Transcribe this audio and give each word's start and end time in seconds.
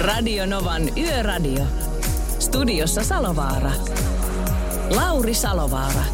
Radio 0.00 0.46
Novan 0.46 0.82
Yöradio. 0.98 1.64
Studiossa 2.38 3.04
Salovaara. 3.04 3.70
Lauri 4.90 5.34
Salovaara. 5.34 6.04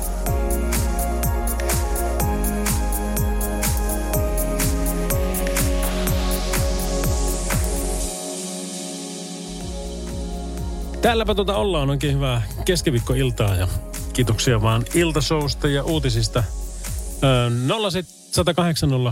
Täälläpä 11.02 11.34
tuota 11.34 11.56
ollaan 11.56 11.90
oikein 11.90 12.14
hyvää 12.14 12.42
keskiviikkoiltaa 12.64 13.56
ja 13.56 13.68
kiitoksia 14.12 14.62
vaan 14.62 14.84
iltasousta 14.94 15.68
ja 15.68 15.84
uutisista. 15.84 16.44
Öö, 17.24 17.50
108 17.50 18.15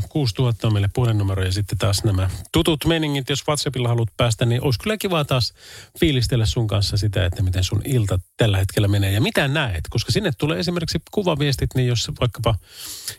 6000 0.09 0.67
on 0.67 0.73
meille 0.73 0.89
puhelinnumero 0.95 1.45
ja 1.45 1.53
sitten 1.53 1.79
taas 1.79 2.05
nämä 2.05 2.31
tutut 2.53 2.85
meningit. 2.87 3.29
Jos 3.29 3.49
WhatsAppilla 3.49 3.89
haluat 3.89 4.09
päästä, 4.17 4.47
niin 4.47 4.63
olisi 4.63 4.79
kyllä 4.79 4.97
kiva 4.97 5.25
taas 5.25 5.55
fiilistellä 6.01 6.47
sun 6.47 6.67
kanssa 6.67 6.97
sitä, 6.97 7.25
että 7.25 7.43
miten 7.43 7.65
sun 7.65 7.83
ilta 7.85 8.19
tällä 8.37 8.59
hetkellä 8.59 8.89
menee 8.89 9.13
ja 9.13 9.21
mitä 9.21 9.49
näet. 9.49 9.81
Koska 9.91 10.13
sinne 10.13 10.31
tulee 10.39 10.59
esimerkiksi 10.59 10.99
kuvaviestit, 11.11 11.71
niin 11.75 11.89
jos 11.89 12.11
vaikkapa 12.21 12.55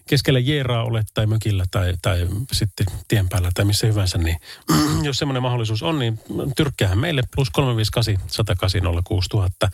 keskellä 0.10 0.40
Jeeraa 0.40 0.84
olet 0.84 1.08
tai 1.14 1.28
mökillä 1.28 1.66
tai, 1.72 1.94
tai 2.02 2.28
sitten 2.52 2.88
tien 3.08 3.30
päällä 3.30 3.50
tai 3.54 3.66
missä 3.66 3.88
hyvänsä, 3.88 4.18
niin 4.18 4.38
jos 5.08 5.18
semmoinen 5.18 5.44
mahdollisuus 5.44 5.84
on, 5.84 6.00
niin 6.00 6.20
tyrkkäähän 6.56 6.98
meille 6.98 7.24
plus 7.36 7.50
358 7.50 8.28
108 8.28 9.04
6000. 9.04 9.70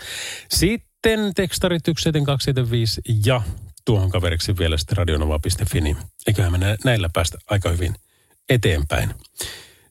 Sitten 0.50 1.32
tekstarit 1.36 1.84
175 1.86 3.02
ja 3.26 3.42
tuohon 3.86 4.10
kaveriksi 4.10 4.58
vielä 4.58 4.78
sitten 4.78 4.98
radionova.fi, 4.98 5.82
niin 5.82 5.98
eiköhän 6.28 6.52
me 6.52 6.78
näillä 6.86 7.10
päästä 7.14 7.38
aika 7.50 7.70
hyvin 7.70 7.96
eteenpäin. 8.50 9.14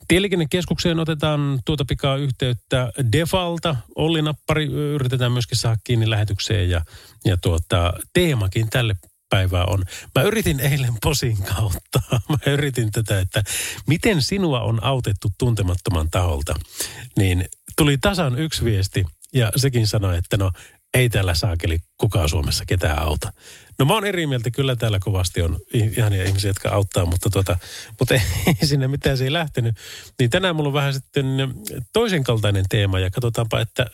Tieliikennekeskukseen 0.09 1.01
otetaan 1.01 1.61
tuota 1.65 1.85
pikaa 1.85 2.17
yhteyttä 2.17 2.93
Defalta. 3.13 3.77
Olli 3.97 4.23
Nappari 4.23 4.67
yritetään 4.67 5.33
myöskin 5.33 5.59
saada 5.59 5.77
kiinni 5.85 6.11
lähetykseen 6.11 6.71
ja, 6.71 6.81
ja 7.25 7.37
tuota, 7.37 7.93
teemakin 8.13 8.71
tälle 8.71 8.97
päivää 9.29 9.65
on. 9.65 9.85
Mä 10.15 10.23
yritin 10.23 10.61
eilen 10.61 10.95
posin 11.03 11.43
kautta. 11.43 12.03
Mä 12.29 12.37
yritin 12.47 12.91
tätä, 12.91 13.21
että 13.21 13.43
miten 13.87 14.23
sinua 14.23 14.61
on 14.61 14.85
autettu 14.85 15.29
tuntemattoman 15.39 16.11
taholta. 16.11 16.55
Niin 17.17 17.45
tuli 17.77 17.99
tasan 17.99 18.39
yksi 18.39 18.65
viesti 18.65 19.05
ja 19.35 19.53
sekin 19.57 19.87
sanoi, 19.87 20.19
että 20.19 20.37
no 20.37 20.51
ei 20.95 21.09
täällä 21.09 21.35
saakeli 21.35 21.79
kukaan 21.99 22.29
Suomessa 22.29 22.65
ketään 22.67 22.99
auta. 22.99 23.33
No 23.79 23.85
mä 23.85 23.95
oon 23.95 24.07
eri 24.07 24.27
mieltä, 24.27 24.51
kyllä 24.51 24.77
täällä 24.77 24.99
kovasti 24.99 25.43
on 25.43 25.59
ihania 25.73 26.25
ihmisiä, 26.25 26.51
jotka 26.51 26.69
auttaa, 26.69 27.07
mutta, 27.07 27.31
tuota, 27.31 27.59
mutta 27.99 28.15
ei 28.47 28.67
sinne 28.67 28.89
mitään 28.89 29.19
se 29.19 29.25
ei 29.25 29.33
lähtenyt. 29.33 29.77
Niin 30.19 30.31
tänään 30.31 30.57
mulla 30.57 30.69
on 30.69 30.75
vähän 30.75 30.95
sitten 30.95 31.27
toisen 31.93 32.25
kaltainen 32.25 32.65
teema 32.69 32.99
ja 32.99 33.11
katsotaanpa, 33.11 33.61
että 33.61 33.87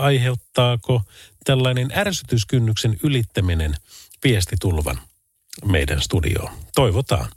aiheuttaako 0.00 1.02
tällainen 1.44 1.92
ärsytyskynnyksen 1.96 2.98
ylittäminen 3.02 3.74
viestitulvan 4.24 5.00
meidän 5.64 6.02
studioon. 6.02 6.52
Toivotaan. 6.74 7.28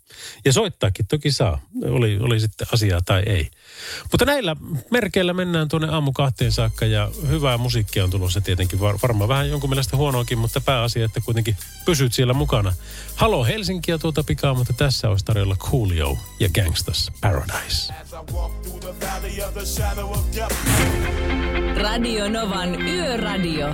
Ja 0.46 0.54
soittaakin 0.54 1.08
toki 1.08 1.32
saa, 1.32 1.62
oli, 1.86 2.20
oli 2.22 2.40
sitten 2.40 2.68
asiaa 2.74 3.02
tai 3.06 3.24
ei. 3.26 3.50
Mutta 4.12 4.26
näillä 4.26 4.56
merkeillä 4.92 5.34
mennään 5.34 5.68
tuonne 5.68 5.88
aamu 5.88 6.12
kahteen 6.12 6.52
saakka 6.52 6.86
ja 6.86 7.12
hyvää 7.28 7.58
musiikkia 7.58 8.04
on 8.04 8.10
tulossa 8.10 8.42
tietenkin. 8.42 8.80
Var, 8.80 8.98
varmaan 9.02 9.28
vähän 9.28 9.50
jonkun 9.50 9.70
mielestä 9.70 9.98
huonoakin, 9.98 10.38
mutta 10.38 10.62
pääasia, 10.62 11.06
että 11.06 11.22
kuitenkin 11.22 11.58
pysyt 11.86 12.14
siellä 12.14 12.34
mukana. 12.34 12.74
Halo 13.16 13.44
Helsinkiä 13.44 13.98
tuota 13.98 14.24
pikaa, 14.24 14.54
mutta 14.54 14.74
tässä 14.74 15.10
olisi 15.10 15.26
tarjolla 15.26 15.56
Coolio 15.56 16.18
ja 16.40 16.50
Gangstas 16.50 17.12
Paradise. 17.22 17.94
Radio 21.82 22.30
Novan 22.30 22.82
Yöradio. 22.82 23.68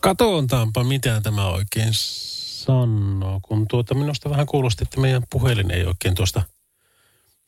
Katoontaanpa, 0.00 0.84
mitä 0.84 1.20
tämä 1.20 1.46
oikein 1.46 1.90
sanoo, 1.92 3.40
kun 3.42 3.68
tuota 3.68 3.94
minusta 3.94 4.30
vähän 4.30 4.46
kuulosti, 4.46 4.84
että 4.84 5.00
meidän 5.00 5.22
puhelin 5.30 5.70
ei 5.70 5.84
oikein 5.84 6.14
tuosta... 6.14 6.42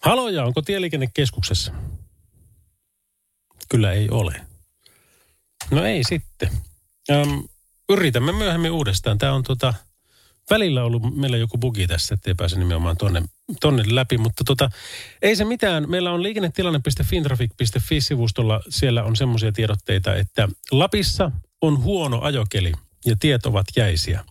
Haloja, 0.02 0.44
onko 0.44 0.62
tieliikennekeskuksessa? 0.62 1.72
Kyllä 3.68 3.92
ei 3.92 4.08
ole. 4.10 4.40
No 5.70 5.84
ei 5.84 6.04
sitten. 6.04 6.50
Öm, 7.10 7.44
yritämme 7.88 8.32
myöhemmin 8.32 8.70
uudestaan. 8.70 9.18
Tämä 9.18 9.32
on 9.32 9.42
tota, 9.42 9.74
välillä 10.50 10.84
ollut 10.84 11.16
meillä 11.16 11.36
joku 11.36 11.58
bugi 11.58 11.86
tässä, 11.86 12.14
ettei 12.14 12.34
pääse 12.34 12.58
nimenomaan 12.58 12.96
tonne, 12.96 13.22
tonne 13.60 13.82
läpi, 13.86 14.18
mutta 14.18 14.44
tota, 14.44 14.70
ei 15.22 15.36
se 15.36 15.44
mitään. 15.44 15.90
Meillä 15.90 16.12
on 16.12 16.22
liikennetilanne.fintraffic.fi-sivustolla, 16.22 18.60
siellä 18.68 19.04
on 19.04 19.16
semmoisia 19.16 19.52
tiedotteita, 19.52 20.14
että 20.14 20.48
Lapissa 20.70 21.30
on 21.62 21.82
huono 21.82 22.20
ajokeli 22.20 22.72
ja 23.04 23.16
tiet 23.20 23.46
ovat 23.46 23.66
jäisiä. 23.76 24.24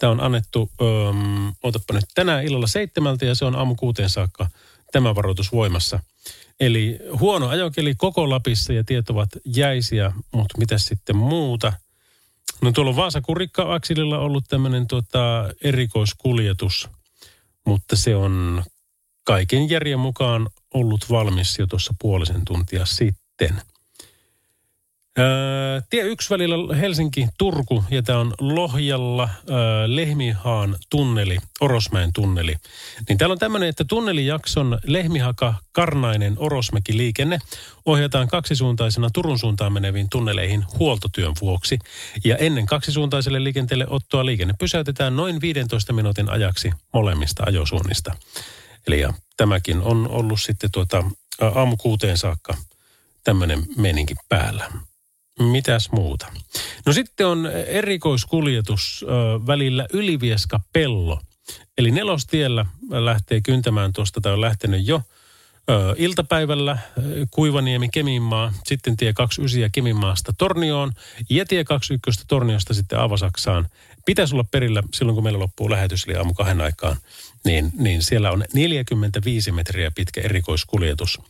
Tämä 0.00 0.10
on 0.10 0.20
annettu, 0.20 0.70
öm, 0.80 1.52
otapa 1.62 1.94
nyt, 1.94 2.04
tänään 2.14 2.44
illalla 2.44 2.66
seitsemältä 2.66 3.24
ja 3.24 3.34
se 3.34 3.44
on 3.44 3.56
aamu 3.56 3.74
kuuteen 3.74 4.10
saakka 4.10 4.48
tämä 4.92 5.14
varoitus 5.14 5.52
voimassa. 5.52 6.00
Eli 6.60 6.98
huono 7.20 7.48
ajokeli 7.48 7.94
koko 7.94 8.30
Lapissa 8.30 8.72
ja 8.72 8.84
tiet 8.84 9.10
ovat 9.10 9.28
jäisiä, 9.44 10.12
mutta 10.32 10.58
mitä 10.58 10.78
sitten 10.78 11.16
muuta? 11.16 11.72
No 12.62 12.72
tuolla 12.72 12.90
on 12.90 12.96
Vaasa 12.96 13.20
Kurikka 13.20 13.78
ollut 14.18 14.44
tämmöinen 14.48 14.86
tota, 14.86 15.48
erikoiskuljetus, 15.62 16.88
mutta 17.66 17.96
se 17.96 18.16
on 18.16 18.64
kaiken 19.24 19.70
järjen 19.70 19.98
mukaan 19.98 20.48
ollut 20.74 21.10
valmis 21.10 21.58
jo 21.58 21.66
tuossa 21.66 21.94
puolisen 22.00 22.44
tuntia 22.44 22.86
sitten– 22.86 23.60
Öö, 25.18 25.80
tie 25.90 26.02
yksi 26.02 26.30
välillä 26.30 26.76
Helsinki-Turku 26.76 27.84
ja 27.90 28.02
tämä 28.02 28.18
on 28.18 28.34
Lohjalla 28.40 29.28
öö, 29.50 29.56
Lehmihaan 29.86 30.76
tunneli, 30.90 31.38
Orosmäen 31.60 32.12
tunneli. 32.12 32.56
Niin 33.08 33.18
täällä 33.18 33.32
on 33.32 33.38
tämmöinen, 33.38 33.68
että 33.68 33.84
tunnelijakson 33.84 34.78
Lehmihaka 34.84 35.54
Karnainen 35.72 36.34
Orosmäki 36.38 36.96
liikenne 36.96 37.38
ohjataan 37.86 38.28
kaksisuuntaisena 38.28 39.10
Turun 39.12 39.38
suuntaan 39.38 39.72
meneviin 39.72 40.10
tunneleihin 40.10 40.64
huoltotyön 40.78 41.32
vuoksi. 41.40 41.78
Ja 42.24 42.36
ennen 42.36 42.66
kaksisuuntaiselle 42.66 43.44
liikenteelle 43.44 43.86
ottoa 43.88 44.26
liikenne 44.26 44.54
pysäytetään 44.58 45.16
noin 45.16 45.40
15 45.40 45.92
minuutin 45.92 46.30
ajaksi 46.30 46.70
molemmista 46.92 47.42
ajosuunnista. 47.46 48.14
Eli 48.86 49.00
ja 49.00 49.14
tämäkin 49.36 49.80
on 49.80 50.08
ollut 50.08 50.40
sitten 50.40 50.70
tuota, 50.72 51.04
aamu 51.54 51.76
kuuteen 51.76 52.18
saakka 52.18 52.54
tämmöinen 53.24 53.62
meninki 53.76 54.14
päällä. 54.28 54.70
Mitäs 55.40 55.92
muuta? 55.92 56.26
No 56.86 56.92
sitten 56.92 57.26
on 57.26 57.46
erikoiskuljetus 57.66 59.04
ö, 59.08 59.46
välillä 59.46 59.86
Ylivieska-Pello. 59.92 61.20
Eli 61.78 61.90
nelostiellä 61.90 62.66
lähtee 62.90 63.40
kyntämään 63.40 63.92
tuosta, 63.92 64.20
tai 64.20 64.32
on 64.32 64.40
lähtenyt 64.40 64.86
jo 64.86 65.02
ö, 65.70 65.94
iltapäivällä 65.96 66.78
Kuivaniemi 67.30 67.88
Keminmaa, 67.88 68.52
sitten 68.64 68.96
tie 68.96 69.12
29 69.12 69.70
Keminmaasta 69.72 70.32
Tornioon 70.38 70.92
ja 71.30 71.46
tie 71.46 71.64
21 71.64 72.24
Torniosta 72.28 72.74
sitten 72.74 72.98
Avasaksaan. 72.98 73.68
Pitäisi 74.06 74.34
olla 74.34 74.44
perillä 74.50 74.82
silloin, 74.94 75.14
kun 75.14 75.24
meillä 75.24 75.38
loppuu 75.38 75.70
lähetys, 75.70 76.04
eli 76.04 76.16
aamu 76.16 76.34
kahden 76.34 76.60
aikaan 76.60 76.96
niin, 77.46 77.72
niin 77.78 78.02
siellä 78.02 78.30
on 78.30 78.44
45 78.54 79.52
metriä 79.52 79.90
pitkä 79.90 80.20
erikoiskuljetus. 80.20 81.20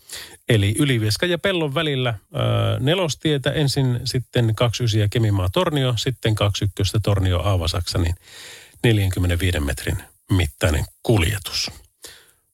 Eli 0.49 0.75
Ylivieska 0.79 1.27
ja 1.27 1.39
Pellon 1.39 1.75
välillä 1.75 2.09
ää, 2.09 2.45
nelostietä, 2.81 3.53
ensin 3.53 4.01
sitten 4.05 4.55
29 4.55 5.01
ja 5.01 5.09
Kemimaa 5.09 5.49
Tornio, 5.53 5.95
sitten 5.97 6.35
21 6.35 6.99
Tornio 7.03 7.41
Aavasaksa, 7.41 7.99
niin 7.99 8.15
45 8.83 9.61
metrin 9.61 9.97
mittainen 10.31 10.85
kuljetus. 11.03 11.71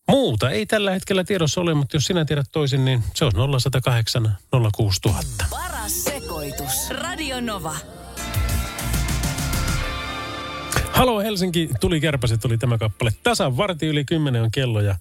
Muuta 0.08 0.50
ei 0.50 0.66
tällä 0.66 0.90
hetkellä 0.90 1.24
tiedossa 1.24 1.60
ole, 1.60 1.74
mutta 1.74 1.96
jos 1.96 2.06
sinä 2.06 2.24
tiedät 2.24 2.46
toisin, 2.52 2.84
niin 2.84 3.04
se 3.14 3.24
on 3.24 3.32
0108 3.60 4.38
06000. 4.74 5.44
Paras 5.50 6.04
sekoitus. 6.04 6.90
Radio 6.90 7.40
Nova. 7.40 8.01
Halo 10.92 11.20
Helsinki, 11.20 11.68
tuli 11.80 12.00
kärpäset, 12.00 12.40
tuli 12.40 12.58
tämä 12.58 12.78
kappale. 12.78 13.10
Tasan 13.22 13.56
varti 13.56 13.86
yli 13.86 14.04
kymmenen 14.04 14.42
on 14.42 14.50
kello 14.50 14.80
ja, 14.80 14.94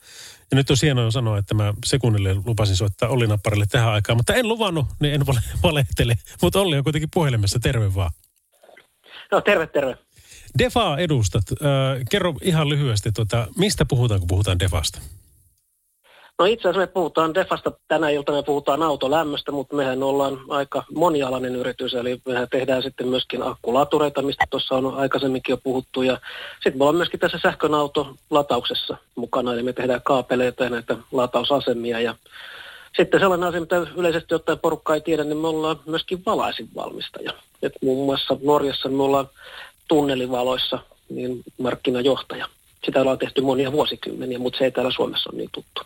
ja 0.52 0.56
nyt 0.56 0.70
on 0.70 0.78
hienoa 0.82 1.12
sanoa, 1.12 1.38
että 1.38 1.54
mä 1.54 1.74
sekunnille 1.86 2.36
lupasin 2.46 2.76
soittaa 2.76 3.10
Olli 3.10 3.28
Napparille 3.28 3.66
tähän 3.70 3.90
aikaan, 3.90 4.18
mutta 4.18 4.34
en 4.34 4.48
luvannut, 4.48 4.86
niin 5.00 5.14
en 5.14 5.28
vale- 5.28 5.42
valehtele. 5.64 6.16
Mutta 6.42 6.60
Olli 6.60 6.78
on 6.78 6.84
kuitenkin 6.84 7.10
puhelimessa, 7.14 7.60
terve 7.60 7.96
vaan. 7.96 8.12
No 9.32 9.42
terve, 9.42 9.68
terve. 9.68 9.98
Defaa 10.58 10.98
edustat. 10.98 11.44
Äh, 11.52 12.04
kerro 12.10 12.34
ihan 12.42 12.70
lyhyesti, 12.70 13.12
tuota, 13.12 13.48
mistä 13.58 13.86
puhutaan, 13.86 14.20
kun 14.20 14.28
puhutaan 14.28 14.60
Defasta? 14.60 15.00
No 16.42 16.46
itse 16.46 16.62
asiassa 16.62 16.80
me 16.80 16.88
puhutaan 16.88 17.34
Defasta 17.34 17.72
tänä 17.88 18.10
iltana, 18.10 18.38
me 18.38 18.44
puhutaan 18.44 18.84
autolämmöstä, 18.84 19.52
mutta 19.52 19.76
mehän 19.76 20.04
ollaan 20.04 20.40
aika 20.50 20.84
monialainen 20.96 21.56
yritys, 21.56 21.94
eli 21.94 22.22
mehän 22.26 22.48
tehdään 22.52 22.84
sitten 22.84 23.08
myöskin 23.08 23.44
akkulatureita, 23.44 24.22
mistä 24.22 24.46
tuossa 24.50 24.76
on 24.76 24.96
aikaisemminkin 24.98 25.54
jo 25.54 25.58
puhuttu, 25.58 26.02
ja 26.02 26.18
sitten 26.54 26.78
me 26.78 26.84
ollaan 26.84 26.96
myöskin 26.96 27.20
tässä 27.20 27.40
sähkön 27.42 27.74
autolatauksessa 27.74 28.98
mukana, 29.16 29.54
eli 29.54 29.64
me 29.64 29.74
tehdään 29.74 30.02
kaapeleita 30.04 30.64
ja 30.64 30.70
näitä 30.70 30.98
latausasemia, 31.12 32.00
ja 32.00 32.16
sitten 32.98 33.20
sellainen 33.20 33.50
asia, 33.50 33.62
mitä 33.62 33.88
yleisesti 33.96 34.36
ottaen 34.36 34.60
porukka 34.60 34.94
ei 34.94 35.02
tiedä, 35.02 35.24
niin 35.24 35.38
me 35.38 35.48
ollaan 35.48 35.80
myöskin 35.86 36.24
valaisinvalmistaja. 36.26 37.32
Et 37.62 37.74
muun 37.82 38.06
muassa 38.06 38.38
Norjassa 38.44 38.90
me 38.90 39.04
ollaan 39.04 39.30
tunnelivaloissa 39.88 40.80
niin 41.10 41.44
markkinajohtaja. 41.58 42.48
Sitä 42.86 43.02
ollaan 43.02 43.18
tehty 43.18 43.42
monia 43.42 43.72
vuosikymmeniä, 43.72 44.40
mutta 44.40 44.58
se 44.58 44.66
ei 44.66 44.72
täällä 44.72 44.92
Suomessa 44.92 45.30
ole 45.30 45.38
niin 45.38 45.50
tuttu. 45.52 45.82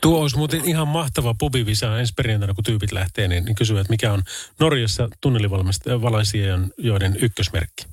Tuo 0.00 0.20
olisi 0.20 0.36
muuten 0.36 0.64
ihan 0.64 0.88
mahtava 0.88 1.34
pubivisa 1.38 1.98
ensi 1.98 2.12
perjantaina, 2.16 2.54
kun 2.54 2.64
tyypit 2.64 2.92
lähtee, 2.92 3.28
niin, 3.28 3.44
niin 3.44 3.54
kysyä, 3.54 3.80
että 3.80 3.92
mikä 3.92 4.12
on 4.12 4.22
Norjassa 4.60 5.08
tunnelivalmistajien 5.20 6.72
joiden 6.78 7.16
ykkösmerkki. 7.20 7.86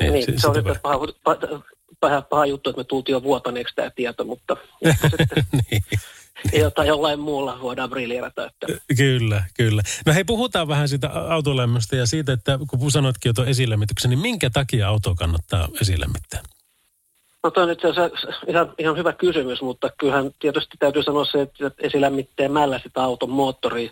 Niin, 0.00 0.12
niin 0.12 0.24
se, 0.24 0.32
se 0.36 0.48
on 0.48 0.56
nyt 0.56 0.82
paha, 0.82 0.98
paha, 1.24 1.62
paha, 2.00 2.22
paha 2.22 2.46
juttu, 2.46 2.70
että 2.70 2.80
me 2.80 2.84
tultiin 2.84 3.12
jo 3.12 3.22
vuotaneeksi 3.22 3.74
tämä 3.74 3.90
tieto, 3.90 4.24
mutta 4.24 4.56
niin. 5.70 5.82
jotain 6.52 6.88
jollain 6.88 7.20
muulla 7.20 7.58
voidaan 7.62 7.90
briljerata. 7.90 8.46
Että. 8.46 8.66
Kyllä, 8.96 9.44
kyllä. 9.54 9.82
No 10.06 10.12
hei, 10.12 10.24
puhutaan 10.24 10.68
vähän 10.68 10.88
siitä 10.88 11.08
autolämmöstä 11.08 11.96
ja 11.96 12.06
siitä, 12.06 12.32
että 12.32 12.58
kun 12.68 12.90
sanoitkin 12.90 13.30
jo 13.30 13.32
tuon 13.32 13.48
esilämmityksen, 13.48 14.10
niin 14.10 14.18
minkä 14.18 14.50
takia 14.50 14.88
auto 14.88 15.14
kannattaa 15.14 15.68
esilämmittää? 15.80 16.42
No 17.46 17.50
toi 17.50 17.62
on 17.62 17.68
nyt 17.68 17.82
ihan, 18.46 18.72
ihan 18.78 18.96
hyvä 18.96 19.12
kysymys, 19.12 19.62
mutta 19.62 19.90
kyllähän 19.98 20.30
tietysti 20.38 20.76
täytyy 20.78 21.02
sanoa 21.02 21.24
se, 21.24 21.42
että 21.42 21.70
esilämmitteemällä 21.78 22.80
sitä 22.82 23.02
auton 23.02 23.30
moottoria, 23.30 23.90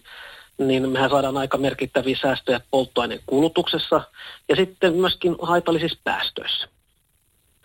niin 0.59 0.89
mehän 0.89 1.11
saadaan 1.11 1.37
aika 1.37 1.59
merkittäviä 1.59 2.17
säästöjä 2.23 2.61
polttoaineen 2.71 3.21
kulutuksessa 3.27 4.01
ja 4.49 4.57
sitten 4.57 4.95
myöskin 4.95 5.37
haitallisissa 5.43 5.99
päästöissä. 6.05 6.69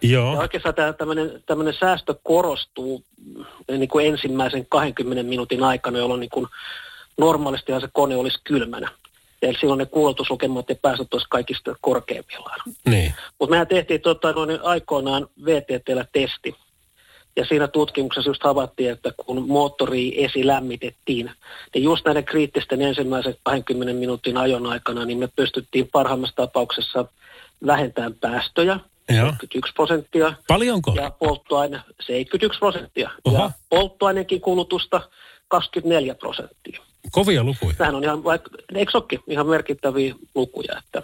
Joo. 0.02 0.34
Ja 0.34 0.40
oikeastaan 0.40 0.76
tämä 0.76 0.94
tämmöinen, 0.94 1.44
tämmöinen 1.46 1.74
säästö 1.74 2.16
korostuu 2.24 3.04
niin 3.78 3.90
kuin 3.90 4.06
ensimmäisen 4.06 4.66
20 4.66 5.24
minuutin 5.24 5.64
aikana, 5.64 5.98
jolloin 5.98 6.20
niin 6.20 6.30
kuin 6.30 6.48
normaalistihan 7.18 7.82
se 7.82 7.90
kone 7.94 8.16
olisi 8.16 8.40
kylmänä. 8.44 8.90
Eli 9.42 9.58
silloin 9.60 9.78
ne 9.78 9.86
kuulutuslukemat 9.86 10.70
ja 10.70 10.76
päästöt 10.76 11.14
olisi 11.14 11.28
kaikista 11.30 11.76
korkeimmillaan. 11.82 12.60
Niin. 12.90 13.14
Mutta 13.40 13.52
mehän 13.52 13.68
tehtiin 13.68 14.02
tota, 14.02 14.32
noin 14.32 14.60
aikoinaan 14.64 15.28
VTTllä 15.46 16.06
testi. 16.12 16.56
Ja 17.36 17.46
siinä 17.46 17.68
tutkimuksessa 17.68 18.30
just 18.30 18.44
havaittiin, 18.44 18.92
että 18.92 19.12
kun 19.26 19.48
moottori 19.48 20.24
esilämmitettiin, 20.24 21.32
niin 21.74 21.84
just 21.84 22.06
näiden 22.06 22.26
kriittisten 22.26 22.82
ensimmäisen 22.82 23.36
20 23.44 23.94
minuutin 23.94 24.38
ajon 24.38 24.66
aikana, 24.66 25.06
niin 25.06 25.18
me 25.18 25.30
pystyttiin 25.36 25.90
parhaimmassa 25.92 26.36
tapauksessa 26.36 27.06
vähentämään 27.66 28.14
päästöjä, 28.14 28.80
Joo. 29.10 29.26
71 29.26 29.74
prosenttia. 29.74 30.34
Paljonko? 30.48 30.94
Ja 30.96 31.12
polttoaine 31.20 31.82
71 32.00 32.60
prosenttia. 32.60 33.10
Oho. 33.26 33.38
Ja 33.38 33.52
polttoaineenkin 33.70 34.42
kulutusta 34.42 35.02
24 35.48 36.16
prosenttia. 36.16 36.82
Kovia 37.12 37.44
lukuja. 37.44 37.75
Tämähän 37.78 37.96
on 37.96 38.04
ihan, 38.04 38.24
vaikka, 38.24 38.50
eikö 38.75 38.92
olekin, 38.94 39.19
ihan 39.28 39.48
merkittäviä 39.48 40.16
lukuja. 40.36 40.78
Että, 40.78 41.04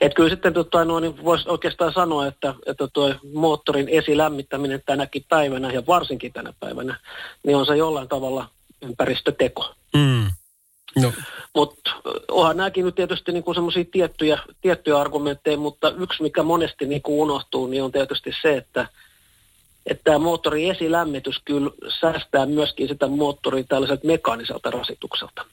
että 0.00 0.16
kyllä 0.16 0.30
sitten 0.30 0.54
tota, 0.54 0.84
no, 0.84 1.00
niin 1.00 1.24
voisi 1.24 1.48
oikeastaan 1.48 1.92
sanoa, 1.92 2.26
että, 2.26 2.54
että 2.66 2.88
tuo 2.92 3.14
moottorin 3.34 3.88
esilämmittäminen 3.88 4.82
tänäkin 4.86 5.24
päivänä 5.28 5.72
ja 5.72 5.86
varsinkin 5.86 6.32
tänä 6.32 6.52
päivänä, 6.60 6.98
niin 7.46 7.56
on 7.56 7.66
se 7.66 7.76
jollain 7.76 8.08
tavalla 8.08 8.48
ympäristöteko. 8.82 9.74
Mm. 9.94 10.30
No, 11.02 11.12
Mutta 11.54 11.90
onhan 12.30 12.56
nämäkin 12.56 12.84
nyt 12.84 12.94
tietysti 12.94 13.32
niinku 13.32 13.54
semmoisia 13.54 13.84
tiettyjä, 13.92 14.38
tiettyjä 14.60 14.98
argumentteja, 14.98 15.56
mutta 15.56 15.90
yksi 15.90 16.22
mikä 16.22 16.42
monesti 16.42 16.86
niinku 16.86 17.22
unohtuu, 17.22 17.66
niin 17.66 17.82
on 17.82 17.92
tietysti 17.92 18.30
se, 18.42 18.56
että 18.56 18.88
että 19.86 20.04
tämä 20.04 20.18
moottorin 20.18 20.70
esilämmitys 20.70 21.40
kyllä 21.44 21.70
säästää 22.00 22.46
myöskin 22.46 22.88
sitä 22.88 23.06
moottoria 23.06 23.64
tällaiselta 23.68 24.06
mekaaniselta 24.06 24.70
rasitukselta. 24.70 25.44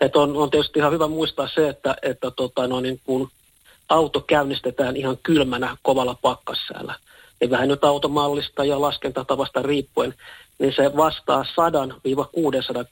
Et 0.00 0.16
on, 0.16 0.36
on 0.36 0.50
tietysti 0.50 0.78
ihan 0.78 0.92
hyvä 0.92 1.08
muistaa 1.08 1.48
se, 1.48 1.68
että, 1.68 1.96
että 2.02 2.30
tota, 2.30 2.66
no, 2.66 2.80
niin 2.80 3.00
kun 3.04 3.30
auto 3.88 4.20
käynnistetään 4.20 4.96
ihan 4.96 5.18
kylmänä 5.22 5.76
kovalla 5.82 6.16
pakkassäällä, 6.22 6.94
niin 7.40 7.50
vähän 7.50 7.68
nyt 7.68 7.84
automallista 7.84 8.64
ja 8.64 8.80
laskentatavasta 8.80 9.62
riippuen, 9.62 10.14
niin 10.58 10.72
se 10.76 10.96
vastaa 10.96 11.42
100-600 11.42 11.46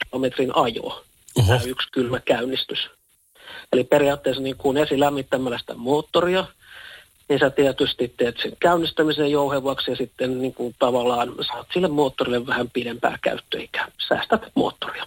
kilometrin 0.05 0.57
ajoa, 0.57 1.03
Oho. 1.39 1.47
tämä 1.47 1.65
yksi 1.67 1.89
kylmä 1.93 2.21
käynnistys. 2.21 2.91
Eli 3.73 3.85
periaatteessa 3.85 4.43
niin 4.43 4.57
kuin 4.57 4.77
esilämmittämällä 4.77 5.59
sitä 5.59 5.75
moottoria, 5.75 6.45
niin 7.33 7.41
sä 7.41 7.51
tietysti 7.51 8.15
teet 8.17 8.37
sen 8.43 8.53
käynnistämisen 8.61 9.31
jouhevaksi 9.31 9.91
ja 9.91 9.97
sitten 9.97 10.39
niin 10.39 10.55
kuin 10.55 10.75
tavallaan 10.79 11.35
saat 11.47 11.67
sille 11.73 11.89
moottorille 11.89 12.47
vähän 12.47 12.71
pidempää 12.71 13.19
käyttöikää. 13.23 13.89
Säästät 14.09 14.43
moottoria. 14.55 15.05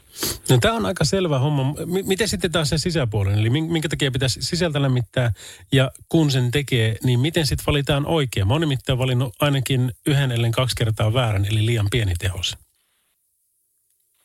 no 0.50 0.58
tämä 0.62 0.74
on 0.74 0.86
aika 0.86 1.04
selvä 1.04 1.40
homma. 1.40 1.64
M- 1.64 2.08
miten 2.08 2.28
sitten 2.28 2.52
taas 2.52 2.70
se 2.70 2.78
sisäpuolen? 2.78 3.40
Eli 3.40 3.50
min- 3.50 3.72
minkä 3.72 3.90
takia 3.90 4.12
pitäisi 4.12 4.42
sisältä 4.42 4.82
lämmittää 4.82 5.32
ja 5.72 5.92
kun 6.10 6.32
sen 6.32 6.52
tekee, 6.52 6.96
niin 7.04 7.20
miten 7.20 7.46
sitten 7.46 7.66
valitaan 7.68 8.06
oikein? 8.06 8.48
Mä 8.48 8.54
oon 8.54 8.62
nimittäin 8.62 9.00
valinnut 9.00 9.34
ainakin 9.40 9.92
yhden 10.08 10.32
ellen 10.32 10.52
kaksi 10.52 10.76
kertaa 10.76 11.14
väärän, 11.14 11.46
eli 11.46 11.66
liian 11.66 11.88
pieni 11.92 12.14
tehos. 12.20 12.58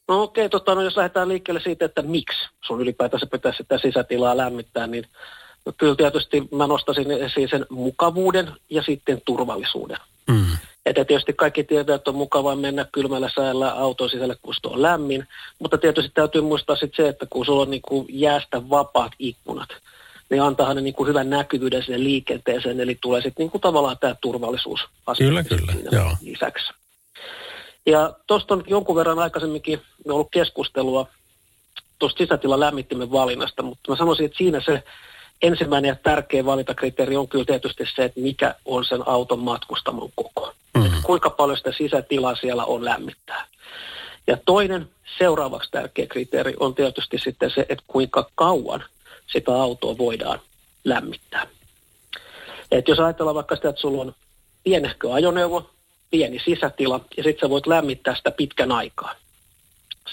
No 0.09 0.23
okei, 0.23 0.49
tota, 0.49 0.75
no 0.75 0.83
jos 0.83 0.97
lähdetään 0.97 1.29
liikkeelle 1.29 1.61
siitä, 1.61 1.85
että 1.85 2.03
miksi 2.03 2.49
sun 2.65 2.81
ylipäätänsä 2.81 3.27
pitäisi 3.27 3.57
sitä 3.57 3.79
sisätilaa 3.79 4.37
lämmittää, 4.37 4.87
niin 4.87 5.05
kyllä 5.79 5.95
tietysti 5.95 6.49
mä 6.53 6.67
nostasin 6.67 7.11
esiin 7.11 7.49
sen 7.49 7.67
mukavuuden 7.71 8.53
ja 8.71 8.83
sitten 8.83 9.23
turvallisuuden. 9.25 9.97
Mm. 10.27 10.47
Että 10.87 11.05
tietysti 11.05 11.33
kaikki 11.33 11.65
tietää, 11.65 11.97
että 11.97 12.11
on 12.11 12.17
mukavaa 12.17 12.57
mennä 12.57 12.87
kylmällä 12.93 13.31
säällä 13.35 13.73
auton 13.73 14.11
sisälle, 14.11 14.37
kun 14.43 14.55
se 14.55 14.69
on 14.69 14.83
lämmin. 14.83 15.27
Mutta 15.59 15.79
tietysti 15.79 16.11
täytyy 16.15 16.41
muistaa 16.41 16.77
sitten 16.77 17.05
se, 17.05 17.09
että 17.09 17.27
kun 17.31 17.47
sulla 17.47 17.63
on 17.63 17.71
niin 17.71 17.83
kuin 17.83 18.07
jäästä 18.09 18.71
vapaat 18.71 19.13
ikkunat, 19.19 19.69
niin 20.31 20.43
antaahan 20.43 20.77
ne 20.77 20.83
niin 20.83 20.95
kuin 20.95 21.09
hyvän 21.09 21.31
näkyvyyden 21.31 21.83
sinne 21.83 22.05
liikenteeseen. 22.05 22.81
Eli 22.81 22.99
tulee 23.01 23.23
sitten 23.23 23.45
niin 23.45 23.51
kuin 23.51 23.61
tavallaan 23.61 23.99
tämä 24.01 24.15
turvallisuus 24.21 24.81
Kyllä, 25.19 25.45
kyllä, 25.45 25.73
joo. 25.93 26.17
lisäksi. 26.21 26.73
Ja 27.87 28.13
tuosta 28.27 28.55
on 28.55 28.65
jonkun 28.67 28.97
verran 28.97 29.19
aikaisemminkin 29.19 29.83
ollut 30.09 30.29
keskustelua 30.31 31.07
tuosta 31.99 32.19
sisätilan 32.19 32.61
lämmittimen 32.61 33.13
valinnasta, 33.13 33.63
mutta 33.63 33.91
mä 33.91 33.97
sanoisin, 33.97 34.27
että 34.27 34.39
siinä 34.39 34.61
se 34.65 34.83
ensimmäinen 35.43 35.89
ja 35.89 35.97
tärkeä 36.03 36.45
valintakriteeri 36.45 37.17
on 37.17 37.29
kyllä 37.29 37.45
tietysti 37.45 37.85
se, 37.97 38.05
että 38.05 38.21
mikä 38.21 38.55
on 38.65 38.85
sen 38.85 39.09
auton 39.09 39.39
matkustamon 39.39 40.11
koko. 40.15 40.53
Mm. 40.75 40.87
Että 40.87 40.99
kuinka 41.03 41.31
paljon 41.31 41.59
sitä 41.59 41.73
sisätilaa 41.73 42.35
siellä 42.35 42.65
on 42.65 42.85
lämmittää. 42.85 43.47
Ja 44.27 44.37
toinen 44.47 44.89
seuraavaksi 45.19 45.71
tärkeä 45.71 46.07
kriteeri 46.07 46.55
on 46.61 46.75
tietysti 46.75 47.19
sitten 47.19 47.51
se, 47.55 47.67
että 47.69 47.85
kuinka 47.87 48.31
kauan 48.35 48.85
sitä 49.33 49.55
autoa 49.55 49.99
voidaan 49.99 50.41
lämmittää. 50.85 51.47
Et 52.71 52.89
jos 52.89 52.99
ajatellaan 52.99 53.35
vaikka 53.35 53.57
sitä, 53.57 53.69
että 53.69 53.81
sulla 53.81 54.03
on 54.03 54.15
pienehkö 54.65 55.13
ajoneuvo, 55.13 55.71
pieni 56.11 56.41
sisätila 56.45 57.01
ja 57.17 57.23
sitten 57.23 57.41
sä 57.41 57.51
voit 57.51 57.67
lämmittää 57.67 58.15
sitä 58.15 58.31
pitkän 58.31 58.73
aikaa. 58.73 59.15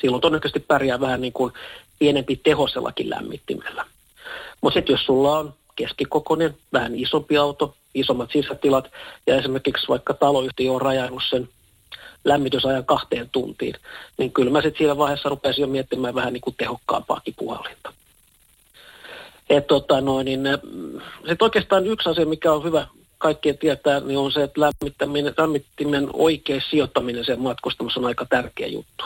Silloin 0.02 0.22
todennäköisesti 0.22 0.60
pärjää 0.60 1.00
vähän 1.00 1.22
niin 1.22 1.34
kuin 1.34 1.54
pienempi 2.00 2.36
tehosellakin 2.36 3.10
lämmittimellä. 3.10 3.86
Mutta 4.68 4.80
sitten 4.80 4.94
jos 4.94 5.06
sulla 5.06 5.40
on 5.40 5.54
keskikokoinen, 5.76 6.58
vähän 6.74 6.96
isompi 6.96 7.38
auto, 7.38 7.76
isommat 7.94 8.30
sisätilat 8.32 8.92
ja 9.28 9.36
esimerkiksi 9.36 9.88
vaikka 9.88 10.14
taloyhtiö 10.14 10.72
on 10.72 10.82
rajannut 10.82 11.24
sen 11.30 11.50
lämmitysajan 12.26 12.86
kahteen 12.86 13.30
tuntiin, 13.30 13.76
niin 14.18 14.32
kyllä 14.32 14.52
mä 14.52 14.62
sitten 14.62 14.78
siinä 14.78 14.98
vaiheessa 14.98 15.30
rupesin 15.30 15.62
jo 15.62 15.68
miettimään 15.68 16.16
vähän 16.16 16.34
niin 16.34 16.42
kuin 16.42 16.56
tehokkaampaakin 16.58 17.34
puhallinta. 17.38 17.94
Tota 19.68 20.02
noin, 20.02 20.26
niin, 20.26 20.42
sitten 21.18 21.46
oikeastaan 21.46 21.88
yksi 21.88 22.10
asia, 22.10 22.26
mikä 22.26 22.54
on 22.54 22.64
hyvä 22.64 22.88
kaikkien 23.18 23.58
tietää, 23.58 24.00
niin 24.00 24.20
on 24.20 24.32
se, 24.32 24.44
että 24.44 24.62
lämmittäminen, 24.62 25.34
lämmittimen 25.38 26.10
oikea 26.14 26.62
sijoittaminen 26.70 27.26
sen 27.26 27.42
matkustamassa 27.42 28.00
on 28.00 28.06
aika 28.06 28.26
tärkeä 28.26 28.68
juttu. 28.68 29.06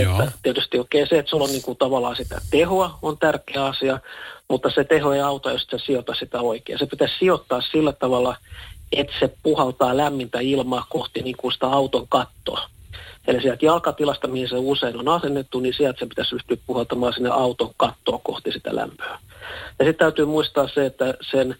Joo. 0.00 0.22
Että 0.22 0.38
tietysti 0.42 0.78
okei 0.78 1.02
okay, 1.02 1.08
se, 1.08 1.18
että 1.18 1.30
sulla 1.30 1.44
on 1.44 1.50
niin 1.50 1.62
kuin 1.62 1.78
tavallaan 1.78 2.16
sitä 2.16 2.40
tehoa 2.50 2.98
on 3.02 3.18
tärkeä 3.18 3.64
asia, 3.64 3.98
mutta 4.48 4.70
se 4.70 4.84
teho 4.84 5.12
ei 5.12 5.20
auta, 5.20 5.52
jos 5.52 5.62
sä 5.62 5.78
sijoita 5.78 6.14
sitä 6.14 6.40
oikein. 6.40 6.78
Se 6.78 6.86
pitäisi 6.86 7.14
sijoittaa 7.18 7.60
sillä 7.60 7.92
tavalla, 7.92 8.36
että 8.92 9.12
se 9.20 9.34
puhaltaa 9.42 9.96
lämmintä 9.96 10.40
ilmaa 10.40 10.86
kohti 10.90 11.22
niin 11.22 11.36
kuin 11.36 11.52
sitä 11.52 11.66
auton 11.66 12.08
kattoa. 12.08 12.68
Eli 13.26 13.42
sieltä 13.42 13.66
jalkatilasta, 13.66 14.28
mihin 14.28 14.48
se 14.48 14.56
usein 14.56 14.96
on 14.96 15.08
asennettu, 15.08 15.60
niin 15.60 15.74
sieltä 15.74 15.98
se 15.98 16.06
pitäisi 16.06 16.34
ryhtyä 16.34 16.56
puhaltamaan 16.66 17.12
sinne 17.12 17.30
auton 17.30 17.70
kattoa 17.76 18.20
kohti 18.22 18.52
sitä 18.52 18.76
lämpöä. 18.76 19.18
Ja 19.78 19.84
sitten 19.84 19.94
täytyy 19.94 20.24
muistaa 20.24 20.68
se, 20.68 20.86
että 20.86 21.14
sen 21.30 21.56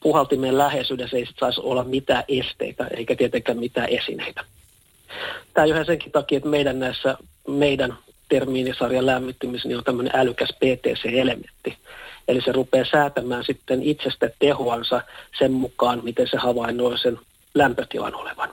puhaltimen 0.00 0.58
läheisyydessä 0.58 1.16
ei 1.16 1.26
sit 1.26 1.36
saisi 1.40 1.60
olla 1.60 1.84
mitään 1.84 2.24
esteitä, 2.28 2.86
eikä 2.96 3.16
tietenkään 3.16 3.58
mitään 3.58 3.88
esineitä. 3.88 4.44
Tämä 5.54 5.66
johon 5.66 5.86
senkin 5.86 6.12
takia, 6.12 6.36
että 6.36 6.48
meidän 6.48 6.78
näissä 6.78 7.16
meidän 7.48 7.98
termiinisarjan 8.28 9.06
lämmittymisen 9.06 9.68
niin 9.68 9.78
on 9.78 9.84
tämmöinen 9.84 10.16
älykäs 10.16 10.52
PTC-elementti. 10.52 11.76
Eli 12.28 12.40
se 12.42 12.52
rupeaa 12.52 12.86
säätämään 12.92 13.44
sitten 13.44 13.82
itsestä 13.82 14.30
tehoansa 14.38 15.02
sen 15.38 15.52
mukaan, 15.52 16.00
miten 16.02 16.28
se 16.30 16.36
havainnoi 16.36 16.98
sen 16.98 17.18
lämpötilan 17.54 18.14
olevan. 18.14 18.50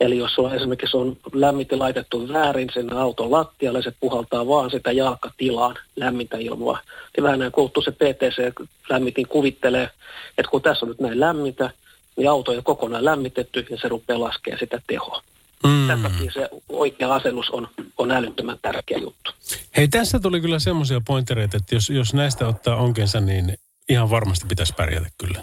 Eli 0.00 0.18
jos 0.18 0.34
sulla 0.34 0.54
esimerkiksi 0.54 0.96
on 0.96 1.16
lämmitin 1.32 1.78
laitettu 1.78 2.28
väärin 2.28 2.70
sinne 2.74 2.96
auton 2.96 3.30
lattialle, 3.30 3.82
se 3.82 3.92
puhaltaa 4.00 4.46
vaan 4.46 4.70
sitä 4.70 4.92
jalkatilaan 4.92 5.76
lämmintä 5.96 6.36
ilmaa. 6.38 6.80
Niin 7.16 7.24
vähän 7.24 7.38
näin 7.38 7.52
kuluttuu 7.52 7.82
se 7.82 7.90
PTC-lämmitin 7.90 9.28
kuvittelee, 9.28 9.90
että 10.38 10.50
kun 10.50 10.62
tässä 10.62 10.86
on 10.86 10.88
nyt 10.88 11.00
näin 11.00 11.20
lämmintä, 11.20 11.70
niin 12.16 12.30
auto 12.30 12.50
on 12.50 12.56
jo 12.56 12.62
kokonaan 12.62 13.04
lämmitetty 13.04 13.66
ja 13.70 13.76
se 13.76 13.88
rupeaa 13.88 14.20
laskemaan 14.20 14.58
sitä 14.58 14.80
tehoa. 14.86 15.22
Mm. 15.64 15.86
Tämän 15.86 16.12
takia 16.12 16.32
se 16.32 16.48
oikea 16.68 17.14
asennus 17.14 17.50
on, 17.50 17.68
on 17.98 18.10
älyttömän 18.10 18.58
tärkeä 18.62 18.98
juttu. 18.98 19.32
Hei, 19.76 19.88
tässä 19.88 20.20
tuli 20.20 20.40
kyllä 20.40 20.58
semmoisia 20.58 21.00
pointereita, 21.06 21.56
että 21.56 21.74
jos, 21.74 21.90
jos 21.90 22.14
näistä 22.14 22.48
ottaa 22.48 22.76
onkensa, 22.76 23.20
niin 23.20 23.58
ihan 23.88 24.10
varmasti 24.10 24.46
pitäisi 24.46 24.74
pärjätä 24.76 25.08
kyllä. 25.18 25.42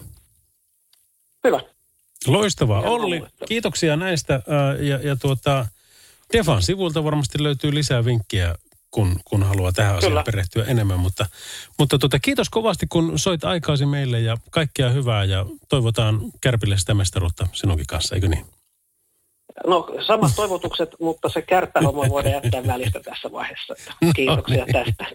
Hyvä. 1.43 1.59
Loistavaa. 2.27 2.81
Olli, 2.81 3.23
kiitoksia 3.47 3.95
näistä. 3.95 4.41
Ja, 4.79 4.99
ja 5.03 5.15
tuota, 5.15 5.65
Defan 6.33 6.61
sivulta 6.61 7.03
varmasti 7.03 7.43
löytyy 7.43 7.73
lisää 7.73 8.05
vinkkiä, 8.05 8.55
kun, 8.91 9.19
kun 9.25 9.43
haluaa 9.43 9.71
tähän 9.71 9.95
asiaan 9.95 10.11
Kyllä. 10.11 10.23
perehtyä 10.23 10.65
enemmän. 10.65 10.99
Mutta, 10.99 11.25
mutta 11.79 11.99
tuota, 11.99 12.19
kiitos 12.19 12.49
kovasti, 12.49 12.87
kun 12.89 13.19
soit 13.19 13.43
aikaasi 13.43 13.85
meille 13.85 14.19
ja 14.19 14.37
kaikkea 14.51 14.89
hyvää 14.89 15.23
ja 15.23 15.45
toivotaan 15.69 16.21
Kärpille 16.41 16.77
sitä 16.77 16.93
mestaruutta 16.93 17.47
sinunkin 17.53 17.87
kanssa, 17.87 18.15
eikö 18.15 18.27
niin? 18.27 18.45
No 19.65 19.87
samat 20.07 20.31
toivotukset, 20.35 20.89
mutta 20.99 21.29
se 21.29 21.41
kärppähomma 21.41 22.09
voidaan 22.09 22.33
jättää 22.33 22.67
välistä 22.67 22.99
tässä 22.99 23.31
vaiheessa. 23.31 23.73
Kiitoksia 24.15 24.65
tästä. 24.73 25.05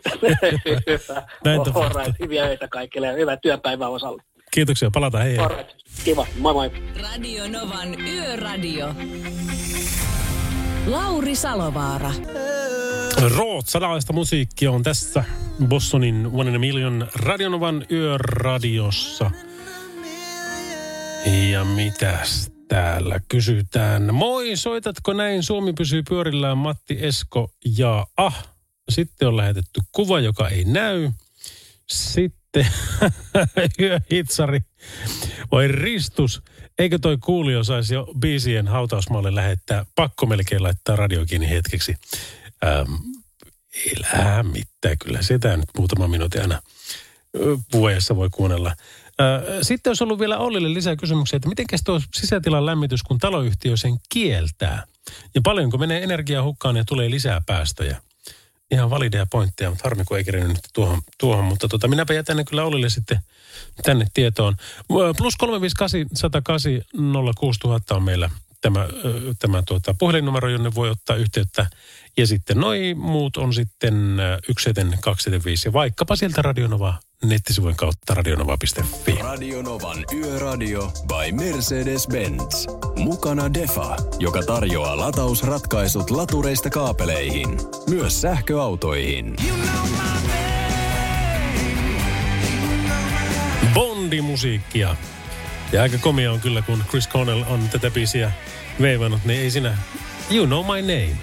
hyvä. 0.87 1.23
Näin 1.45 1.61
right. 1.97 2.21
Hyviä 2.21 2.45
öitä 2.45 2.69
kaikille 2.69 3.07
ja 3.07 3.13
hyvää 3.13 3.37
työpäivää 3.37 3.89
osalle. 3.89 4.23
Kiitoksia, 4.51 4.91
palataan 4.91 5.25
hei. 5.25 5.37
Right. 5.37 5.71
Kiva, 6.05 6.27
moi 6.39 6.53
moi. 6.55 6.71
Radio 7.03 7.49
Novan 7.49 8.01
Yöradio. 8.01 8.95
Lauri 10.87 11.35
Salovaara. 11.35 12.11
Rootsalaista 13.37 14.13
musiikkia 14.13 14.71
on 14.71 14.83
tässä 14.83 15.25
Bostonin 15.67 16.31
One 16.33 16.51
in 16.51 16.57
a 16.57 16.59
Million 16.59 17.09
Radionovan 17.15 17.87
yöradiossa. 17.91 19.31
Ja 21.51 21.65
mitäs 21.65 22.52
täällä 22.73 23.21
kysytään. 23.29 24.15
Moi, 24.15 24.57
soitatko 24.57 25.13
näin? 25.13 25.43
Suomi 25.43 25.73
pysyy 25.73 26.03
pyörillään 26.09 26.59
Matti 26.59 26.99
Esko 27.01 27.53
ja 27.79 28.07
ah. 28.17 28.49
Sitten 28.89 29.29
on 29.29 29.37
lähetetty 29.37 29.81
kuva, 29.93 30.21
joka 30.21 30.49
ei 30.49 30.65
näy. 30.65 31.11
Sitten 31.91 32.67
hitsari. 34.11 34.61
Voi 35.53 35.69
ristus. 35.69 36.43
Eikö 36.79 36.99
toi 36.99 37.19
kuulija 37.19 37.65
saisi 37.65 37.95
jo 37.95 38.09
biisien 38.19 38.69
hautausmaalle 38.69 39.35
lähettää? 39.35 39.87
Pakko 39.95 40.27
melkein 40.27 40.63
laittaa 40.63 40.97
radio 40.97 41.27
kiinni 41.27 41.51
hetkeksi. 41.51 41.95
Ähm, 42.65 42.95
ei 43.75 44.43
mitään. 44.43 44.99
Kyllä 44.99 45.23
sitä 45.23 45.57
nyt 45.57 45.69
muutama 45.79 46.09
minuutti 46.09 46.39
aina 46.39 46.63
vuodessa 47.73 48.17
voi 48.17 48.29
kuunnella. 48.31 48.77
Sitten 49.63 49.91
olisi 49.91 50.05
ollut 50.05 50.19
vielä 50.19 50.39
Ollille 50.39 50.75
lisää 50.75 50.97
kysymyksiä, 50.97 51.37
että 51.37 51.49
miten 51.49 51.67
tuo 51.85 52.01
sisätilan 52.15 52.67
lämmitys, 52.67 53.03
kun 53.03 53.19
taloyhtiö 53.19 53.77
sen 53.77 53.97
kieltää? 54.09 54.87
Ja 55.35 55.41
paljonko 55.45 55.79
menee 55.79 56.03
energiaa 56.03 56.43
hukkaan 56.43 56.77
ja 56.77 56.85
tulee 56.85 57.11
lisää 57.11 57.43
päästöjä? 57.47 58.03
Ihan 58.71 58.91
valideja 58.91 59.27
pointteja, 59.31 59.71
mutta 59.71 59.85
harmi 59.85 60.05
kun 60.05 60.17
ei 60.17 60.25
kirjannut 60.25 60.57
nyt 60.57 60.69
tuohon. 60.75 61.03
tuohon. 61.19 61.45
Mutta 61.45 61.69
tota, 61.69 61.89
minäpä 61.89 62.15
jätän 62.15 62.37
ne 62.37 62.45
kyllä 62.45 62.65
Ollille 62.65 62.91
sitten 62.91 63.19
tänne 63.83 64.07
tietoon. 64.15 64.57
Plus 64.89 65.37
358 65.37 66.07
108 66.15 66.73
06000 67.39 67.95
on 67.95 68.03
meillä 68.03 68.31
tämä, 68.63 68.89
tämä 69.39 69.63
tuota, 69.67 69.95
puhelinnumero, 69.99 70.49
jonne 70.49 70.75
voi 70.75 70.91
ottaa 70.91 71.17
yhteyttä. 71.17 71.67
Ja 72.17 72.27
sitten 72.27 72.61
noi 72.61 72.95
muut 72.95 73.37
on 73.37 73.55
sitten 73.55 73.95
17275 74.47 75.69
ja 75.69 75.73
vaikkapa 75.73 76.17
sieltä 76.17 76.43
Radionova 76.43 76.95
nettisivujen 77.25 77.77
kautta 77.77 78.15
radionova.fi. 78.15 79.19
Radionovan 79.23 80.05
Yöradio 80.13 80.93
by 81.07 81.45
Mercedes-Benz. 81.45 82.67
Mukana 82.97 83.55
Defa, 83.55 83.97
joka 84.19 84.43
tarjoaa 84.43 84.97
latausratkaisut 84.97 86.11
latureista 86.11 86.71
kaapeleihin, 86.71 87.59
myös 87.89 88.21
sähköautoihin. 88.21 89.37
Bondi-musiikkia. 93.75 94.97
Ja 95.73 95.83
aika 95.83 95.99
komia 95.99 96.33
on 96.33 96.41
kyllä, 96.41 96.63
kun 96.63 96.85
Chris 96.89 97.09
Cornell 97.09 97.43
on 97.49 97.69
tätä 97.69 97.91
biisiä 97.91 98.33
veivannut, 98.81 99.21
niin 99.25 99.41
ei 99.41 99.51
sinä... 99.51 99.79
You 100.31 100.47
know 100.47 100.67
my 100.67 100.81
name. 100.83 101.17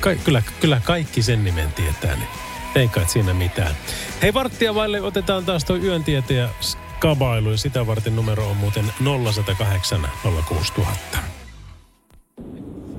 Ka- 0.00 0.14
kyllä, 0.14 0.42
kyllä 0.60 0.80
kaikki 0.84 1.22
sen 1.22 1.44
nimen 1.44 1.72
tietää, 1.72 2.16
niin 2.16 2.28
ei 2.74 2.88
kai 2.88 3.04
siinä 3.08 3.34
mitään. 3.34 3.74
Hei 4.22 4.34
varttia 4.34 4.74
vaille 4.74 5.00
otetaan 5.00 5.44
taas 5.44 5.64
tuo 5.64 5.76
yöntietäjä 5.76 6.48
skabailu 6.60 7.50
ja 7.50 7.56
sitä 7.56 7.86
varten 7.86 8.16
numero 8.16 8.50
on 8.50 8.56
muuten 8.56 8.84
0108 9.32 10.08
06000. 10.48 11.18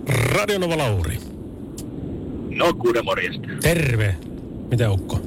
Radionova 0.10 0.78
Lauri. 0.78 1.20
No 2.56 2.74
kuule 2.74 3.02
morjesta. 3.02 3.48
Terve. 3.62 4.16
Mitä 4.72 4.92
Ukko? 4.92 5.20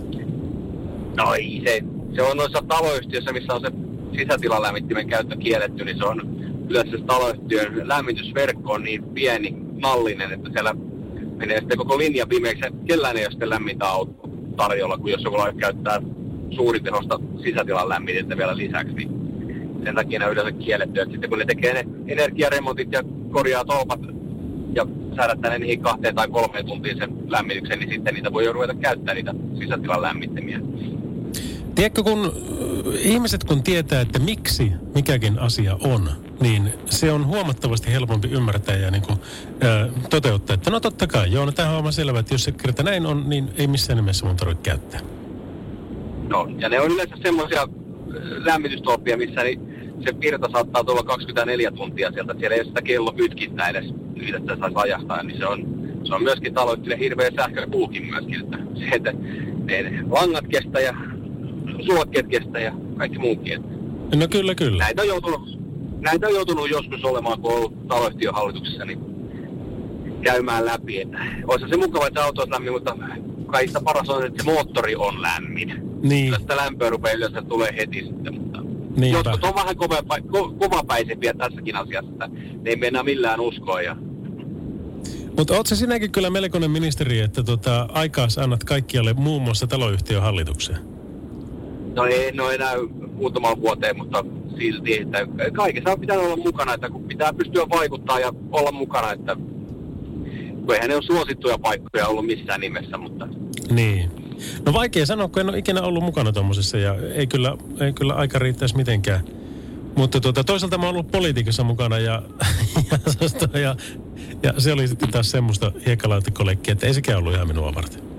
No 1.16 1.34
ei 1.34 1.62
se. 1.64 1.80
Se 2.14 2.22
on 2.22 2.36
noissa 2.36 2.62
taloyhtiöissä, 2.68 3.32
missä 3.32 3.54
on 3.54 3.60
se 3.60 3.91
sisätilalämmittimen 4.16 5.08
käyttö 5.08 5.36
kielletty, 5.36 5.84
niin 5.84 5.98
se 5.98 6.04
on 6.04 6.36
yleensä 6.68 6.98
taloyhtiön 7.06 7.88
lämmitysverkko 7.88 8.72
on 8.72 8.82
niin 8.82 9.04
pieni, 9.04 9.56
mallinen, 9.82 10.32
että 10.32 10.50
siellä 10.52 10.74
menee 11.36 11.58
sitten 11.58 11.78
koko 11.78 11.98
linja 11.98 12.26
pimeäksi. 12.26 12.62
Kellään 12.86 13.16
ei 13.16 13.24
ole 13.24 13.30
sitten 13.30 13.50
lämmintä 13.50 13.86
auto 13.86 14.12
tarjolla, 14.56 14.98
kun 14.98 15.10
jos 15.10 15.22
joku 15.24 15.36
käyttää 15.56 16.02
suuritehosta 16.50 17.20
sisätilan 17.42 17.88
lämmitintä 17.88 18.36
vielä 18.36 18.56
lisäksi, 18.56 18.94
niin 18.94 19.10
sen 19.84 19.94
takia 19.94 20.18
ne 20.18 20.26
on 20.26 20.32
yleensä 20.32 20.52
kielletty. 20.52 21.00
Että 21.00 21.12
sitten 21.12 21.30
kun 21.30 21.38
ne 21.38 21.44
tekee 21.44 21.72
ne 21.72 21.84
energiaremontit 22.06 22.92
ja 22.92 23.02
korjaa 23.32 23.64
tolpat 23.64 24.00
ja 24.74 24.86
säädättää 25.16 25.50
ne 25.50 25.58
niihin 25.58 25.82
kahteen 25.82 26.14
tai 26.14 26.28
kolmeen 26.28 26.66
tuntiin 26.66 26.98
sen 26.98 27.10
lämmityksen, 27.26 27.78
niin 27.78 27.90
sitten 27.90 28.14
niitä 28.14 28.32
voi 28.32 28.44
jo 28.44 28.52
ruveta 28.52 28.74
käyttää 28.74 29.14
niitä 29.14 29.34
sisätilan 29.58 30.02
lämmittämiä. 30.02 30.60
Tiedätkö, 31.74 32.02
kun 32.02 32.32
ihmiset 32.98 33.44
kun 33.44 33.62
tietää, 33.62 34.00
että 34.00 34.18
miksi 34.18 34.72
mikäkin 34.94 35.38
asia 35.38 35.76
on, 35.84 36.10
niin 36.40 36.72
se 36.90 37.12
on 37.12 37.26
huomattavasti 37.26 37.92
helpompi 37.92 38.28
ymmärtää 38.28 38.76
ja 38.76 38.90
niin 38.90 39.02
kuin, 39.02 39.18
ää, 39.60 39.88
toteuttaa, 40.10 40.54
että 40.54 40.70
no 40.70 40.80
totta 40.80 41.06
kai, 41.06 41.32
joo, 41.32 41.44
no 41.44 41.52
tämähän 41.52 41.74
on 41.74 41.78
aivan 41.78 41.92
selvä, 41.92 42.18
että 42.18 42.34
jos 42.34 42.44
se 42.44 42.52
kerta 42.52 42.82
näin 42.82 43.06
on, 43.06 43.28
niin 43.28 43.48
ei 43.58 43.66
missään 43.66 43.96
nimessä 43.96 44.26
mun 44.26 44.36
tarvitse 44.36 44.62
käyttää. 44.62 45.00
No, 46.28 46.48
ja 46.58 46.68
ne 46.68 46.80
on 46.80 46.90
yleensä 46.90 47.16
semmoisia 47.22 47.68
lämmitystolppia, 48.44 49.16
missä 49.16 49.42
niin 49.42 49.60
se 50.04 50.20
virta 50.20 50.48
saattaa 50.52 50.84
tulla 50.84 51.02
24 51.02 51.70
tuntia 51.70 52.12
sieltä, 52.12 52.34
siellä 52.38 52.56
ei 52.56 52.64
sitä 52.64 52.82
kello 52.82 53.12
kytkittää 53.12 53.68
edes, 53.68 53.84
niin 54.14 54.34
että 54.34 54.56
saisi 54.56 54.76
ajastaa, 54.76 55.22
niin 55.22 55.38
se 55.38 55.46
on, 55.46 55.66
se 56.04 56.14
on 56.14 56.22
myöskin 56.22 56.54
taloyhtiölle 56.54 56.98
hirveä 56.98 57.30
sähköpuukin 57.36 58.06
myöskin, 58.06 58.40
että 58.40 58.58
se, 58.78 58.84
että 58.92 59.12
ne 59.64 60.04
langat 60.10 60.44
kestää 60.48 60.82
ja 60.82 60.94
suokkeet 61.86 62.26
kestää 62.26 62.60
ja 62.60 62.72
kaikki 62.96 63.18
muukin. 63.18 63.62
No 64.16 64.28
kyllä, 64.28 64.54
kyllä. 64.54 64.84
Näitä 64.84 65.02
on 65.02 65.08
joutunut, 65.08 65.58
näitä 66.00 66.26
on 66.26 66.34
joutunut 66.34 66.70
joskus 66.70 67.04
olemaan, 67.04 67.40
kun 67.40 67.50
on 67.52 67.58
ollut 67.58 67.88
taloyhtiön 67.88 68.34
hallituksessa, 68.34 68.84
niin 68.84 68.98
käymään 70.22 70.66
läpi. 70.66 71.00
Että 71.00 71.18
olisi 71.48 71.68
se 71.68 71.76
mukava, 71.76 72.06
että 72.06 72.24
auto 72.24 72.40
olisi 72.40 72.52
lämmin, 72.52 72.72
mutta 72.72 72.96
kaikista 73.46 73.80
paras 73.80 74.08
on, 74.08 74.26
että 74.26 74.44
se 74.44 74.50
moottori 74.50 74.96
on 74.96 75.22
lämmin. 75.22 75.92
Niin. 76.02 76.34
Sitä 76.40 76.56
lämpöä 76.56 76.90
rupeaa 76.90 77.16
yleensä 77.16 77.42
tulee 77.42 77.74
heti 77.76 78.00
sitten, 78.04 78.34
mutta 78.34 78.60
Niinpä. 78.96 79.18
jotkut 79.18 79.44
on 79.44 79.54
vähän 79.54 79.76
kova, 79.76 79.96
ko, 80.30 80.52
kovapäisempiä 80.58 81.34
tässäkin 81.34 81.76
asiassa, 81.76 82.10
että 82.12 82.28
ne 82.62 82.70
ei 82.70 82.76
mennä 82.76 83.02
millään 83.02 83.40
uskoa. 83.40 83.82
Ja... 83.82 83.96
Mutta 85.36 85.56
ootko 85.56 85.74
sinäkin 85.74 86.12
kyllä 86.12 86.30
melkoinen 86.30 86.70
ministeri, 86.70 87.20
että 87.20 87.42
tota, 87.42 87.88
aikaa 87.92 88.28
annat 88.36 88.64
kaikkialle 88.64 89.12
muun 89.12 89.42
muassa 89.42 89.66
taloyhtiön 89.66 90.22
hallitukseen? 90.22 90.91
No 91.94 92.04
ei, 92.04 92.32
no 92.32 92.50
enää 92.50 92.74
muutamaan 93.14 93.60
vuoteen, 93.60 93.96
mutta 93.96 94.24
silti, 94.58 94.98
että 94.98 95.18
kaikessa 95.52 95.96
pitää 95.96 96.18
olla 96.18 96.36
mukana, 96.36 96.74
että 96.74 96.90
kun 96.90 97.04
pitää 97.04 97.32
pystyä 97.32 97.66
vaikuttaa 97.70 98.20
ja 98.20 98.32
olla 98.52 98.72
mukana, 98.72 99.12
että 99.12 99.36
kun 100.66 100.74
eihän 100.74 100.88
ne 100.88 100.94
ole 100.94 101.02
suosittuja 101.02 101.58
paikkoja 101.58 102.06
ollut 102.06 102.26
missään 102.26 102.60
nimessä, 102.60 102.98
mutta 102.98 103.28
Niin. 103.70 104.10
No 104.66 104.72
vaikea 104.72 105.06
sanoa, 105.06 105.28
kun 105.28 105.40
en 105.40 105.48
ole 105.48 105.58
ikinä 105.58 105.82
ollut 105.82 106.04
mukana 106.04 106.32
tuommoisessa 106.32 106.78
ja 106.78 106.94
ei 107.14 107.26
kyllä, 107.26 107.56
ei 107.80 107.92
kyllä 107.92 108.14
aika 108.14 108.38
riittäisi 108.38 108.76
mitenkään. 108.76 109.24
Mutta 109.96 110.20
tuota, 110.20 110.44
toisaalta 110.44 110.78
mä 110.78 110.86
oon 110.86 110.94
ollut 110.94 111.10
politiikassa 111.10 111.64
mukana 111.64 111.98
ja, 111.98 112.22
ja, 113.52 113.60
ja, 113.60 113.76
ja 114.42 114.52
se 114.58 114.72
oli 114.72 114.88
sitten 114.88 115.10
taas 115.10 115.30
semmoista 115.30 115.72
hiekkalaatikoleikkiä, 115.86 116.72
että 116.72 116.86
ei 116.86 116.94
sekään 116.94 117.18
ollut 117.18 117.34
ihan 117.34 117.48
minua 117.48 117.74
varten. 117.74 118.12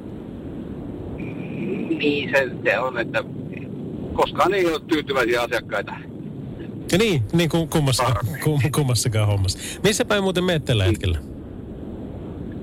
niin 2.04 2.30
se, 2.30 2.50
se 2.64 2.80
on, 2.80 3.00
että 3.00 3.24
koskaan 4.14 4.54
ei 4.54 4.68
ole 4.68 4.80
tyytyväisiä 4.88 5.42
asiakkaita. 5.42 5.94
Ja 6.92 6.98
niin, 6.98 7.24
niin 7.34 7.50
kuin 7.50 7.70
kummassakaan, 7.70 8.28
kum, 8.44 8.60
kummassakaan 8.76 9.28
hommassa. 9.28 9.60
Missä 9.84 10.06
päin 10.06 10.24
muuten 10.24 10.44
meet 10.44 10.66
tällä 10.66 10.84
hetkellä? 10.84 11.18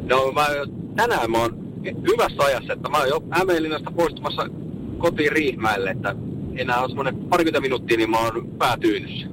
No 0.09 0.33
mä, 0.33 0.47
tänään 0.97 1.31
mä 1.31 1.39
oon 1.39 1.59
hyvässä 1.85 2.43
ajassa, 2.43 2.73
että 2.73 2.89
mä 2.89 2.99
oon 2.99 3.09
jo 3.09 3.23
Hämeenlinnasta 3.31 3.91
poistumassa 3.91 4.47
kotiin 4.99 5.33
Riihmäelle, 5.33 5.91
että 5.91 6.15
enää 6.57 6.81
on 6.81 6.89
semmoinen 6.89 7.17
parikymmentä 7.17 7.61
minuuttia, 7.61 7.97
niin 7.97 8.11
mä 8.11 8.19
oon 8.19 8.49
päätyynyssä. 8.59 9.27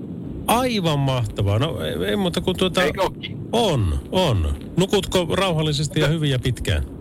Aivan 0.48 1.00
mahtavaa. 1.00 1.60
No 1.60 1.82
ei, 1.82 2.10
ei 2.10 2.16
muuta 2.16 2.42
kuin 2.42 2.58
tuota... 2.58 2.84
Eikö? 2.84 3.02
On, 3.52 4.00
on. 4.12 4.56
Nukutko 4.78 5.28
rauhallisesti 5.32 6.00
ja 6.00 6.08
hyvin 6.08 6.32
ja 6.32 6.40
pitkään? 6.40 6.97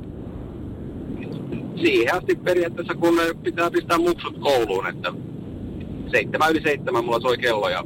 Siihen 1.80 2.14
asti 2.14 2.37
periaatteessa, 2.37 2.95
kun 2.95 3.16
ne 3.16 3.23
pitää 3.42 3.71
pistää 3.71 3.99
muksut 3.99 4.38
kouluun, 4.38 4.87
että 4.87 5.12
seitsemän 6.11 6.50
yli 6.50 6.62
seitsemän 6.62 7.04
mulla 7.04 7.21
soi 7.21 7.38
kello 7.38 7.68
ja 7.68 7.85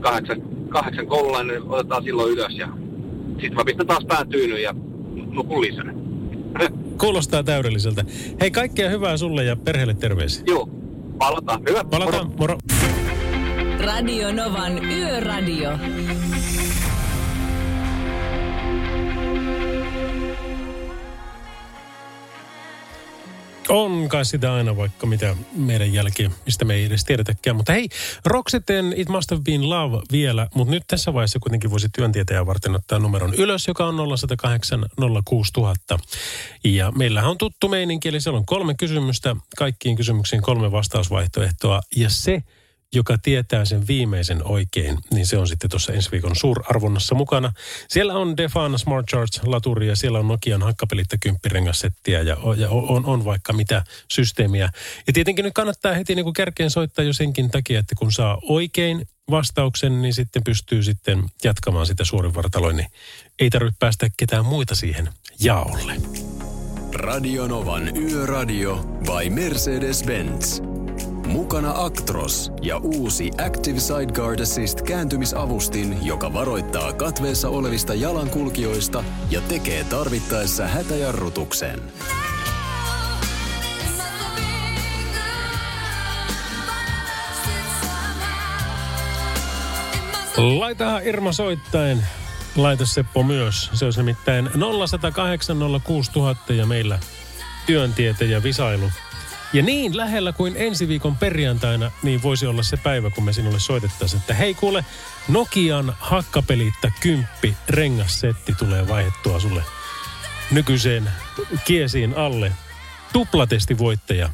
kahdeksan, 0.00 0.42
kahdeksan 0.68 1.06
koululainen 1.06 1.62
otetaan 1.62 2.04
silloin 2.04 2.32
ylös 2.32 2.56
ja 2.56 2.68
sitten 3.40 3.54
mä 3.54 3.64
pistän 3.64 3.86
taas 3.86 4.04
pään 4.04 4.28
tyynyyn 4.28 4.62
ja 4.62 4.74
nukun 5.14 5.60
lisää. 5.60 5.94
Kuulostaa 7.00 7.42
täydelliseltä. 7.42 8.04
Hei, 8.40 8.50
kaikkea 8.50 8.90
hyvää 8.90 9.16
sulle 9.16 9.44
ja 9.44 9.56
perheelle 9.56 9.94
terveisiä. 9.94 10.44
Joo, 10.46 10.68
palataan. 11.18 11.62
Hyvä. 11.68 11.84
Palataan, 11.84 12.32
moro. 12.38 12.58
Radio 13.84 14.32
Novan 14.32 14.84
Yöradio. 14.84 15.70
On 23.68 24.08
kai 24.08 24.24
sitä 24.24 24.54
aina 24.54 24.76
vaikka 24.76 25.06
mitä 25.06 25.36
meidän 25.56 25.92
jälkeen, 25.92 26.34
mistä 26.46 26.64
me 26.64 26.74
ei 26.74 26.84
edes 26.84 27.04
tiedetäkään. 27.04 27.56
Mutta 27.56 27.72
hei, 27.72 27.88
Roxeten 28.24 28.94
It 28.96 29.08
Must 29.08 29.30
Have 29.30 29.42
Been 29.42 29.70
Love 29.70 30.02
vielä, 30.12 30.48
mutta 30.54 30.70
nyt 30.70 30.82
tässä 30.86 31.14
vaiheessa 31.14 31.38
kuitenkin 31.38 31.70
voisi 31.70 31.88
työntietejä 31.88 32.46
varten 32.46 32.74
ottaa 32.74 32.98
numeron 32.98 33.34
ylös, 33.34 33.68
joka 33.68 33.86
on 33.86 33.96
0108 34.18 34.86
06000. 35.24 35.98
Ja 36.64 36.92
meillähän 36.92 37.30
on 37.30 37.38
tuttu 37.38 37.68
meininki, 37.68 38.08
eli 38.08 38.20
siellä 38.20 38.38
on 38.38 38.46
kolme 38.46 38.74
kysymystä, 38.74 39.36
kaikkiin 39.56 39.96
kysymyksiin 39.96 40.42
kolme 40.42 40.72
vastausvaihtoehtoa. 40.72 41.80
Ja 41.96 42.10
se, 42.10 42.42
joka 42.94 43.18
tietää 43.18 43.64
sen 43.64 43.86
viimeisen 43.86 44.46
oikein, 44.46 44.98
niin 45.14 45.26
se 45.26 45.38
on 45.38 45.48
sitten 45.48 45.70
tuossa 45.70 45.92
ensi 45.92 46.10
viikon 46.10 46.36
suurarvonnassa 46.36 47.14
mukana. 47.14 47.52
Siellä 47.88 48.14
on 48.14 48.36
Defana 48.36 48.78
Smart 48.78 49.06
Charge 49.06 49.40
laturia, 49.44 49.96
siellä 49.96 50.18
on 50.18 50.28
Nokian 50.28 50.62
hakkapelittä 50.62 51.16
kymppirengassettiä 51.20 52.20
ja, 52.20 52.36
ja 52.56 52.68
on, 52.70 53.04
on 53.06 53.24
vaikka 53.24 53.52
mitä 53.52 53.84
systeemiä. 54.12 54.70
Ja 55.06 55.12
tietenkin 55.12 55.44
nyt 55.44 55.54
kannattaa 55.54 55.94
heti 55.94 56.14
niin 56.14 56.24
kuin 56.24 56.34
kärkeen 56.34 56.70
soittaa 56.70 57.04
jo 57.04 57.12
senkin 57.12 57.50
takia, 57.50 57.80
että 57.80 57.94
kun 57.98 58.12
saa 58.12 58.38
oikein 58.42 59.08
vastauksen, 59.30 60.02
niin 60.02 60.14
sitten 60.14 60.44
pystyy 60.44 60.82
sitten 60.82 61.24
jatkamaan 61.44 61.86
sitä 61.86 62.04
suorinvartaloin, 62.04 62.76
niin 62.76 62.88
ei 63.38 63.50
tarvitse 63.50 63.76
päästä 63.78 64.08
ketään 64.16 64.44
muita 64.44 64.74
siihen 64.74 65.08
jaolle. 65.40 65.96
Radio 66.94 67.46
Novan 67.46 67.96
Yöradio 67.96 68.76
by 68.76 69.30
Mercedes-Benz. 69.30 70.73
Mukana 71.26 71.72
Actros 71.76 72.52
ja 72.62 72.76
uusi 72.76 73.30
Active 73.46 73.80
Sideguard 73.80 74.40
Assist 74.40 74.82
kääntymisavustin, 74.82 76.06
joka 76.06 76.32
varoittaa 76.32 76.92
katveessa 76.92 77.48
olevista 77.48 77.94
jalankulkijoista 77.94 79.04
ja 79.30 79.40
tekee 79.40 79.84
tarvittaessa 79.84 80.66
hätäjarrutuksen. 80.66 81.82
Laita 90.36 90.98
Irma 90.98 91.32
soittain. 91.32 92.04
Laita 92.56 92.86
Seppo 92.86 93.22
myös. 93.22 93.70
Se 93.72 93.84
olisi 93.84 94.00
nimittäin 94.00 94.50
0108 94.78 95.56
06000 95.84 96.52
ja 96.52 96.66
meillä 96.66 96.98
työntiete 97.66 98.24
ja 98.24 98.42
visailu. 98.42 98.90
Ja 99.54 99.62
niin 99.62 99.96
lähellä 99.96 100.32
kuin 100.32 100.54
ensi 100.56 100.88
viikon 100.88 101.16
perjantaina, 101.16 101.90
niin 102.02 102.22
voisi 102.22 102.46
olla 102.46 102.62
se 102.62 102.76
päivä, 102.76 103.10
kun 103.10 103.24
me 103.24 103.32
sinulle 103.32 103.60
soitettaisiin, 103.60 104.20
että 104.20 104.34
hei 104.34 104.54
kuule, 104.54 104.84
Nokian 105.28 105.96
hakkapelitta 106.00 106.90
kymppi 107.00 107.56
rengassetti 107.68 108.54
tulee 108.58 108.88
vaihettua 108.88 109.40
sulle 109.40 109.62
nykyiseen 110.50 111.10
kiesiin 111.64 112.14
alle. 112.16 112.52
Tuplatesti 113.12 113.78
voittaja. 113.78 114.30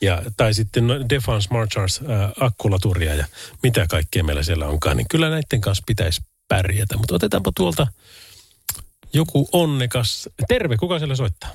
Ja, 0.00 0.22
tai 0.36 0.54
sitten 0.54 0.86
no, 0.86 0.94
Defan 1.08 1.42
Smart 1.42 1.70
Charge 1.70 2.12
äh, 2.12 2.30
akkulaturia 2.40 3.14
ja 3.14 3.24
mitä 3.62 3.86
kaikkea 3.86 4.24
meillä 4.24 4.42
siellä 4.42 4.66
onkaan. 4.66 4.96
Niin 4.96 5.08
kyllä 5.10 5.30
näiden 5.30 5.60
kanssa 5.60 5.84
pitäisi 5.86 6.20
pärjätä. 6.48 6.96
Mutta 6.96 7.14
otetaanpa 7.14 7.52
tuolta 7.56 7.86
joku 9.12 9.48
onnekas. 9.52 10.28
Terve, 10.48 10.76
kuka 10.76 10.98
siellä 10.98 11.16
soittaa? 11.16 11.50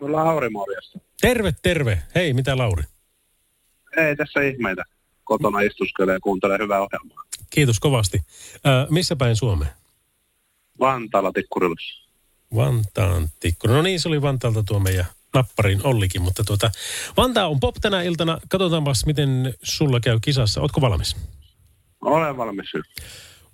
Lauri 0.00 0.50
morjesta. 0.50 0.98
Terve, 1.20 1.52
terve. 1.62 2.02
Hei, 2.14 2.32
mitä 2.32 2.58
Lauri? 2.58 2.82
Ei 3.96 4.16
tässä 4.16 4.40
ihmeitä. 4.40 4.84
Kotona 5.24 5.60
istuskelee 5.60 6.14
ja 6.14 6.20
kuuntelee 6.20 6.58
hyvää 6.58 6.80
ohjelmaa. 6.80 7.24
Kiitos 7.50 7.80
kovasti. 7.80 8.22
Äh, 8.66 8.86
missä 8.90 9.16
päin 9.16 9.36
Suomeen? 9.36 9.70
Vantaalla 10.80 11.32
Tikkurilussa. 11.32 12.08
Vantaan 12.54 13.28
tikkuna. 13.40 13.74
No 13.74 13.82
niin, 13.82 14.00
se 14.00 14.08
oli 14.08 14.22
Vantaalta 14.22 14.62
tuo 14.62 14.78
meidän 14.78 15.06
napparin 15.34 15.80
Ollikin, 15.84 16.22
mutta 16.22 16.44
tuota, 16.44 16.70
Vantaa 17.16 17.48
on 17.48 17.60
pop 17.60 17.74
tänä 17.80 18.02
iltana. 18.02 18.38
Katsotaanpas, 18.48 19.06
miten 19.06 19.54
sulla 19.62 20.00
käy 20.00 20.18
kisassa. 20.22 20.60
Ootko 20.60 20.80
valmis? 20.80 21.16
Olen 22.00 22.36
valmis. 22.36 22.66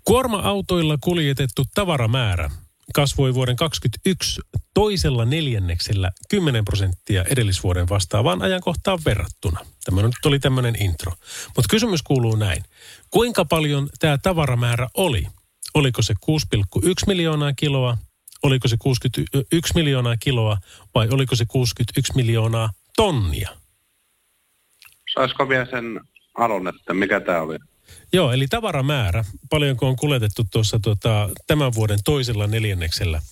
Kuorma-autoilla 0.04 0.98
kuljetettu 1.00 1.62
tavaramäärä 1.74 2.50
kasvoi 2.94 3.34
vuoden 3.34 3.56
2021 3.56 4.40
toisella 4.74 5.24
neljänneksellä 5.24 6.10
10 6.28 6.64
prosenttia 6.64 7.24
edellisvuoden 7.24 7.88
vastaavaan 7.88 8.42
ajankohtaan 8.42 8.98
verrattuna. 9.04 9.60
Tämä 9.84 10.02
nyt 10.02 10.26
oli 10.26 10.38
tämmöinen 10.38 10.82
intro. 10.82 11.12
Mutta 11.56 11.68
kysymys 11.70 12.02
kuuluu 12.02 12.36
näin. 12.36 12.64
Kuinka 13.10 13.44
paljon 13.44 13.88
tämä 13.98 14.18
tavaramäärä 14.18 14.88
oli? 14.94 15.26
Oliko 15.74 16.02
se 16.02 16.14
6,1 16.30 16.90
miljoonaa 17.06 17.52
kiloa? 17.52 17.98
Oliko 18.42 18.68
se 18.68 18.76
61 18.78 19.74
miljoonaa 19.74 20.16
kiloa 20.16 20.58
vai 20.94 21.08
oliko 21.10 21.36
se 21.36 21.44
61 21.48 22.12
miljoonaa 22.16 22.70
tonnia? 22.96 23.50
Saisiko 25.14 25.48
vielä 25.48 25.66
sen 25.70 26.00
alun, 26.34 26.68
että 26.68 26.94
mikä 26.94 27.20
tämä 27.20 27.40
oli? 27.40 27.58
Joo, 28.14 28.32
eli 28.32 28.46
tavaramäärä, 28.46 29.24
paljonko 29.50 29.88
on 29.88 29.96
kuljetettu 29.96 30.42
tuossa 30.52 30.78
tota, 30.78 31.28
tämän 31.46 31.74
vuoden 31.74 31.98
toisella 32.04 32.46
neljänneksellä, 32.46 33.22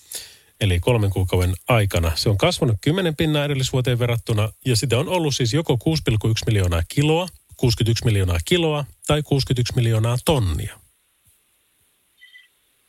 eli 0.60 0.80
kolmen 0.80 1.10
kuukauden 1.10 1.54
aikana. 1.68 2.12
Se 2.14 2.28
on 2.28 2.38
kasvanut 2.38 2.76
10 2.80 3.16
pinnaa 3.16 3.44
edellisvuoteen 3.44 3.98
verrattuna, 3.98 4.52
ja 4.64 4.76
sitä 4.76 4.98
on 4.98 5.08
ollut 5.08 5.34
siis 5.34 5.52
joko 5.54 5.74
6,1 5.74 6.32
miljoonaa 6.46 6.82
kiloa, 6.88 7.28
61 7.56 8.04
miljoonaa 8.04 8.38
kiloa 8.44 8.84
tai 9.06 9.22
61 9.22 9.72
miljoonaa 9.76 10.16
tonnia. 10.24 10.78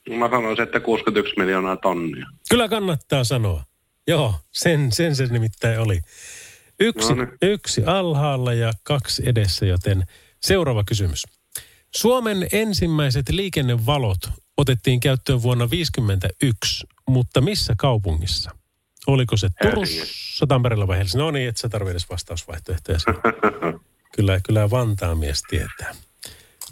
Mä 0.10 0.30
sanoisin, 0.30 0.64
että 0.64 0.80
61 0.80 1.34
miljoonaa 1.38 1.78
tonnia. 1.78 2.26
Kyllä 2.50 2.70
kannattaa 2.70 3.24
sanoa. 3.24 3.64
Joo, 4.08 4.36
sen, 4.52 4.92
sen 4.92 5.16
se 5.16 5.26
nimittäin 5.26 5.80
oli. 5.80 6.00
Yksi, 6.80 7.14
No 7.14 7.16
niin. 7.16 7.38
yksi 7.42 7.84
alhaalla 7.86 8.54
ja 8.54 8.72
kaksi 8.84 9.24
edessä, 9.26 9.66
joten 9.66 10.04
seuraava 10.42 10.84
kysymys. 10.84 11.24
Suomen 11.96 12.48
ensimmäiset 12.52 13.30
liikennevalot 13.30 14.20
otettiin 14.58 15.00
käyttöön 15.00 15.42
vuonna 15.42 15.68
1951, 15.68 16.88
mutta 17.10 17.42
missä 17.42 17.74
kaupungissa? 17.78 18.52
Oliko 19.08 19.38
se 19.38 19.50
Turussa. 19.62 20.48
Tampereella 20.48 20.88
vai 20.88 20.98
Helsingissä? 20.98 21.18
No 21.18 21.32
niin, 21.32 21.50
et 21.50 21.58
sä 21.58 21.70
tarvitse 21.70 21.92
edes 21.92 22.10
vastausvaihtoehtoja. 22.10 22.98
kyllä, 24.16 24.40
kyllä 24.40 24.70
Vantaan 24.70 25.18
mies 25.18 25.44
tietää. 25.50 25.96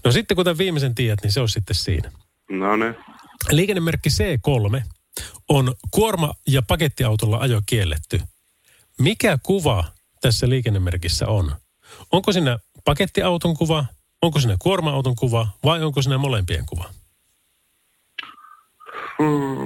No 0.04 0.12
sitten 0.12 0.36
kun 0.36 0.46
tämän 0.46 0.58
viimeisen 0.58 0.96
tiedät, 0.96 1.20
niin 1.24 1.32
se 1.32 1.40
on 1.42 1.50
sitten 1.50 1.76
siinä. 1.76 2.12
No 2.50 2.76
niin. 2.76 2.96
Liikennemerkki 3.50 4.10
C3 4.10 4.82
on 5.50 5.74
kuorma- 5.92 6.34
ja 6.48 6.62
pakettiautolla 6.62 7.38
ajo 7.38 7.62
kielletty. 7.66 8.22
Mikä 9.00 9.38
kuva 9.44 9.84
tässä 10.22 10.50
liikennemerkissä 10.50 11.28
on? 11.28 11.56
Onko 12.12 12.32
siinä 12.32 12.60
pakettiauton 12.86 13.58
kuva, 13.58 13.86
onko 14.22 14.40
siinä 14.40 14.56
kuorma-auton 14.60 15.16
kuva 15.16 15.48
vai 15.64 15.84
onko 15.84 16.02
siinä 16.02 16.18
molempien 16.18 16.66
kuva? 16.66 16.90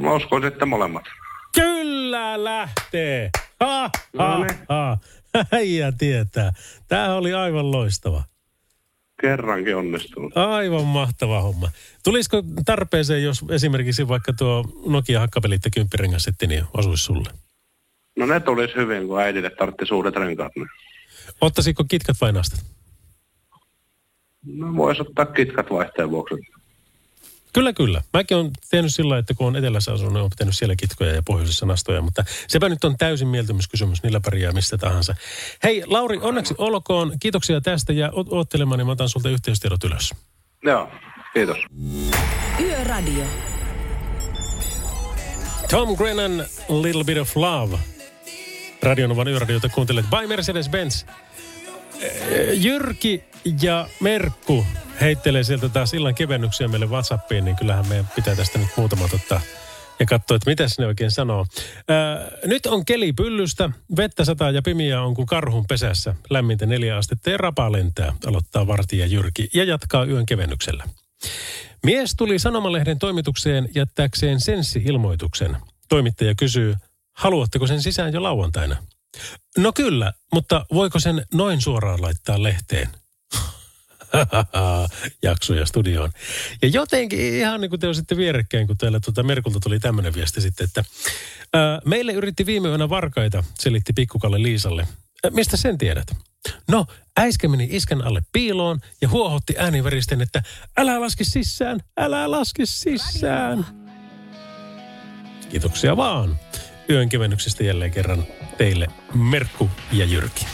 Mä 0.01 0.13
uskoisin, 0.13 0.47
että 0.47 0.65
molemmat. 0.65 1.03
Kyllä 1.55 2.43
lähtee! 2.43 3.29
Ha, 3.59 3.89
ha, 4.17 4.37
No 4.37 4.43
niin. 4.43 4.59
ha. 4.69 4.97
Äijä 5.51 5.91
tietää. 5.91 6.53
Tämä 6.87 7.15
oli 7.15 7.33
aivan 7.33 7.71
loistava. 7.71 8.23
Kerrankin 9.21 9.75
onnistunut. 9.75 10.37
Aivan 10.37 10.85
mahtava 10.85 11.41
homma. 11.41 11.69
Tulisiko 12.03 12.43
tarpeeseen, 12.65 13.23
jos 13.23 13.45
esimerkiksi 13.49 14.07
vaikka 14.07 14.33
tuo 14.33 14.65
Nokia 14.85 15.19
hakkapelitte 15.19 15.69
kymppirengassetti, 15.69 16.47
niin 16.47 16.65
osuisi 16.73 17.03
sulle? 17.03 17.29
No 18.17 18.25
ne 18.25 18.39
tulisi 18.39 18.75
hyvin, 18.75 19.07
kun 19.07 19.19
äidille 19.21 19.49
tarvitsi 19.49 19.85
suuret 19.85 20.15
renkaat. 20.15 20.51
Niin. 20.55 20.67
Ottaisiko 21.41 21.83
kitkat 21.83 22.17
vai 22.21 22.33
nastat? 22.33 22.65
No 24.45 24.75
voisi 24.75 25.01
ottaa 25.01 25.25
kitkat 25.25 25.69
vaihteen 25.69 26.11
vuoksi. 26.11 26.35
Kyllä, 27.53 27.73
kyllä. 27.73 28.01
Mäkin 28.13 28.37
olen 28.37 28.51
tehnyt 28.71 28.93
sillä 28.93 29.17
että 29.17 29.33
kun 29.33 29.47
on 29.47 29.55
etelässä 29.55 29.93
asunut, 29.93 30.13
niin 30.13 30.19
olen 30.19 30.29
pitänyt 30.29 30.55
siellä 30.55 30.75
kitkoja 30.75 31.13
ja 31.13 31.23
pohjoisessa 31.23 31.65
nastoja, 31.65 32.01
mutta 32.01 32.23
sepä 32.47 32.69
nyt 32.69 32.83
on 32.83 32.97
täysin 32.97 33.27
mieltymyskysymys, 33.27 34.03
niillä 34.03 34.19
pärjää 34.19 34.51
mistä 34.51 34.77
tahansa. 34.77 35.15
Hei, 35.63 35.83
Lauri, 35.85 36.17
onneksi 36.21 36.55
olkoon. 36.57 37.13
Kiitoksia 37.19 37.61
tästä 37.61 37.93
ja 37.93 38.11
oottelemaan, 38.13 38.77
niin 38.77 38.85
mä 38.85 38.91
otan 38.91 39.09
sulta 39.09 39.29
yhteystiedot 39.29 39.83
ylös. 39.83 40.13
Joo, 40.63 40.91
kiitos. 41.33 41.57
Yöradio. 42.59 43.23
Tom 45.69 45.95
Grennan, 45.95 46.45
Little 46.69 47.03
Bit 47.03 47.17
of 47.17 47.35
Love. 47.35 47.77
Radionovan 48.83 49.27
yöradiota 49.27 49.69
kuuntelet 49.69 50.05
by 50.09 50.27
Mercedes-Benz. 50.27 51.05
Eh, 52.01 52.63
Jyrki 52.63 53.23
ja 53.61 53.89
Merkku 53.99 54.65
heittelee 55.01 55.43
sieltä 55.43 55.69
taas 55.69 55.93
illan 55.93 56.15
kevennyksiä 56.15 56.67
meille 56.67 56.85
WhatsAppiin, 56.85 57.45
niin 57.45 57.55
kyllähän 57.55 57.87
meidän 57.87 58.09
pitää 58.15 58.35
tästä 58.35 58.59
nyt 58.59 58.69
muutamat 58.77 59.13
ottaa 59.13 59.41
ja 59.99 60.05
katsoa, 60.05 60.35
että 60.35 60.49
mitä 60.49 60.65
ne 60.77 60.85
oikein 60.85 61.11
sanoo. 61.11 61.45
Ää, 61.87 62.31
nyt 62.45 62.65
on 62.65 62.85
keli 62.85 63.13
pyllystä, 63.13 63.69
vettä 63.97 64.25
sataa 64.25 64.51
ja 64.51 64.61
pimiä 64.61 65.01
on 65.01 65.13
kuin 65.13 65.25
karhun 65.25 65.65
pesässä. 65.67 66.15
Lämmintä 66.29 66.65
neljä 66.65 66.97
astetta 66.97 67.29
ja 67.29 67.37
rapa 67.37 67.71
lentää, 67.71 68.13
aloittaa 68.25 68.67
vartija 68.67 69.05
Jyrki 69.05 69.49
ja 69.53 69.63
jatkaa 69.63 70.05
yön 70.05 70.25
kevennyksellä. 70.25 70.83
Mies 71.85 72.15
tuli 72.15 72.39
Sanomalehden 72.39 72.99
toimitukseen 72.99 73.69
jättääkseen 73.75 74.39
senssi-ilmoituksen. 74.39 75.57
Toimittaja 75.89 76.35
kysyy, 76.35 76.75
haluatteko 77.13 77.67
sen 77.67 77.81
sisään 77.81 78.13
jo 78.13 78.23
lauantaina? 78.23 78.75
No 79.57 79.73
kyllä, 79.73 80.13
mutta 80.33 80.65
voiko 80.73 80.99
sen 80.99 81.25
noin 81.33 81.61
suoraan 81.61 82.01
laittaa 82.01 82.43
lehteen? 82.43 82.89
jaksoja 85.23 85.65
studioon. 85.65 86.11
Ja 86.61 86.67
jotenkin 86.67 87.19
ihan 87.19 87.61
niin 87.61 87.69
kuin 87.69 87.79
te 87.79 87.87
olisitte 87.87 88.17
vierekkäin, 88.17 88.67
kun 88.67 88.77
teillä 88.77 88.99
tuota 88.99 89.23
Merkulta 89.23 89.59
tuli 89.59 89.79
tämmöinen 89.79 90.13
viesti 90.13 90.41
sitten, 90.41 90.65
että 90.65 90.83
ää, 91.53 91.81
meille 91.85 92.13
yritti 92.13 92.45
viime 92.45 92.67
yönä 92.67 92.89
varkaita, 92.89 93.43
selitti 93.59 93.93
pikkukalle 93.93 94.41
Liisalle. 94.43 94.87
Ä, 95.25 95.29
mistä 95.29 95.57
sen 95.57 95.77
tiedät? 95.77 96.15
No, 96.67 96.85
äiskä 97.19 97.47
meni 97.47 97.67
isken 97.71 98.01
alle 98.01 98.21
piiloon 98.31 98.79
ja 99.01 99.09
huohotti 99.09 99.55
ääniveristen, 99.57 100.21
että 100.21 100.43
älä 100.77 101.01
laske 101.01 101.23
sisään, 101.23 101.79
älä 101.97 102.31
laske 102.31 102.65
sisään. 102.65 103.65
Kiitoksia 105.49 105.97
vaan. 105.97 106.39
Yön 106.89 107.09
kevennyksestä 107.09 107.63
jälleen 107.63 107.91
kerran 107.91 108.23
teille 108.57 108.87
Merkku 109.13 109.69
ja 109.91 110.05
Jyrki. 110.05 110.45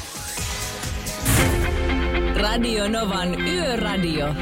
Radio 2.35 2.89
Novan 2.89 3.41
Yöradio. 3.41 4.35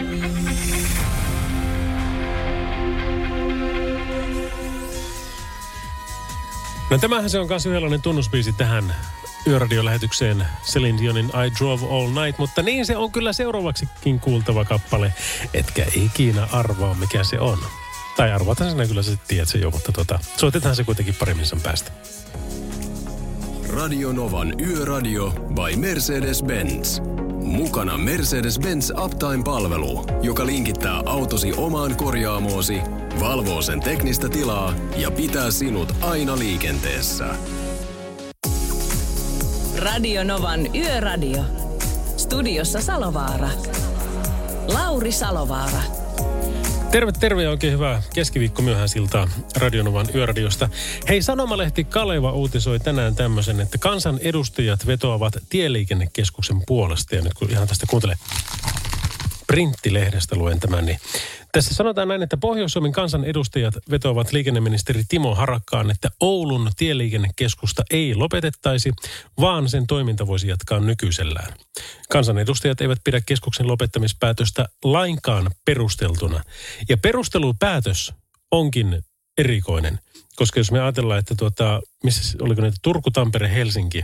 No 6.92 6.98
tämähän 6.98 7.30
se 7.30 7.40
on 7.40 7.48
myös 7.48 7.66
yhdenlainen 7.66 8.02
tunnusbiisi 8.02 8.54
tähän 8.54 8.96
yöradiolähetykseen 9.48 10.46
Celine 10.64 11.02
Dionin 11.02 11.26
I 11.26 11.60
Drove 11.60 11.86
All 11.86 12.08
Night, 12.24 12.40
mutta 12.40 12.62
niin 12.62 12.86
se 12.86 12.98
on 12.98 13.12
kyllä 13.12 13.34
seuraavaksikin 13.34 14.20
kuultava 14.20 14.66
kappale, 14.66 15.14
etkä 15.54 15.86
ikinä 15.96 16.48
arvaa 16.52 16.94
mikä 16.94 17.24
se 17.24 17.40
on. 17.40 17.60
Tai 18.20 18.32
arvataan 18.32 18.72
sinä 18.72 18.88
kyllä 18.88 19.04
sä 19.04 19.12
tiedät 19.28 19.50
se 19.50 19.58
jo, 19.58 19.72
mutta 19.72 19.92
tota, 19.92 20.20
soitetaan 20.38 20.76
se 20.76 20.84
kuitenkin 20.84 21.16
paremmin 21.20 21.46
sen 21.46 21.62
päästä. 21.62 21.92
Radio 23.74 24.12
Novan 24.12 24.54
Yöradio 24.60 25.30
by 25.30 25.76
Mercedes-Benz. 25.76 27.02
Mukana 27.44 27.98
Mercedes-Benz 27.98 29.04
Uptime-palvelu, 29.06 30.06
joka 30.22 30.46
linkittää 30.46 31.02
autosi 31.06 31.54
omaan 31.58 31.96
korjaamoosi, 31.96 32.82
valvoo 33.20 33.62
sen 33.62 33.80
teknistä 33.80 34.30
tilaa 34.30 34.74
ja 34.98 35.12
pitää 35.12 35.52
sinut 35.52 35.96
aina 36.02 36.40
liikenteessä. 36.40 37.26
Radio 39.78 40.24
Novan 40.24 40.76
Yöradio. 40.76 41.44
Studiossa 42.18 42.82
Salovaara. 42.82 43.50
Lauri 44.68 45.12
Salovaara. 45.12 45.82
Terve, 46.92 47.12
terve 47.12 47.44
ja 47.44 47.50
oikein 47.50 47.74
hyvää 47.74 48.02
keskiviikko 48.14 48.62
myöhään 48.62 48.90
siltaa 48.90 49.28
Radionovan 49.56 50.08
yöradiosta. 50.16 50.70
Hei, 51.10 51.22
Sanomalehti 51.22 51.84
Kaleva 51.84 52.32
uutisoi 52.32 52.80
tänään 52.80 53.16
tämmöisen, 53.16 53.60
että 53.60 53.78
kansan 53.78 54.20
edustajat 54.22 54.88
vetoavat 54.88 55.34
tieliikennekeskuksen 55.50 56.62
puolesta. 56.68 57.16
Ja 57.16 57.22
nyt 57.22 57.34
kun 57.34 57.50
ihan 57.50 57.68
tästä 57.68 57.86
kuuntelee 57.90 58.16
printtilehdestä 59.50 60.36
luen 60.36 60.60
tämän, 60.60 60.86
niin 60.86 61.00
tässä 61.52 61.74
sanotaan 61.74 62.08
näin, 62.08 62.24
että 62.24 62.38
Pohjois-Suomen 62.38 62.92
kansan 62.92 63.24
edustajat 63.24 63.74
vetoavat 63.92 64.32
liikenneministeri 64.32 65.04
Timo 65.10 65.36
Harakkaan, 65.36 65.92
että 65.92 66.10
Oulun 66.20 66.72
tieliikennekeskusta 66.78 67.84
ei 67.92 68.16
lopetettaisi, 68.16 68.92
vaan 69.42 69.70
sen 69.70 69.88
toiminta 69.88 70.28
voisi 70.28 70.48
jatkaa 70.48 70.80
nykyisellään. 70.80 71.54
Kansanedustajat 72.10 72.82
eivät 72.82 73.00
pidä 73.04 73.22
keskuksen 73.26 73.68
lopettamispäätöstä 73.68 74.66
lainkaan 74.84 75.52
perusteltuna. 75.66 76.44
Ja 76.90 76.98
perustelupäätös 76.98 78.14
onkin 78.52 79.04
erikoinen, 79.38 80.00
koska 80.36 80.60
jos 80.60 80.72
me 80.72 80.80
ajatellaan, 80.80 81.20
että 81.20 81.36
tuota, 81.36 81.82
missä 82.04 82.38
oliko 82.42 82.62
niitä 82.62 82.78
Turku, 82.82 83.12
Tampere, 83.12 83.54
Helsinki, 83.54 84.04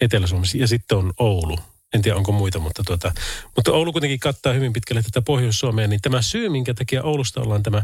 Etelä-Suomessa 0.00 0.58
ja 0.58 0.68
sitten 0.68 0.98
on 0.98 1.12
Oulu. 1.18 1.58
En 1.94 2.02
tiedä, 2.02 2.16
onko 2.16 2.32
muita, 2.32 2.58
mutta, 2.58 2.82
tuota, 2.86 3.12
mutta 3.56 3.72
Oulu 3.72 3.92
kuitenkin 3.92 4.20
kattaa 4.20 4.52
hyvin 4.52 4.72
pitkälle 4.72 5.02
tätä 5.02 5.22
Pohjois-Suomea. 5.22 5.88
Niin 5.88 6.00
tämä 6.00 6.22
syy, 6.22 6.48
minkä 6.48 6.74
takia 6.74 7.02
Oulusta 7.02 7.40
ollaan 7.40 7.62
tämä 7.62 7.82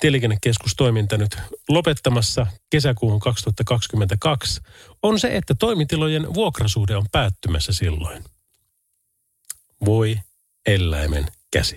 tieliikennekeskustoiminta 0.00 1.16
nyt 1.16 1.36
lopettamassa 1.68 2.46
kesäkuuhun 2.70 3.20
2022, 3.20 4.60
on 5.02 5.20
se, 5.20 5.36
että 5.36 5.54
toimitilojen 5.54 6.34
vuokrasuhde 6.34 6.96
on 6.96 7.06
päättymässä 7.12 7.72
silloin. 7.72 8.24
Voi 9.84 10.18
eläimen 10.66 11.26
käsi. 11.52 11.76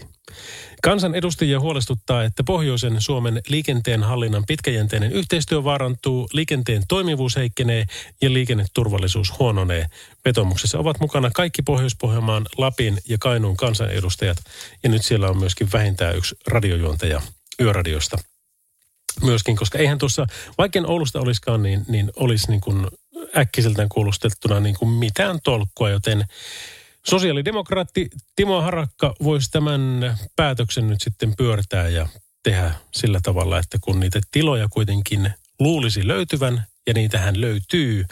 Kansan 0.84 1.16
edustajia 1.16 1.60
huolestuttaa, 1.60 2.24
että 2.24 2.44
pohjoisen 2.44 3.02
Suomen 3.02 3.42
liikenteen 3.48 4.04
hallinnan 4.04 4.44
pitkäjänteinen 4.48 5.12
yhteistyö 5.12 5.64
vaarantuu, 5.64 6.28
liikenteen 6.34 6.84
toimivuus 6.88 7.36
heikkenee 7.36 7.86
ja 8.22 8.34
liikenneturvallisuus 8.34 9.40
huononee. 9.40 9.86
Vetomuksessa 10.26 10.80
ovat 10.80 11.00
mukana 11.00 11.32
kaikki 11.36 11.62
Pohjois-Pohjanmaan, 11.62 12.46
Lapin 12.58 12.98
ja 13.10 13.18
Kainuun 13.20 13.58
kansanedustajat. 13.58 14.38
Ja 14.84 14.90
nyt 14.90 15.06
siellä 15.06 15.30
on 15.30 15.38
myöskin 15.38 15.72
vähintään 15.74 16.18
yksi 16.18 16.36
radiojuontaja 16.48 17.22
yöradiosta 17.60 18.18
myöskin, 19.24 19.56
koska 19.56 19.78
eihän 19.78 19.98
tuossa, 19.98 20.28
vaikka 20.58 20.80
en 20.80 20.90
Oulusta 20.90 21.20
olisikaan, 21.20 21.64
niin, 21.64 21.86
niin 21.88 22.12
olisi 22.16 22.50
niin 22.50 22.62
kuin 22.62 22.88
äkkiseltään 23.38 23.90
kuulustettuna 23.90 24.60
niin 24.60 24.76
kuin 24.80 24.92
mitään 24.92 25.40
tolkkua, 25.44 25.90
joten 25.90 26.26
Sosiaalidemokraatti 27.06 28.10
Timo 28.36 28.62
Harakka 28.62 29.16
voisi 29.24 29.52
tämän 29.52 29.82
päätöksen 30.36 30.88
nyt 30.88 31.02
sitten 31.02 31.36
pyörtää 31.38 31.90
ja 31.90 32.08
tehdä 32.44 32.72
sillä 32.92 33.20
tavalla, 33.24 33.60
että 33.60 33.78
kun 33.82 34.00
niitä 34.00 34.22
tiloja 34.32 34.68
kuitenkin 34.70 35.34
luulisi 35.60 36.08
löytyvän 36.08 36.64
ja 36.88 36.94
niitähän 36.94 37.42
löytyy, 37.42 38.06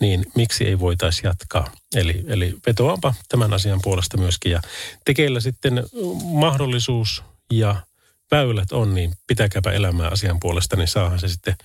niin 0.00 0.26
miksi 0.36 0.64
ei 0.64 0.78
voitaisi 0.78 1.26
jatkaa. 1.26 1.70
Eli, 1.96 2.24
eli 2.26 2.54
vetoanpa 2.66 3.14
tämän 3.28 3.52
asian 3.52 3.80
puolesta 3.82 4.16
myöskin 4.16 4.52
ja 4.52 4.60
tekeillä 5.04 5.40
sitten 5.40 5.84
mahdollisuus 6.24 7.22
ja 7.52 7.76
väylät 8.34 8.72
on, 8.72 8.94
niin 8.94 9.12
pitäkääpä 9.26 9.72
elämää 9.72 10.08
asian 10.08 10.40
puolesta, 10.40 10.76
niin 10.76 10.88
saahan 10.88 11.18
se 11.18 11.28
sitten 11.28 11.56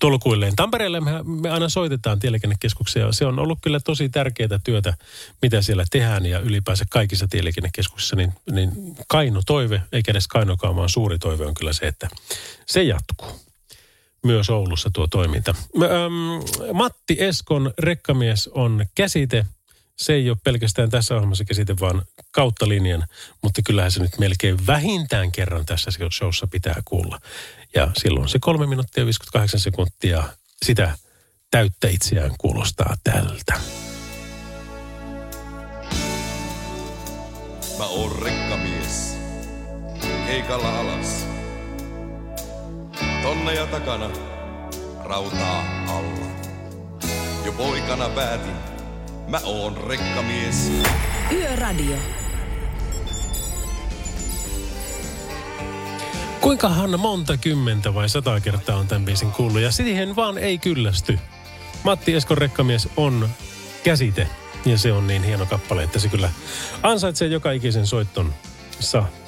tolkuilleen. 0.00 0.56
Tampereelle 0.56 1.00
me, 1.00 1.10
me 1.22 1.50
aina 1.50 1.68
soitetaan 1.68 2.18
tieliikennekeskukseen 2.18 3.06
ja 3.06 3.12
se 3.12 3.26
on 3.26 3.38
ollut 3.38 3.58
kyllä 3.62 3.80
tosi 3.80 4.08
tärkeää 4.08 4.58
työtä, 4.64 4.94
mitä 5.42 5.62
siellä 5.62 5.84
tehdään 5.90 6.26
ja 6.26 6.38
ylipäänsä 6.38 6.84
kaikissa 6.90 7.28
tieliikennekeskuksissa, 7.28 8.16
niin, 8.16 8.32
niin 8.52 8.70
kaino 9.08 9.42
toive, 9.46 9.82
eikä 9.92 10.10
edes 10.10 10.28
kainokaan, 10.28 10.76
vaan 10.76 10.88
suuri 10.88 11.18
toive 11.18 11.46
on 11.46 11.54
kyllä 11.54 11.72
se, 11.72 11.86
että 11.86 12.08
se 12.66 12.82
jatkuu. 12.82 13.40
myös 14.22 14.50
Oulussa 14.50 14.90
tuo 14.92 15.06
toiminta. 15.06 15.54
Matti 16.72 17.16
Eskon 17.18 17.72
rekkamies 17.78 18.48
on 18.48 18.86
käsite. 18.94 19.46
Se 19.96 20.12
ei 20.12 20.30
ole 20.30 20.38
pelkästään 20.44 20.90
tässä 20.90 21.14
ohjelmassa 21.14 21.44
käsite, 21.44 21.76
vaan 21.80 22.02
kautta 22.30 22.68
linjan. 22.68 23.06
Mutta 23.42 23.62
kyllähän 23.62 23.92
se 23.92 24.02
nyt 24.02 24.18
melkein 24.18 24.66
vähintään 24.66 25.32
kerran 25.32 25.66
tässä 25.66 25.90
showssa 26.12 26.46
pitää 26.46 26.82
kuulla. 26.84 27.20
Ja 27.74 27.90
silloin 27.98 28.28
se 28.28 28.38
kolme 28.40 28.66
minuuttia 28.66 29.04
58 29.04 29.60
sekuntia 29.60 30.24
sitä 30.64 30.98
täyttä 31.50 31.88
itseään 31.88 32.34
kuulostaa 32.38 32.94
tältä. 33.04 33.60
Mä 37.78 37.86
oon 37.86 38.22
rekkamies. 38.22 39.16
Keikalla 40.26 40.80
alas. 40.80 41.26
Tonneja 43.22 43.66
takana. 43.66 44.10
Rautaa 45.04 45.84
alla. 45.88 46.26
Jo 47.44 47.52
poikana 47.52 48.08
päätin. 48.08 48.75
Mä 49.28 49.40
oon 49.44 49.76
rekkamies. 49.76 50.72
Yöradio. 51.32 51.96
Kuinkahan 56.40 57.00
monta 57.00 57.36
kymmentä 57.36 57.94
vai 57.94 58.08
sata 58.08 58.40
kertaa 58.40 58.76
on 58.76 58.86
tämän 58.86 59.04
biisin 59.04 59.32
kuullut 59.32 59.60
ja 59.60 59.72
siihen 59.72 60.16
vaan 60.16 60.38
ei 60.38 60.58
kyllästy. 60.58 61.18
Matti 61.84 62.14
Eskon 62.14 62.38
rekkamies 62.38 62.88
on 62.96 63.28
käsite 63.84 64.28
ja 64.64 64.78
se 64.78 64.92
on 64.92 65.06
niin 65.06 65.22
hieno 65.22 65.46
kappale, 65.46 65.82
että 65.82 65.98
se 65.98 66.08
kyllä 66.08 66.30
ansaitsee 66.82 67.28
joka 67.28 67.52
ikisen 67.52 67.86
soitton 67.86 68.34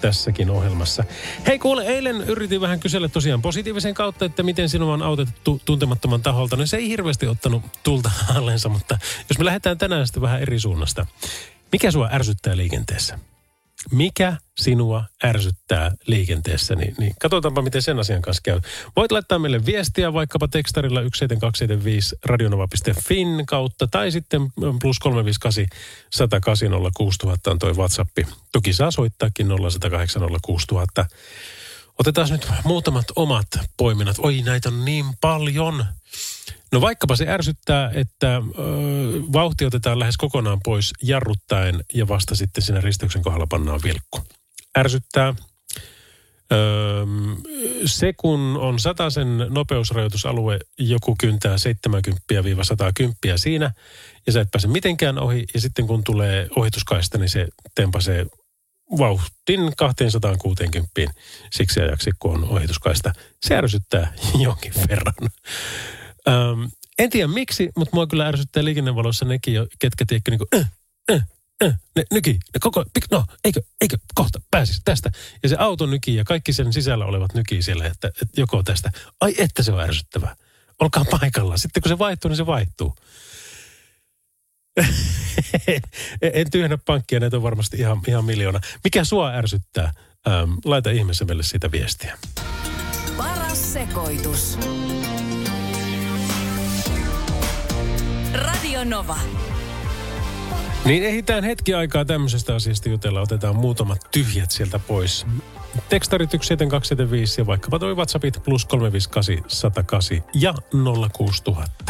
tässäkin 0.01 0.51
ohjelmassa. 0.51 1.05
Hei 1.47 1.59
kuule, 1.59 1.85
eilen 1.85 2.17
yritin 2.17 2.61
vähän 2.61 2.81
kysellä 2.81 3.09
tosiaan 3.09 3.43
positiivisen 3.43 3.95
kautta, 3.95 4.25
että 4.25 4.43
miten 4.43 4.69
sinua 4.69 4.93
on 4.93 5.03
autettu 5.03 5.61
tuntemattoman 5.65 6.23
taholta. 6.23 6.57
No 6.57 6.67
se 6.67 6.77
ei 6.77 6.89
hirveästi 6.89 7.27
ottanut 7.27 7.63
tulta 7.83 8.11
allensa, 8.35 8.69
mutta 8.69 8.99
jos 9.29 9.39
me 9.39 9.45
lähdetään 9.45 9.79
tänään 9.79 10.07
sitten 10.07 10.23
vähän 10.23 10.43
eri 10.43 10.61
suunnasta. 10.61 11.07
Mikä 11.73 11.91
sua 11.91 12.09
ärsyttää 12.13 12.57
liikenteessä? 12.57 13.19
Mikä 13.91 14.37
sinua 14.59 15.05
ärsyttää 15.25 15.93
liikenteessä, 16.07 16.75
niin, 16.75 16.95
niin 16.99 17.15
katsotaanpa, 17.21 17.63
miten 17.63 17.83
sen 17.83 17.99
asian 17.99 18.23
kanssa 18.23 18.43
käy. 18.45 18.61
Voit 18.97 19.13
laittaa 19.13 19.39
meille 19.39 19.67
viestiä 19.67 20.13
vaikkapa 20.13 20.49
tekstarilla 20.49 21.01
17275 21.01 22.17
radionova.fin 22.25 23.47
kautta 23.47 23.87
tai 23.87 24.13
sitten 24.13 24.41
plus 24.83 24.99
358 24.99 25.79
108 26.11 26.69
6000 26.97 27.51
on 27.51 27.59
toi 27.59 27.73
WhatsApp. 27.73 28.19
Toki 28.53 28.73
saa 28.73 28.91
soittaakin 28.91 29.47
0108 29.47 30.23
06000. 30.43 31.07
Otetaan 31.99 32.29
nyt 32.31 32.49
muutamat 32.65 33.07
omat 33.17 33.47
poiminnat. 33.77 34.17
Oi, 34.19 34.43
näitä 34.43 34.69
on 34.69 34.85
niin 34.85 35.05
paljon. 35.21 35.85
No 36.73 36.81
vaikkapa 36.81 37.17
se 37.17 37.29
ärsyttää, 37.29 37.91
että 37.95 38.43
vauhti 39.33 39.65
otetaan 39.65 39.99
lähes 39.99 40.17
kokonaan 40.17 40.61
pois 40.65 40.93
jarruttaen 41.03 41.85
ja 41.95 42.09
vasta 42.09 42.35
sitten 42.35 42.63
siinä 42.63 42.81
risteyksen 42.81 43.23
kohdalla 43.23 43.47
pannaan 43.47 43.81
vilkku. 43.85 44.21
Ärsyttää. 44.79 45.35
Öö, 46.53 47.07
se 47.87 48.13
kun 48.13 48.41
on 48.41 48.79
sen 49.11 49.39
nopeusrajoitusalue, 49.49 50.59
joku 50.79 51.17
kyntää 51.21 51.57
70-110 51.57 51.59
siinä 53.37 53.73
ja 54.27 54.33
sä 54.33 54.41
et 54.41 54.49
pääse 54.51 54.69
mitenkään 54.69 55.19
ohi. 55.19 55.45
Ja 55.55 55.61
sitten 55.61 55.87
kun 55.87 56.05
tulee 56.05 56.49
ohituskaista, 56.57 57.19
niin 57.19 57.29
se 57.29 57.49
tempasee 57.75 58.27
vauhtin 58.99 59.73
260 59.77 60.91
siksi 61.53 61.81
ajaksi, 61.81 62.11
kun 62.19 62.35
on 62.35 62.45
ohituskaista. 62.45 63.13
Se 63.47 63.57
ärsyttää 63.57 64.13
jonkin 64.45 64.73
verran. 64.89 65.15
Öm, 66.29 66.71
en 66.99 67.11
tiedä 67.11 67.29
miksi, 67.29 67.69
mutta 67.77 67.97
mua 67.97 68.07
kyllä 68.07 68.29
ärsyttää 68.29 68.65
liikennevaloissa 68.65 69.25
nekin, 69.25 69.55
jo, 69.55 69.67
ketkä 69.79 70.05
tiedätkö 70.07 70.31
niin 70.31 70.39
kuin, 70.39 70.49
äh, 70.61 70.71
äh, 71.13 71.27
äh, 71.65 71.79
ne 71.97 72.05
nyki, 72.11 72.33
ne 72.33 72.61
koko, 72.61 72.85
no, 73.11 73.25
eikö, 73.45 73.61
eikö, 73.81 73.97
kohta 74.15 74.41
pääsisi 74.51 74.81
tästä. 74.85 75.11
Ja 75.43 75.49
se 75.49 75.57
auto 75.59 75.87
nyki 75.87 76.15
ja 76.15 76.25
kaikki 76.25 76.53
sen 76.53 76.73
sisällä 76.73 77.05
olevat 77.05 77.35
nyki 77.35 77.63
siellä, 77.63 77.87
että, 77.87 78.09
että 78.09 78.41
joko 78.41 78.63
tästä. 78.63 78.91
Ai 79.21 79.35
että 79.39 79.63
se 79.63 79.73
on 79.73 79.81
ärsyttävää. 79.81 80.37
Olkaa 80.81 81.05
paikalla. 81.05 81.57
Sitten 81.57 81.83
kun 81.83 81.89
se 81.89 81.99
vaihtuu, 81.99 82.29
niin 82.29 82.37
se 82.37 82.47
vaihtuu. 82.47 82.95
en 86.23 86.51
tyhjennä 86.51 86.79
pankkia, 86.87 87.21
näitä 87.21 87.37
on 87.37 87.43
varmasti 87.43 87.77
ihan, 87.77 88.01
ihan 88.09 88.25
miljoona. 88.25 88.61
Mikä 88.85 89.05
sua 89.05 89.31
ärsyttää? 89.31 89.93
Ähm, 90.29 90.53
laita 90.65 90.91
ihmeessä 90.91 91.25
meille 91.25 91.43
siitä 91.43 91.73
viestiä. 91.73 92.19
Paras 93.17 93.73
sekoitus. 93.73 94.59
Radio 98.35 98.85
Nova. 98.85 99.19
Niin 100.85 101.03
ehditään 101.03 101.45
hetki 101.45 101.75
aikaa 101.75 102.05
tämmöisestä 102.05 102.55
asiasta 102.55 102.89
jutella. 102.89 103.21
Otetaan 103.21 103.57
muutamat 103.57 103.99
tyhjät 104.11 104.51
sieltä 104.51 104.79
pois. 104.79 105.27
Tekstarit 105.89 106.31
17275 106.31 107.41
ja 107.41 107.47
vaikkapa 107.47 107.79
toi 107.79 107.97
WhatsAppit 107.97 108.43
plus 108.45 108.65
358 108.65 109.51
108 109.51 110.25
ja 110.35 110.55
06000. 111.13 111.85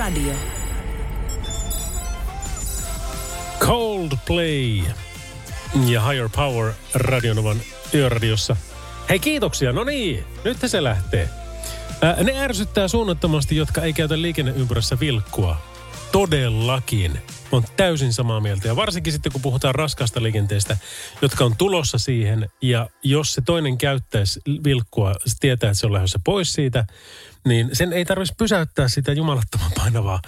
Yöradio. 0.00 0.32
Coldplay 3.58 4.82
ja 5.86 6.08
Higher 6.08 6.28
Power 6.36 6.72
Radionovan 6.94 7.56
yöradiossa. 7.94 8.56
Hei 9.08 9.18
kiitoksia, 9.18 9.72
no 9.72 9.84
niin, 9.84 10.24
nyt 10.44 10.56
se 10.66 10.82
lähtee. 10.82 11.28
Ää, 12.02 12.22
ne 12.22 12.40
ärsyttää 12.40 12.88
suunnattomasti, 12.88 13.56
jotka 13.56 13.82
ei 13.82 13.92
käytä 13.92 14.22
liikenneympyrässä 14.22 15.00
vilkkua. 15.00 15.56
Todellakin. 16.12 17.18
On 17.52 17.64
täysin 17.76 18.12
samaa 18.12 18.40
mieltä. 18.40 18.68
Ja 18.68 18.76
varsinkin 18.76 19.12
sitten, 19.12 19.32
kun 19.32 19.42
puhutaan 19.42 19.74
raskasta 19.74 20.22
liikenteestä, 20.22 20.76
jotka 21.22 21.44
on 21.44 21.56
tulossa 21.56 21.98
siihen. 21.98 22.50
Ja 22.62 22.88
jos 23.02 23.32
se 23.32 23.40
toinen 23.40 23.78
käyttäisi 23.78 24.40
vilkkua, 24.64 25.14
se 25.26 25.36
tietää, 25.40 25.70
että 25.70 25.80
se 25.80 25.86
on 25.86 25.92
lähdössä 25.92 26.18
pois 26.24 26.52
siitä, 26.52 26.84
niin 27.46 27.70
sen 27.72 27.92
ei 27.92 28.04
tarvitsisi 28.04 28.36
pysäyttää 28.38 28.88
sitä 28.88 29.12
jumalattoman 29.12 29.72
painavaa 29.76 30.20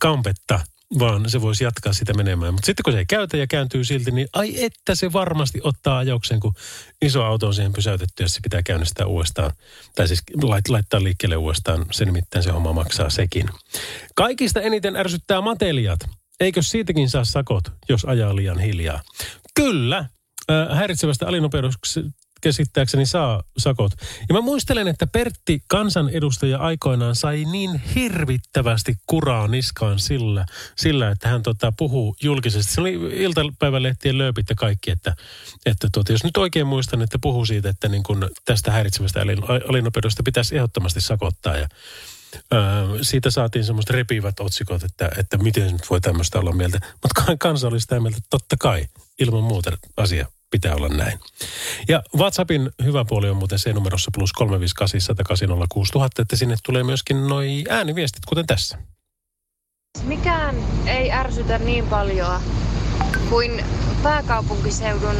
kampetta 0.00 0.60
vaan 0.98 1.30
se 1.30 1.40
voisi 1.40 1.64
jatkaa 1.64 1.92
sitä 1.92 2.14
menemään. 2.14 2.54
Mutta 2.54 2.66
sitten 2.66 2.82
kun 2.82 2.92
se 2.92 2.98
ei 2.98 3.06
käytä 3.06 3.36
ja 3.36 3.46
kääntyy 3.46 3.84
silti, 3.84 4.10
niin 4.10 4.28
ai 4.32 4.64
että 4.64 4.94
se 4.94 5.12
varmasti 5.12 5.60
ottaa 5.64 5.98
ajauksen, 5.98 6.40
kun 6.40 6.54
iso 7.02 7.24
auto 7.24 7.46
on 7.46 7.54
siihen 7.54 7.72
pysäytetty, 7.72 8.22
ja 8.22 8.28
se 8.28 8.40
pitää 8.42 8.62
käynnistää 8.62 9.06
uudestaan. 9.06 9.52
Tai 9.94 10.08
siis 10.08 10.22
laittaa 10.68 11.02
liikkeelle 11.02 11.36
uudestaan, 11.36 11.86
se 11.90 12.04
nimittäin 12.04 12.42
se 12.42 12.50
homma 12.50 12.72
maksaa 12.72 13.10
sekin. 13.10 13.48
Kaikista 14.14 14.60
eniten 14.60 14.96
ärsyttää 14.96 15.40
matelijat. 15.40 16.00
Eikö 16.40 16.62
siitäkin 16.62 17.10
saa 17.10 17.24
sakot, 17.24 17.64
jos 17.88 18.04
ajaa 18.04 18.36
liian 18.36 18.58
hiljaa? 18.58 19.02
Kyllä, 19.54 20.04
häiritsevästä 20.70 21.28
alinopeudesta 21.28 22.00
käsittääkseni 22.40 23.06
saa 23.06 23.42
sakot. 23.58 23.92
Ja 24.28 24.32
mä 24.32 24.40
muistelen, 24.40 24.88
että 24.88 25.06
Pertti 25.06 25.62
kansanedustaja 25.66 26.58
aikoinaan 26.58 27.16
sai 27.16 27.44
niin 27.44 27.82
hirvittävästi 27.94 28.94
kuraa 29.06 29.48
niskaan 29.48 29.98
sillä, 29.98 30.46
sillä 30.76 31.10
että 31.10 31.28
hän 31.28 31.42
tota, 31.42 31.72
puhuu 31.78 32.16
julkisesti. 32.22 32.72
Se 32.72 32.80
oli 32.80 32.94
iltapäivälehtien 33.12 34.18
lööpit 34.18 34.50
ja 34.50 34.56
kaikki, 34.56 34.90
että, 34.90 35.16
että 35.66 35.88
tota, 35.92 36.12
jos 36.12 36.24
nyt 36.24 36.36
oikein 36.36 36.66
muistan, 36.66 37.02
että 37.02 37.18
puhuu 37.22 37.46
siitä, 37.46 37.68
että 37.68 37.88
niin 37.88 38.02
kun 38.02 38.30
tästä 38.44 38.72
häiritsevästä 38.72 39.20
alinopeudesta 39.68 40.22
pitäisi 40.22 40.56
ehdottomasti 40.56 41.00
sakottaa 41.00 41.56
ja 41.56 41.68
Öö, 42.54 42.60
siitä 43.02 43.30
saatiin 43.30 43.64
semmoista 43.64 43.92
repivät 43.92 44.40
otsikot, 44.40 44.82
että, 44.82 45.10
että 45.16 45.38
miten 45.38 45.72
nyt 45.72 45.90
voi 45.90 46.00
tämmöistä 46.00 46.38
olla 46.38 46.52
mieltä. 46.52 46.80
Mutta 47.02 47.36
kansa 47.38 47.68
oli 47.68 47.80
sitä 47.80 48.00
mieltä, 48.00 48.16
että 48.16 48.30
totta 48.30 48.56
kai, 48.60 48.86
ilman 49.18 49.44
muuta 49.44 49.70
asia 49.96 50.26
pitää 50.50 50.74
olla 50.74 50.88
näin. 50.88 51.20
Ja 51.88 52.02
WhatsAppin 52.16 52.70
hyvä 52.84 53.04
puoli 53.04 53.30
on 53.30 53.36
muuten 53.36 53.58
se 53.58 53.72
numerossa 53.72 54.10
plus 54.14 54.32
358 54.32 55.48
että 56.20 56.36
sinne 56.36 56.56
tulee 56.66 56.84
myöskin 56.84 57.28
noi 57.28 57.64
ääniviestit, 57.68 58.24
kuten 58.26 58.46
tässä. 58.46 58.78
Mikään 60.02 60.56
ei 60.86 61.12
ärsytä 61.12 61.58
niin 61.58 61.86
paljon 61.86 62.40
kuin 63.30 63.64
pääkaupunkiseudun 64.02 65.16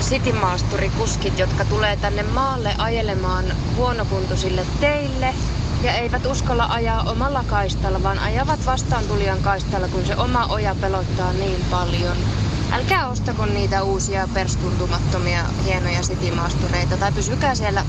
sitimaasturikuskit, 0.00 1.38
jotka 1.38 1.64
tulee 1.64 1.96
tänne 1.96 2.22
maalle 2.22 2.74
ajelemaan 2.78 3.44
huonokuntoisille 3.76 4.66
teille 4.80 5.34
ja 5.82 5.92
eivät 5.92 6.26
uskalla 6.26 6.66
ajaa 6.70 7.02
omalla 7.02 7.44
kaistalla, 7.46 8.02
vaan 8.02 8.18
ajavat 8.18 8.66
vastaan 8.66 9.04
tulijan 9.04 9.42
kaistalla, 9.42 9.88
kun 9.88 10.06
se 10.06 10.16
oma 10.16 10.46
oja 10.46 10.74
pelottaa 10.80 11.32
niin 11.32 11.64
paljon. 11.70 12.16
Älkää 12.72 13.08
ostako 13.08 13.46
niitä 13.46 13.82
uusia 13.82 14.28
perstuntumattomia 14.34 15.44
hienoja 15.64 16.02
sitimaastureita 16.02 16.96
tai 16.96 17.12
pysykää 17.12 17.54
siellä 17.54 17.84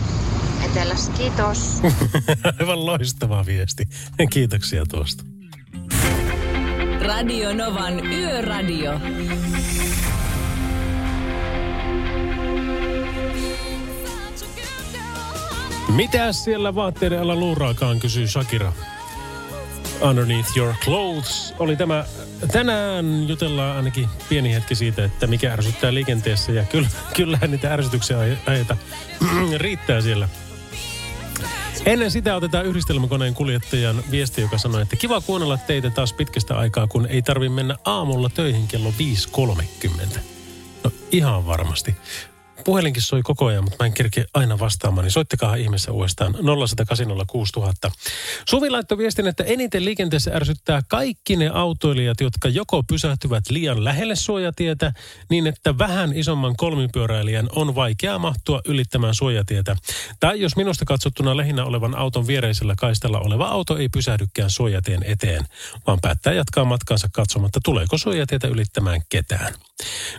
etelässä. 0.65 1.11
Kiitos. 1.11 1.81
Aivan 2.59 2.85
loistava 2.85 3.45
viesti. 3.45 3.83
Kiitoksia 4.29 4.83
tuosta. 4.89 5.23
Radio 7.01 7.53
Novan 7.53 8.05
Yöradio. 8.05 8.99
Mitä 15.95 16.31
siellä 16.31 16.75
vaatteiden 16.75 17.21
alla 17.21 17.35
luuraakaan, 17.35 17.99
kysyy 17.99 18.27
Shakira. 18.27 18.73
Underneath 20.01 20.57
Your 20.57 20.73
Clothes 20.85 21.53
oli 21.59 21.75
tämä. 21.75 22.05
Tänään 22.51 23.27
jutellaan 23.27 23.77
ainakin 23.77 24.09
pieni 24.29 24.53
hetki 24.53 24.75
siitä, 24.75 25.05
että 25.05 25.27
mikä 25.27 25.53
ärsyttää 25.53 25.93
liikenteessä. 25.93 26.51
Ja 26.51 26.63
kyllä, 26.63 26.87
kyllähän 27.15 27.51
niitä 27.51 27.73
ärsytyksiä 27.73 28.19
aiheita 28.19 28.77
riittää 29.57 30.01
siellä. 30.01 30.29
Ennen 31.85 32.11
sitä 32.11 32.35
otetaan 32.35 32.65
yhdistelmäkoneen 32.65 33.33
kuljettajan 33.33 34.03
viesti, 34.11 34.41
joka 34.41 34.57
sanoi, 34.57 34.81
että 34.81 34.95
kiva 34.95 35.21
kuunnella 35.21 35.57
teitä 35.57 35.89
taas 35.89 36.13
pitkästä 36.13 36.57
aikaa, 36.57 36.87
kun 36.87 37.05
ei 37.05 37.21
tarvi 37.21 37.49
mennä 37.49 37.75
aamulla 37.85 38.29
töihin 38.29 38.67
kello 38.67 38.93
5.30. 40.15 40.19
No 40.83 40.91
ihan 41.11 41.45
varmasti 41.45 41.95
puhelinkin 42.65 43.01
soi 43.01 43.21
koko 43.23 43.45
ajan, 43.45 43.63
mutta 43.63 43.77
mä 43.79 43.85
en 43.85 43.93
kerkeä 43.93 44.25
aina 44.33 44.59
vastaamaan, 44.59 45.03
niin 45.03 45.11
soittakaa 45.11 45.55
ihmeessä 45.55 45.91
uudestaan 45.91 46.35
0806000. 46.35 47.91
Suvi 48.49 48.69
laittoi 48.69 48.97
viestin, 48.97 49.27
että 49.27 49.43
eniten 49.43 49.85
liikenteessä 49.85 50.31
ärsyttää 50.33 50.81
kaikki 50.87 51.35
ne 51.35 51.49
autoilijat, 51.53 52.21
jotka 52.21 52.49
joko 52.49 52.83
pysähtyvät 52.83 53.43
liian 53.49 53.83
lähelle 53.83 54.15
suojatietä, 54.15 54.93
niin 55.29 55.47
että 55.47 55.77
vähän 55.77 56.13
isomman 56.13 56.55
kolmipyöräilijän 56.55 57.49
on 57.55 57.75
vaikea 57.75 58.19
mahtua 58.19 58.61
ylittämään 58.65 59.15
suojatietä. 59.15 59.75
Tai 60.19 60.41
jos 60.41 60.55
minusta 60.55 60.85
katsottuna 60.85 61.37
lähinnä 61.37 61.65
olevan 61.65 61.95
auton 61.95 62.27
viereisellä 62.27 62.73
kaistalla 62.77 63.19
oleva 63.19 63.45
auto 63.47 63.77
ei 63.77 63.89
pysähdykään 63.89 64.49
suojatien 64.49 65.03
eteen, 65.03 65.45
vaan 65.87 65.99
päättää 66.01 66.33
jatkaa 66.33 66.65
matkansa 66.65 67.09
katsomatta, 67.13 67.59
tuleeko 67.65 67.97
suojatietä 67.97 68.47
ylittämään 68.47 69.01
ketään. 69.09 69.53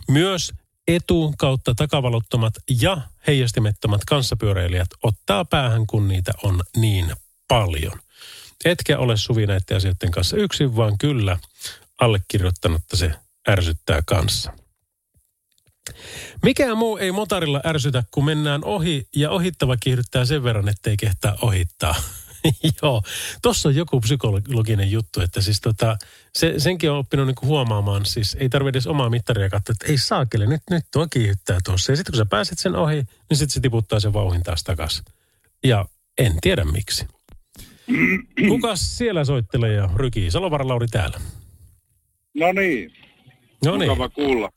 Myös 0.09 0.53
etu- 0.89 1.35
kautta 1.39 1.75
takavalottomat 1.75 2.55
ja 2.81 2.99
heijastimettomat 3.27 4.05
kanssapyöräilijät 4.05 4.89
ottaa 5.03 5.45
päähän, 5.45 5.87
kun 5.87 6.09
niitä 6.09 6.33
on 6.43 6.61
niin 6.77 7.13
paljon. 7.49 8.01
Etkä 8.65 8.99
ole 8.99 9.17
Suvi 9.17 9.47
näiden 9.47 9.77
asioiden 9.77 10.11
kanssa 10.11 10.37
yksin, 10.37 10.77
vaan 10.77 10.99
kyllä 10.99 11.39
allekirjoittanutta 12.01 12.97
se 12.97 13.13
ärsyttää 13.49 14.03
kanssa. 14.07 14.53
Mikään 16.43 16.79
muu 16.79 16.97
ei 16.97 17.13
motarilla 17.13 17.61
ärsytä, 17.67 18.05
kun 18.11 18.25
mennään 18.25 18.65
ohi 18.65 19.09
ja 19.17 19.31
ohittava 19.31 19.77
kiihdyttää 19.77 20.25
sen 20.25 20.43
verran, 20.43 20.69
ettei 20.69 20.97
kehtaa 20.97 21.37
ohittaa. 21.43 21.95
Joo, 22.83 23.03
tuossa 23.43 23.69
on 23.69 23.75
joku 23.75 24.01
psykologinen 24.01 24.91
juttu, 24.91 25.21
että 25.21 25.41
siis 25.41 25.61
tota, 25.61 25.97
se, 26.33 26.55
senkin 26.59 26.91
on 26.91 26.99
oppinut 26.99 27.27
niinku 27.27 27.47
huomaamaan, 27.47 28.07
siis 28.07 28.37
ei 28.41 28.49
tarvitse 28.49 28.77
edes 28.77 28.87
omaa 28.87 29.11
mittaria 29.11 29.51
katsoa, 29.51 29.73
että 29.73 29.93
ei 29.93 29.99
saakele, 29.99 30.47
nyt, 30.47 30.63
nyt 30.71 30.85
tuo 30.93 31.07
kiihyttää 31.11 31.59
tuossa. 31.65 31.93
Ja 31.93 31.97
sitten 31.97 32.13
kun 32.13 32.19
sä 32.19 32.27
pääset 32.27 32.59
sen 32.59 32.77
ohi, 32.77 32.97
niin 32.97 33.37
sitten 33.37 33.51
se 33.51 33.61
tiputtaa 33.61 34.01
sen 34.01 34.13
vauhin 34.13 34.43
taas 34.43 34.65
takaisin. 34.65 35.05
Ja 35.65 35.87
en 36.19 36.33
tiedä 36.41 36.65
miksi. 36.65 37.07
Kuka 38.49 38.77
siellä 38.77 39.25
soittelee 39.25 39.73
ja 39.73 39.91
rykii? 39.97 40.31
Salovaara 40.31 40.69
Lauri 40.69 40.87
täällä. 40.87 41.21
No 42.35 42.53
niin. 42.53 42.93
No 43.65 43.77
niin. 43.77 43.91
Mukava 43.91 44.09
kuulla. 44.09 44.51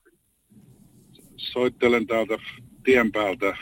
Soittelen 1.37 2.07
täältä 2.07 2.37
tien 2.83 3.11
päältä. 3.11 3.57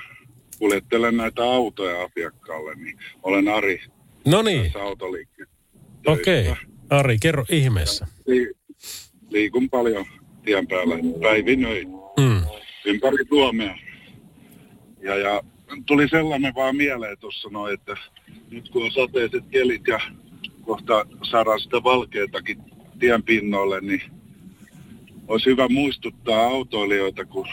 Kuljettelen 0.60 1.18
näitä 1.18 1.44
autoja 1.44 2.04
asiakkaalle, 2.04 2.76
niin 2.76 3.00
olen 3.24 3.48
Ari 3.48 3.82
No 4.26 4.42
niin, 4.42 4.72
okei. 6.08 6.42
Okay. 6.50 6.56
Ari, 6.90 7.18
kerro 7.22 7.46
ihmeessä. 7.50 8.08
Li- 8.26 8.54
liikun 9.30 9.70
paljon 9.70 10.06
tien 10.46 10.68
päällä 10.68 10.96
päivinöin 11.22 11.88
Mm. 12.20 12.42
ympäri 12.86 13.26
Suomea. 13.30 13.78
Ja, 15.02 15.16
ja 15.18 15.42
tuli 15.86 16.08
sellainen 16.10 16.56
vaan 16.56 16.76
mieleen 16.76 17.18
tuossa 17.20 17.50
noin, 17.50 17.74
että 17.74 17.98
nyt 18.52 18.70
kun 18.70 18.84
on 18.86 18.92
sateiset 18.92 19.44
kelit 19.52 19.88
ja 19.88 20.00
kohta 20.62 21.06
saadaan 21.32 21.60
sitä 21.60 21.84
valkeatakin 21.84 22.58
tien 23.00 23.24
pinnoille, 23.24 23.82
niin 23.82 24.02
olisi 25.28 25.46
hyvä 25.46 25.68
muistuttaa 25.68 26.44
autoilijoita, 26.44 27.26
kun 27.26 27.48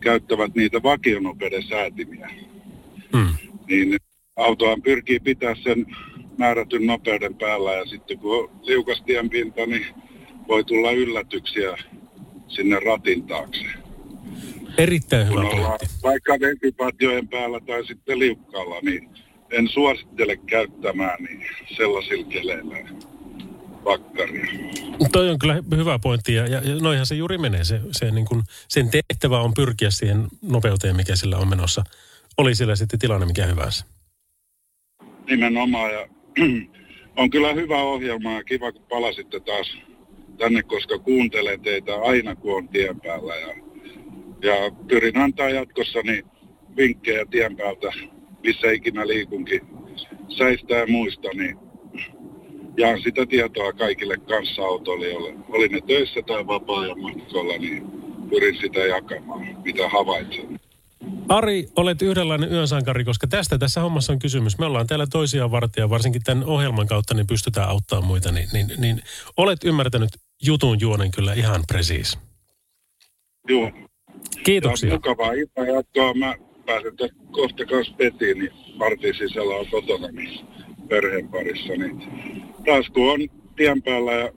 käyttävät 0.00 0.54
niitä 0.54 0.82
vakionopeuden 0.82 1.62
säätimiä. 1.62 2.30
Mm. 3.12 3.34
Niin 3.68 3.96
autohan 4.44 4.82
pyrkii 4.82 5.20
pitää 5.20 5.54
sen 5.54 5.86
määrätyn 6.38 6.86
nopeuden 6.86 7.34
päällä 7.34 7.72
ja 7.72 7.84
sitten 7.86 8.18
kun 8.18 8.38
on 8.38 8.50
liukas 8.62 9.02
tienpinta, 9.06 9.66
niin 9.66 9.86
voi 10.48 10.64
tulla 10.64 10.90
yllätyksiä 10.90 11.76
sinne 12.48 12.80
ratin 12.80 13.26
taakse. 13.26 13.64
Erittäin 14.78 15.28
Kun 15.28 15.42
hyvä 15.42 15.66
pointti. 15.66 15.86
vaikka 16.02 16.32
vesipatjojen 16.32 17.28
päällä 17.28 17.60
tai 17.60 17.86
sitten 17.86 18.18
liukkaalla, 18.18 18.76
niin 18.82 19.10
en 19.50 19.68
suosittele 19.68 20.36
käyttämään 20.36 21.24
niin 21.24 21.46
sellaisilla 21.76 22.24
keleillä 22.28 22.76
pakkaria. 23.84 24.46
Toi 25.12 25.30
on 25.30 25.38
kyllä 25.38 25.54
hy- 25.54 25.76
hyvä 25.76 25.98
pointti 25.98 26.34
ja, 26.34 26.46
ja, 26.46 26.60
ja 26.60 26.74
noihan 26.80 27.06
se 27.06 27.14
juuri 27.14 27.38
menee. 27.38 27.64
Se, 27.64 27.80
se 27.92 28.10
niin 28.10 28.26
kuin, 28.26 28.42
sen 28.68 28.90
tehtävä 28.90 29.40
on 29.40 29.54
pyrkiä 29.54 29.90
siihen 29.90 30.28
nopeuteen, 30.42 30.96
mikä 30.96 31.16
sillä 31.16 31.38
on 31.38 31.48
menossa. 31.48 31.84
Oli 32.38 32.54
sillä 32.54 32.76
sitten 32.76 32.98
tilanne 32.98 33.26
mikä 33.26 33.46
hyvänsä. 33.46 33.84
Nimenomaan 35.26 35.92
ja 35.92 36.08
on 37.16 37.30
kyllä 37.30 37.52
hyvä 37.52 37.82
ohjelma 37.82 38.32
ja 38.32 38.44
kiva 38.44 38.72
kun 38.72 38.82
palasitte 38.88 39.40
taas 39.40 39.78
tänne, 40.38 40.62
koska 40.62 40.98
kuuntelen 40.98 41.60
teitä 41.60 42.00
aina 42.00 42.36
kun 42.36 42.56
on 42.56 42.68
tien 42.68 43.00
päällä 43.00 43.36
ja, 43.36 43.54
ja 44.42 44.70
pyrin 44.88 45.18
antaa 45.18 45.48
jatkossani 45.48 46.22
vinkkejä 46.76 47.26
tien 47.26 47.56
päältä, 47.56 47.92
missä 48.42 48.70
ikinä 48.70 49.06
liikunkin 49.06 49.60
säistä 50.28 50.74
ja 50.74 50.86
muista, 50.86 51.28
niin 51.34 51.58
jaan 52.76 53.02
sitä 53.02 53.26
tietoa 53.26 53.72
kaikille 53.72 54.16
kanssaautoilijoille. 54.16 55.34
Oli 55.48 55.68
ne 55.68 55.80
töissä 55.86 56.22
tai 56.22 56.46
vapaa-ajan 56.46 57.00
matkoilla, 57.00 57.58
niin 57.58 57.86
pyrin 58.30 58.56
sitä 58.60 58.80
jakamaan, 58.80 59.62
mitä 59.64 59.88
havaitsen. 59.88 60.60
Ari, 61.28 61.68
olet 61.76 62.02
yhdenlainen 62.02 62.52
yönsankari, 62.52 63.04
koska 63.04 63.26
tästä 63.26 63.58
tässä 63.58 63.80
hommassa 63.80 64.12
on 64.12 64.18
kysymys. 64.18 64.58
Me 64.58 64.66
ollaan 64.66 64.86
täällä 64.86 65.06
toisiaan 65.06 65.50
vartija, 65.50 65.90
varsinkin 65.90 66.22
tämän 66.22 66.44
ohjelman 66.44 66.86
kautta, 66.86 67.14
niin 67.14 67.26
pystytään 67.26 67.68
auttamaan 67.68 68.06
muita. 68.06 68.32
Niin, 68.32 68.48
niin, 68.52 68.66
niin 68.78 69.02
olet 69.36 69.64
ymmärtänyt 69.64 70.10
jutun 70.42 70.80
juonen 70.80 71.10
kyllä 71.10 71.32
ihan 71.32 71.62
presiis. 71.68 72.18
Joo. 73.48 73.70
Kiitoksia. 74.44 74.92
Mukavaa 74.92 75.32
iltaa 75.32 75.64
jatkoa. 75.64 76.14
Mä 76.14 76.34
pääsen 76.66 76.96
tästä 76.96 77.16
kohta 77.30 77.66
kanssa 77.66 77.94
petiin, 77.96 78.38
niin 78.38 78.52
vartin 78.78 79.14
sisällä 79.14 79.54
on 79.54 79.66
kotona 79.70 80.08
niin 80.08 80.46
perheen 80.88 81.28
parissa. 81.28 81.72
Niin 81.72 82.02
taas 82.64 82.90
kun 82.94 83.12
on 83.12 83.20
tien 83.56 83.82
päällä 83.82 84.12
ja 84.12 84.32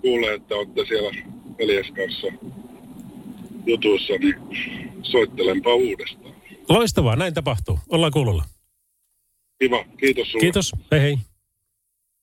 kuulee, 0.00 0.34
että 0.34 0.54
olette 0.54 0.84
siellä 0.88 1.10
veljes 1.58 1.86
kanssa 1.90 2.26
jutuissa, 3.66 4.12
niin 4.20 4.34
soittelenpa 5.02 5.74
uudestaan. 5.74 6.34
Loistavaa, 6.68 7.16
näin 7.16 7.34
tapahtuu. 7.34 7.78
Ollaan 7.88 8.12
kuulolla. 8.12 8.44
Kiva, 9.58 9.84
kiitos 10.00 10.32
sulle. 10.32 10.40
Kiitos, 10.40 10.72
hei 10.90 11.00
hei. 11.00 11.18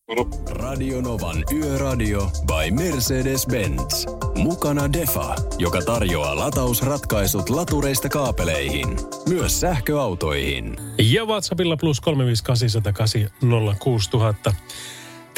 Moro. 0.09 0.25
Radio 0.49 1.01
Novan 1.01 1.43
Yöradio 1.53 2.21
by 2.21 2.71
Mercedes-Benz. 2.71 4.05
Mukana 4.37 4.93
Defa, 4.93 5.35
joka 5.57 5.81
tarjoaa 5.81 6.35
latausratkaisut 6.35 7.49
latureista 7.49 8.09
kaapeleihin, 8.09 8.87
myös 9.29 9.59
sähköautoihin. 9.59 10.77
Ja 11.11 11.25
WhatsAppilla 11.25 11.77
plus 11.77 12.01
358806000. 12.01 14.53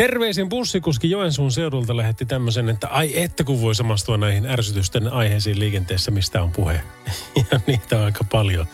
Terveisin 0.01 0.49
bussikuski 0.49 1.09
Joensuun 1.09 1.51
seudulta 1.51 1.97
lähetti 1.97 2.25
tämmöisen, 2.25 2.69
että 2.69 2.87
ai 2.87 3.21
että 3.21 3.43
kun 3.43 3.61
voi 3.61 3.75
samastua 3.75 4.17
näihin 4.17 4.45
ärsytysten 4.45 5.13
aiheisiin 5.13 5.59
liikenteessä, 5.59 6.11
mistä 6.11 6.43
on 6.43 6.51
puhe. 6.51 6.81
Ja 7.51 7.59
niitä 7.67 7.97
on 7.97 8.03
aika 8.03 8.23
paljon. 8.31 8.67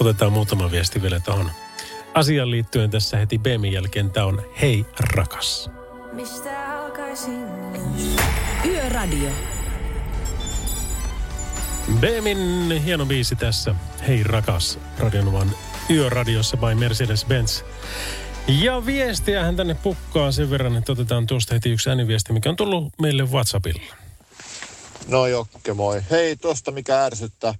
Otetaan 0.00 0.32
muutama 0.32 0.70
viesti 0.70 1.02
vielä 1.02 1.20
tuohon 1.20 1.50
asiaan 2.14 2.50
liittyen 2.50 2.90
tässä 2.90 3.16
heti 3.16 3.38
Beemin 3.38 3.72
jälkeen. 3.72 4.10
Tämä 4.10 4.26
on 4.26 4.42
Hei 4.60 4.86
rakas. 5.00 5.70
Yöradio. 8.64 9.30
Beemin 12.00 12.38
hieno 12.84 13.06
biisi 13.06 13.36
tässä. 13.36 13.74
Hei 14.08 14.22
rakas. 14.22 14.78
Radionovan 14.98 15.50
yöradiossa 15.90 16.56
by 16.56 16.74
Mercedes-Benz. 16.74 17.64
Ja 18.48 18.86
viestiähän 18.86 19.56
tänne 19.56 19.74
pukkaa 19.74 20.32
sen 20.32 20.50
verran, 20.50 20.76
että 20.76 20.92
otetaan 20.92 21.26
tuosta 21.26 21.54
heti 21.54 21.70
yksi 21.70 21.88
ääniviesti, 21.88 22.32
mikä 22.32 22.50
on 22.50 22.56
tullut 22.56 22.92
meille 23.00 23.22
WhatsAppilla. 23.22 23.82
No 25.08 25.26
Jokke, 25.26 25.74
moi. 25.74 26.02
Hei, 26.10 26.36
tosta 26.36 26.70
mikä 26.70 27.04
ärsyttää. 27.04 27.54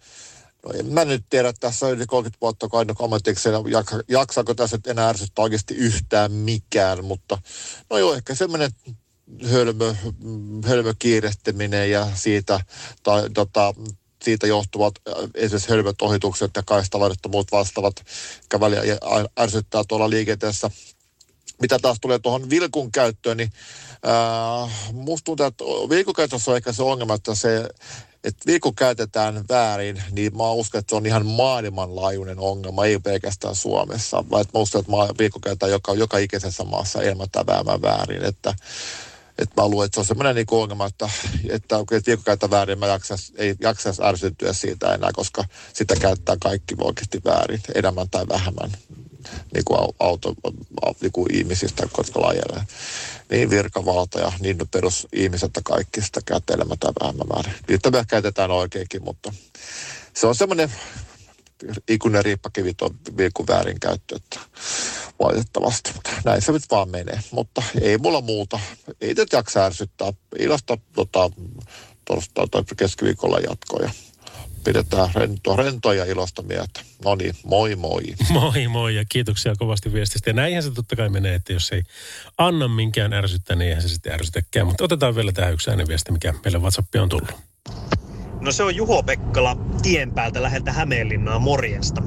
No 0.64 0.72
en 0.78 0.86
mä 0.86 1.04
nyt 1.04 1.24
tiedä, 1.30 1.52
tässä 1.52 1.86
on 1.86 1.92
yli 1.92 2.06
30 2.06 2.38
vuotta 2.40 2.68
kainut 2.68 3.00
ammatiksi, 3.00 3.48
jaksa, 3.70 4.00
jaksaako 4.08 4.54
tässä 4.54 4.76
nyt 4.76 4.86
enää 4.86 5.08
ärsyttää 5.08 5.42
oikeasti 5.42 5.74
yhtään 5.74 6.32
mikään, 6.32 7.04
mutta 7.04 7.38
no 7.90 7.98
joo, 7.98 8.14
ehkä 8.14 8.34
semmoinen 8.34 8.70
hölmö, 9.50 9.94
hölmö 10.66 10.94
kiirehtiminen 10.98 11.90
ja 11.90 12.08
siitä 12.14 12.60
tai, 13.02 13.30
tota, 13.30 13.74
siitä 14.24 14.46
johtuvat 14.46 14.94
äh, 15.08 15.14
esimerkiksi 15.34 15.70
hölmöt 15.70 16.02
ohitukset 16.02 16.50
ja 16.56 16.62
kaistaladit 16.66 17.18
ja 17.24 17.30
muut 17.30 17.52
vastaavat, 17.52 17.94
jotka 18.36 18.60
väliä 18.60 18.80
ärsyttää 19.40 19.82
tuolla 19.88 20.10
liikenteessä. 20.10 20.70
Mitä 21.60 21.78
taas 21.78 21.98
tulee 22.00 22.18
tuohon 22.18 22.50
vilkun 22.50 22.92
käyttöön, 22.92 23.36
niin 23.36 23.52
äh, 24.06 24.92
musta 24.92 25.24
tuntuu, 25.24 25.46
että 25.46 25.64
vilkun 25.64 26.14
käytössä 26.14 26.50
on 26.50 26.56
ehkä 26.56 26.72
se 26.72 26.82
ongelma, 26.82 27.14
että 27.14 27.34
se 27.34 27.68
että 28.24 28.46
viikko 28.46 28.72
käytetään 28.72 29.44
väärin, 29.48 30.02
niin 30.10 30.36
mä 30.36 30.50
uskon, 30.50 30.78
että 30.78 30.90
se 30.90 30.96
on 30.96 31.06
ihan 31.06 31.26
maailmanlaajuinen 31.26 32.38
ongelma, 32.38 32.84
ei 32.84 32.98
pelkästään 32.98 33.54
Suomessa. 33.54 34.24
Vaan 34.30 34.44
mä 34.54 34.60
uskon, 34.60 34.80
että 34.80 35.18
viikko 35.18 35.40
käytetään 35.40 35.72
joka, 35.72 35.94
joka 35.94 36.18
ikisessä 36.18 36.64
maassa 36.64 36.98
vähemmän 37.46 37.82
väärin. 37.82 38.24
Että, 38.24 38.54
että 39.38 39.62
mä 39.62 39.68
luulen, 39.68 39.86
että 39.86 39.94
se 39.94 40.00
on 40.00 40.06
semmoinen 40.06 40.34
niin 40.34 40.46
ongelma, 40.50 40.86
että, 40.86 41.10
että 41.50 41.76
kun 41.76 42.00
viikko 42.06 42.22
käytetään 42.24 42.50
väärin, 42.50 42.78
mä 42.78 42.86
jaksas, 42.86 43.32
ei 43.36 43.54
jaksaisi 43.60 44.02
ärsyttyä 44.04 44.52
siitä 44.52 44.94
enää, 44.94 45.10
koska 45.12 45.44
sitä 45.72 45.96
käyttää 45.96 46.36
kaikki 46.42 46.74
oikeasti 46.80 47.20
väärin, 47.24 47.60
enemmän 47.74 48.10
tai 48.10 48.28
vähemmän 48.28 48.70
niin 49.54 49.64
kuin 49.64 49.78
auto, 49.98 50.34
niin 51.00 51.12
kuin 51.12 51.34
ihmisistä, 51.34 51.82
jotka 51.82 52.20
lajelee. 52.20 52.62
Niin 53.30 53.50
virkavalta 53.50 54.20
ja 54.20 54.32
niin 54.40 54.58
perusihmiset 54.70 55.46
että 55.46 55.60
kaikki 55.64 56.02
sitä 56.02 56.20
käyttelemään 56.26 56.78
tai 56.78 56.92
vähemmän 57.00 57.26
määrin. 57.34 57.54
Niitä 57.68 57.90
me 57.90 58.04
käytetään 58.08 58.50
oikeinkin, 58.50 59.04
mutta 59.04 59.32
se 60.14 60.26
on 60.26 60.34
semmoinen 60.34 60.72
ikuinen 61.88 62.24
riippakivi 62.24 62.74
tuon 62.74 62.98
vilkun 63.16 63.46
väärinkäyttö, 63.46 64.16
että 64.16 64.40
valitettavasti. 65.18 65.90
Mutta 65.94 66.10
näin 66.24 66.42
se 66.42 66.52
nyt 66.52 66.62
vaan 66.70 66.88
menee. 66.88 67.20
Mutta 67.30 67.62
ei 67.80 67.98
mulla 67.98 68.20
muuta. 68.20 68.60
Ei 69.00 69.14
nyt 69.14 69.32
jaksa 69.32 69.64
ärsyttää. 69.64 70.12
Ilasta 70.38 70.78
tota, 70.92 71.30
torstai 72.04 72.48
tai 72.48 72.62
keskiviikolla 72.76 73.38
jatkoja 73.38 73.90
pidetään 74.64 75.08
rentoa, 75.14 75.56
rentoa 75.56 75.94
ja 75.94 76.04
ilosta 76.04 76.42
mieltä. 76.42 76.80
No 77.04 77.14
niin, 77.14 77.34
moi 77.44 77.76
moi. 77.76 78.02
Moi 78.30 78.68
moi 78.68 78.96
ja 78.96 79.04
kiitoksia 79.08 79.54
kovasti 79.58 79.92
viestistä. 79.92 80.30
Ja 80.30 80.34
näinhän 80.34 80.62
se 80.62 80.70
totta 80.70 80.96
kai 80.96 81.08
menee, 81.08 81.34
että 81.34 81.52
jos 81.52 81.72
ei 81.72 81.82
anna 82.38 82.68
minkään 82.68 83.12
ärsyttää, 83.12 83.56
niin 83.56 83.68
eihän 83.68 83.82
se 83.82 83.88
sitten 83.88 84.12
ärsytäkään. 84.12 84.66
Mutta 84.66 84.84
otetaan 84.84 85.14
vielä 85.14 85.32
tähän 85.32 85.52
yksi 85.52 85.70
ääniviesti, 85.70 86.12
mikä 86.12 86.34
meille 86.44 86.58
WhatsAppia 86.58 87.02
on 87.02 87.08
tullut. 87.08 87.32
No 88.44 88.52
se 88.52 88.62
on 88.62 88.76
Juho 88.76 89.02
Pekkala 89.02 89.56
tien 89.82 90.12
päältä 90.12 90.42
läheltä 90.42 90.72
Hämeenlinnaa 90.72 91.38
morjesta. 91.38 92.02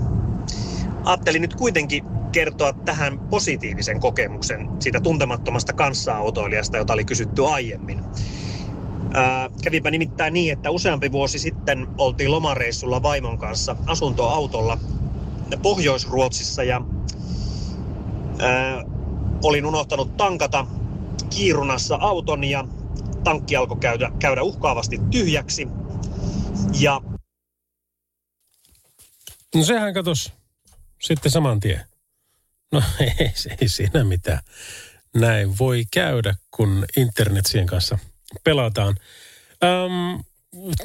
Ajattelin 1.04 1.42
nyt 1.42 1.56
kuitenkin 1.56 2.04
kertoa 2.32 2.74
tähän 2.74 3.20
positiivisen 3.20 4.00
kokemuksen 4.00 4.70
siitä 4.80 5.00
tuntemattomasta 5.00 5.74
kanssa-autoilijasta, 5.74 6.78
jota 6.78 6.94
oli 6.94 7.06
kysytty 7.06 7.46
aiemmin. 7.46 8.04
Ää, 9.14 9.50
kävipä 9.64 9.92
nimittäin 9.92 10.34
niin, 10.34 10.54
että 10.54 10.70
useampi 10.70 11.12
vuosi 11.12 11.40
sitten 11.40 11.88
oltiin 11.98 12.32
lomareissulla 12.32 13.04
vaimon 13.04 13.38
kanssa 13.38 13.76
asuntoautolla 13.86 14.78
Pohjois-Ruotsissa 15.62 16.64
ja 16.64 16.82
ää, 18.40 18.84
olin 19.44 19.66
unohtanut 19.66 20.18
tankata 20.18 20.68
kiirunassa 21.30 21.98
auton 22.02 22.44
ja 22.44 22.68
tankki 23.24 23.56
alkoi 23.56 23.78
käydä, 23.78 24.12
käydä 24.20 24.44
uhkaavasti 24.44 25.00
tyhjäksi. 25.12 25.68
Ja... 26.80 27.02
No 29.56 29.64
sehän 29.64 29.94
katos 29.94 30.34
sitten 31.02 31.32
saman 31.32 31.60
tien. 31.60 31.86
No 32.72 32.84
ei, 33.00 33.34
ei 33.62 33.70
siinä 33.70 34.04
mitään. 34.04 34.40
Näin 35.16 35.58
voi 35.58 35.86
käydä, 35.92 36.36
kun 36.52 36.86
internetsien 36.98 37.66
kanssa 37.66 37.98
pelataan. 38.44 38.96
Um, 39.64 40.24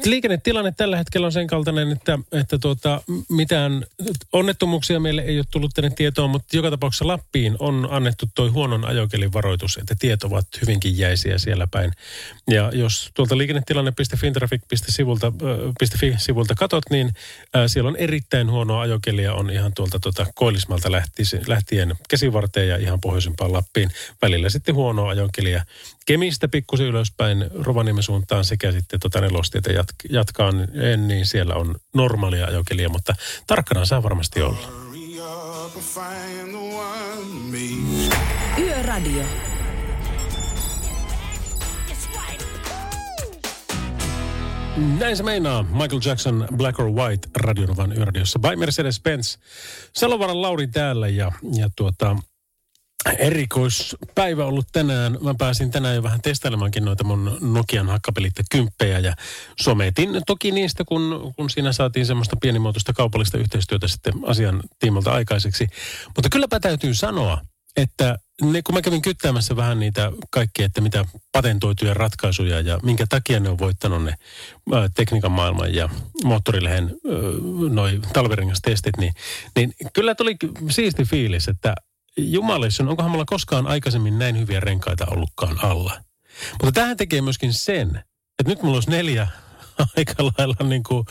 liikennetilanne 0.05 0.73
tällä 0.77 0.97
hetkellä 0.97 1.25
on 1.25 1.31
sen 1.31 1.47
kaltainen, 1.47 1.91
että, 1.91 2.19
että 2.31 2.57
tuota, 2.57 3.01
mitään 3.29 3.85
onnettomuuksia 4.33 4.99
meille 4.99 5.21
ei 5.21 5.37
ole 5.37 5.45
tullut 5.51 5.71
tänne 5.73 5.89
tietoon, 5.89 6.29
mutta 6.29 6.57
joka 6.57 6.69
tapauksessa 6.69 7.07
Lappiin 7.07 7.55
on 7.59 7.87
annettu 7.91 8.25
tuo 8.35 8.51
huonon 8.51 8.85
ajokelin 8.85 9.33
varoitus, 9.33 9.77
että 9.77 9.95
tiet 9.99 10.23
ovat 10.23 10.47
hyvinkin 10.61 10.97
jäisiä 10.97 11.37
siellä 11.37 11.67
päin. 11.71 11.91
Ja 12.49 12.71
jos 12.73 13.11
tuolta 13.13 13.37
liikennetilanne.fintraffic.sivulta 13.37 15.33
sivulta 16.17 16.55
katot, 16.55 16.83
niin 16.89 17.11
siellä 17.67 17.87
on 17.87 17.95
erittäin 17.95 18.51
huonoa 18.51 18.81
ajokelia, 18.81 19.33
on 19.33 19.49
ihan 19.49 19.71
tuolta 19.73 19.99
tuota 19.99 20.25
Koillismalta 20.35 20.91
lähtien 21.47 21.93
käsivarteen 22.09 22.67
ja 22.67 22.77
ihan 22.77 23.01
pohjoisempaan 23.01 23.53
Lappiin. 23.53 23.89
Välillä 24.21 24.49
sitten 24.49 24.75
huonoa 24.75 25.09
ajokelia 25.09 25.65
Kemistä 26.05 26.47
pikkusen 26.47 26.87
ylöspäin 26.87 27.45
Rovaniemen 27.53 28.03
suuntaan 28.03 28.45
sekä 28.45 28.71
sitten 28.71 28.99
tuota 28.99 29.21
nelostietä 29.21 29.69
jat- 29.69 30.09
jatkaa, 30.09 30.49
en, 30.73 31.07
niin 31.07 31.25
siellä 31.25 31.55
on 31.55 31.75
normaalia 31.93 32.45
ajokelia, 32.45 32.89
mutta 32.89 33.15
tarkkana 33.47 33.85
saa 33.85 34.03
varmasti 34.03 34.41
olla. 34.41 34.67
Yöradio. 38.59 39.23
Näin 44.99 45.17
se 45.17 45.23
meinaa. 45.23 45.63
Michael 45.63 46.01
Jackson, 46.05 46.47
Black 46.55 46.79
or 46.79 46.91
White, 46.91 47.29
Radionovan 47.35 47.97
yöradiossa. 47.97 48.39
By 48.39 48.55
Mercedes-Benz. 48.55 49.37
Salovaran 49.95 50.41
Lauri 50.41 50.67
täällä 50.67 51.07
ja, 51.07 51.31
ja 51.55 51.69
tuota, 51.75 52.15
erikoispäivä 53.17 54.45
ollut 54.45 54.67
tänään. 54.71 55.17
Mä 55.21 55.35
pääsin 55.37 55.71
tänään 55.71 55.95
jo 55.95 56.03
vähän 56.03 56.21
testailemaankin 56.21 56.85
noita 56.85 57.03
mun 57.03 57.37
Nokian 57.41 57.89
hakkapelit 57.89 58.33
kymppejä 58.51 58.99
ja 58.99 59.15
sometin 59.61 60.21
toki 60.27 60.51
niistä, 60.51 60.83
kun, 60.85 61.33
kun 61.35 61.49
siinä 61.49 61.73
saatiin 61.73 62.05
semmoista 62.05 62.35
pienimuotoista 62.41 62.93
kaupallista 62.93 63.37
yhteistyötä 63.37 63.87
sitten 63.87 64.13
asian 64.25 64.63
tiimalta 64.79 65.11
aikaiseksi. 65.13 65.67
Mutta 66.15 66.29
kylläpä 66.29 66.59
täytyy 66.59 66.93
sanoa, 66.93 67.41
että 67.77 68.17
ne, 68.41 68.61
kun 68.61 68.75
mä 68.75 68.81
kävin 68.81 69.01
kyttäämässä 69.01 69.55
vähän 69.55 69.79
niitä 69.79 70.11
kaikkia, 70.31 70.65
että 70.65 70.81
mitä 70.81 71.05
patentoituja 71.31 71.93
ratkaisuja 71.93 72.61
ja 72.61 72.79
minkä 72.83 73.05
takia 73.09 73.39
ne 73.39 73.49
on 73.49 73.59
voittanut 73.59 74.03
ne 74.03 74.13
ää, 74.73 74.89
tekniikan 74.95 75.31
maailman 75.31 75.75
ja 75.75 75.89
moottorilehen 76.23 76.95
noin 77.69 78.01
talvirengas-testit, 78.01 78.97
niin, 78.97 79.13
niin 79.55 79.73
kyllä 79.93 80.15
tuli 80.15 80.35
siisti 80.69 81.03
fiilis, 81.03 81.47
että 81.47 81.75
jumalissa, 82.17 82.83
onkohan 82.83 83.11
mulla 83.11 83.25
koskaan 83.25 83.67
aikaisemmin 83.67 84.19
näin 84.19 84.39
hyviä 84.39 84.59
renkaita 84.59 85.05
ollutkaan 85.05 85.65
alla. 85.65 86.01
Mutta 86.51 86.71
tähän 86.71 86.97
tekee 86.97 87.21
myöskin 87.21 87.53
sen, 87.53 88.03
että 88.39 88.51
nyt 88.51 88.61
mulla 88.61 88.75
olisi 88.77 88.89
neljä 88.89 89.27
aika 89.97 90.13
lailla 90.23 90.67
niin 90.69 90.83
kuin 90.83 91.05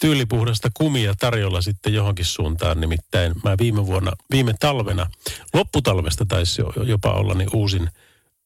tyylipuhdasta 0.00 0.68
kumia 0.74 1.14
tarjolla 1.20 1.62
sitten 1.62 1.94
johonkin 1.94 2.24
suuntaan. 2.24 2.80
Nimittäin 2.80 3.34
mä 3.44 3.54
viime 3.58 3.86
vuonna, 3.86 4.12
viime 4.30 4.54
talvena, 4.60 5.10
lopputalvesta 5.54 6.26
taisi 6.26 6.62
jopa 6.84 7.12
olla 7.12 7.34
niin 7.34 7.50
uusin 7.52 7.82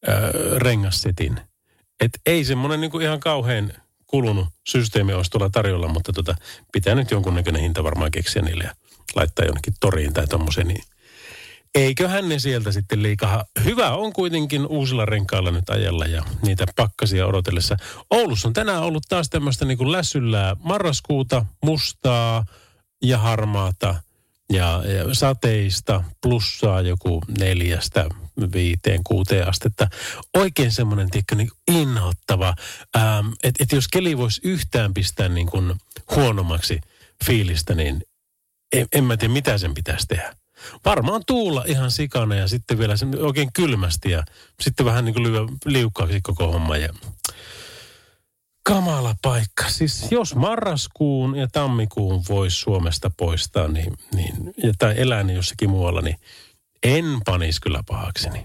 äh, 0.08 0.14
rengassetin. 0.56 1.40
Että 2.00 2.18
ei 2.26 2.44
semmoinen 2.44 2.80
niin 2.80 2.90
kuin 2.90 3.04
ihan 3.04 3.20
kauhean 3.20 3.72
kulunut 4.06 4.48
systeemi 4.68 5.12
olisi 5.12 5.30
tuolla 5.30 5.50
tarjolla, 5.50 5.88
mutta 5.88 6.12
tota, 6.12 6.34
pitää 6.72 6.94
nyt 6.94 7.10
jonkunnäköinen 7.10 7.62
hinta 7.62 7.84
varmaan 7.84 8.10
keksiä 8.10 8.42
niille 8.42 8.64
ja 8.64 8.74
laittaa 9.14 9.44
jonnekin 9.44 9.74
toriin 9.80 10.12
tai 10.12 10.26
tommoseen, 10.26 10.68
niin 10.68 10.82
eiköhän 11.74 12.28
ne 12.28 12.38
sieltä 12.38 12.72
sitten 12.72 13.02
liikaa. 13.02 13.44
Hyvä 13.64 13.90
on 13.90 14.12
kuitenkin 14.12 14.66
uusilla 14.66 15.04
renkailla 15.04 15.50
nyt 15.50 15.70
ajella 15.70 16.06
ja 16.06 16.22
niitä 16.42 16.64
pakkasia 16.76 17.26
odotellessa. 17.26 17.76
Oulussa 18.10 18.48
on 18.48 18.54
tänään 18.54 18.82
ollut 18.82 19.02
taas 19.08 19.30
tämmöistä 19.30 19.64
niin 19.64 19.78
kuin 19.78 19.92
lässyllää 19.92 20.56
marraskuuta, 20.64 21.46
mustaa 21.64 22.44
ja 23.02 23.18
harmaata 23.18 23.94
ja, 24.52 24.82
ja 24.86 25.14
sateista, 25.14 26.04
plussaa 26.22 26.80
joku 26.80 27.22
neljästä 27.38 28.06
viiteen, 28.52 29.00
kuuteen 29.04 29.48
astetta. 29.48 29.88
Oikein 30.36 30.72
semmoinen, 30.72 31.10
tiedätkö, 31.10 31.34
niin 31.34 31.50
inhottava, 31.70 32.54
ähm, 32.96 33.28
että 33.42 33.62
et 33.64 33.72
jos 33.72 33.88
keli 33.88 34.18
voisi 34.18 34.40
yhtään 34.44 34.94
pistää 34.94 35.28
niin 35.28 35.46
kuin 35.46 35.74
huonommaksi 36.16 36.80
fiilistä, 37.24 37.74
niin 37.74 38.02
en, 38.72 38.86
en 38.92 39.04
mä 39.04 39.16
tiedä, 39.16 39.32
mitä 39.32 39.58
sen 39.58 39.74
pitäisi 39.74 40.06
tehdä. 40.06 40.41
Varmaan 40.84 41.22
tuulla 41.26 41.64
ihan 41.66 41.90
sikana 41.90 42.34
ja 42.34 42.48
sitten 42.48 42.78
vielä 42.78 42.96
sen 42.96 43.22
oikein 43.22 43.52
kylmästi 43.52 44.10
ja 44.10 44.24
sitten 44.60 44.86
vähän 44.86 45.04
niin 45.04 45.14
kuin 45.14 45.48
liukkaaksi 45.64 46.20
koko 46.22 46.52
homma. 46.52 46.76
Ja 46.76 46.88
kamala 48.62 49.14
paikka. 49.22 49.68
Siis 49.68 50.06
jos 50.10 50.34
marraskuun 50.34 51.36
ja 51.36 51.48
tammikuun 51.52 52.22
voisi 52.28 52.56
Suomesta 52.56 53.10
poistaa 53.16 53.68
niin, 53.68 53.96
niin, 54.14 54.54
tai 54.78 54.94
elää 54.96 55.22
niin 55.22 55.36
jossakin 55.36 55.70
muualla, 55.70 56.00
niin 56.00 56.16
en 56.82 57.04
panis 57.24 57.60
kyllä 57.60 57.82
pahakseni. 57.86 58.44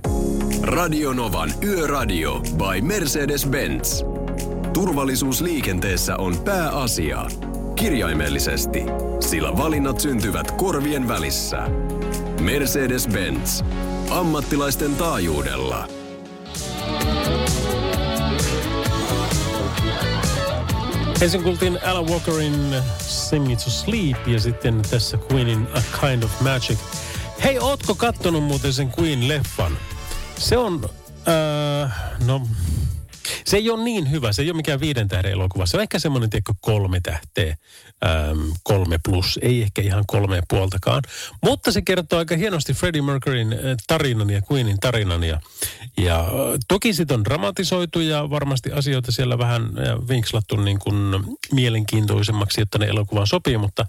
Radio 0.61 1.13
Novan 1.13 1.53
Yöradio 1.63 2.39
by 2.39 2.81
Mercedes-Benz. 2.81 4.05
Turvallisuus 4.73 5.41
liikenteessä 5.41 6.17
on 6.17 6.37
pääasia. 6.39 7.25
Kirjaimellisesti, 7.75 8.83
sillä 9.19 9.57
valinnat 9.57 9.99
syntyvät 9.99 10.51
korvien 10.51 11.07
välissä. 11.07 11.57
Mercedes-Benz. 12.41 13.63
Ammattilaisten 14.09 14.95
taajuudella. 14.95 15.87
Ensin 21.21 21.43
kuultiin 21.43 21.79
Alan 21.83 22.09
Walkerin 22.09 22.75
Sing 22.99 23.51
It 23.51 23.59
to 23.59 23.69
Sleep 23.69 24.27
ja 24.27 24.39
sitten 24.39 24.81
tässä 24.89 25.17
Queenin 25.31 25.67
A 25.73 25.81
Kind 25.99 26.23
of 26.23 26.41
Magic. 26.41 26.77
Hei, 27.43 27.59
ootko 27.59 27.95
kattonut 27.95 28.43
muuten 28.43 28.73
sen 28.73 28.93
Queen-leffan? 28.99 29.71
Se 30.37 30.57
on, 30.57 30.89
äh, 31.27 31.91
no, 32.25 32.47
se 33.45 33.57
ei 33.57 33.69
ole 33.69 33.83
niin 33.83 34.11
hyvä. 34.11 34.31
Se 34.33 34.41
ei 34.41 34.49
ole 34.49 34.55
mikään 34.55 34.79
viiden 34.79 35.07
tähden 35.07 35.31
elokuva. 35.31 35.65
Se 35.65 35.77
on 35.77 35.83
ehkä 35.83 35.99
semmoinen, 35.99 36.29
tiedätkö, 36.29 36.53
kolme 36.61 36.99
tähteä, 37.03 37.57
ähm, 38.05 38.39
kolme 38.63 38.99
plus, 39.05 39.39
ei 39.41 39.61
ehkä 39.61 39.81
ihan 39.81 40.03
kolme 40.07 40.41
puoltakaan. 40.49 41.03
Mutta 41.43 41.71
se 41.71 41.81
kertoo 41.81 42.19
aika 42.19 42.35
hienosti 42.35 42.73
Freddie 42.73 43.01
Mercuryn 43.01 43.53
äh, 43.53 43.59
tarinan 43.87 44.29
ja 44.29 44.41
Queenin 44.51 44.79
tarinan. 44.79 45.23
Ja, 45.23 45.41
ja 45.97 46.19
äh, 46.19 46.27
toki 46.67 46.93
sit 46.93 47.11
on 47.11 47.23
dramatisoitu 47.23 47.99
ja 47.99 48.29
varmasti 48.29 48.71
asioita 48.71 49.11
siellä 49.11 49.37
vähän 49.37 49.63
äh, 49.63 50.07
vinkslattu 50.09 50.55
niin 50.55 50.79
kuin 50.79 50.95
mielenkiintoisemmaksi, 51.51 52.61
jotta 52.61 52.77
ne 52.77 52.85
elokuvan 52.85 53.27
sopii, 53.27 53.57
mutta 53.57 53.85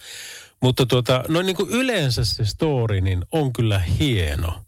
mutta 0.63 0.87
tuota, 0.87 1.25
noin 1.29 1.47
niin 1.47 1.57
kuin 1.57 1.71
yleensä 1.71 2.25
se 2.25 2.45
story 2.45 3.01
niin 3.01 3.25
on 3.33 3.53
kyllä 3.53 3.79
hieno. 3.79 4.65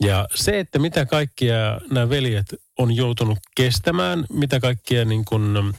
Ja 0.00 0.28
se, 0.34 0.60
että 0.60 0.78
mitä 0.78 1.06
kaikkia 1.06 1.80
nämä 1.90 2.08
veljet 2.08 2.54
on 2.78 2.96
joutunut 2.96 3.38
kestämään, 3.54 4.26
mitä 4.32 4.60
kaikkia 4.60 5.04
niin 5.04 5.24
kuin, 5.24 5.74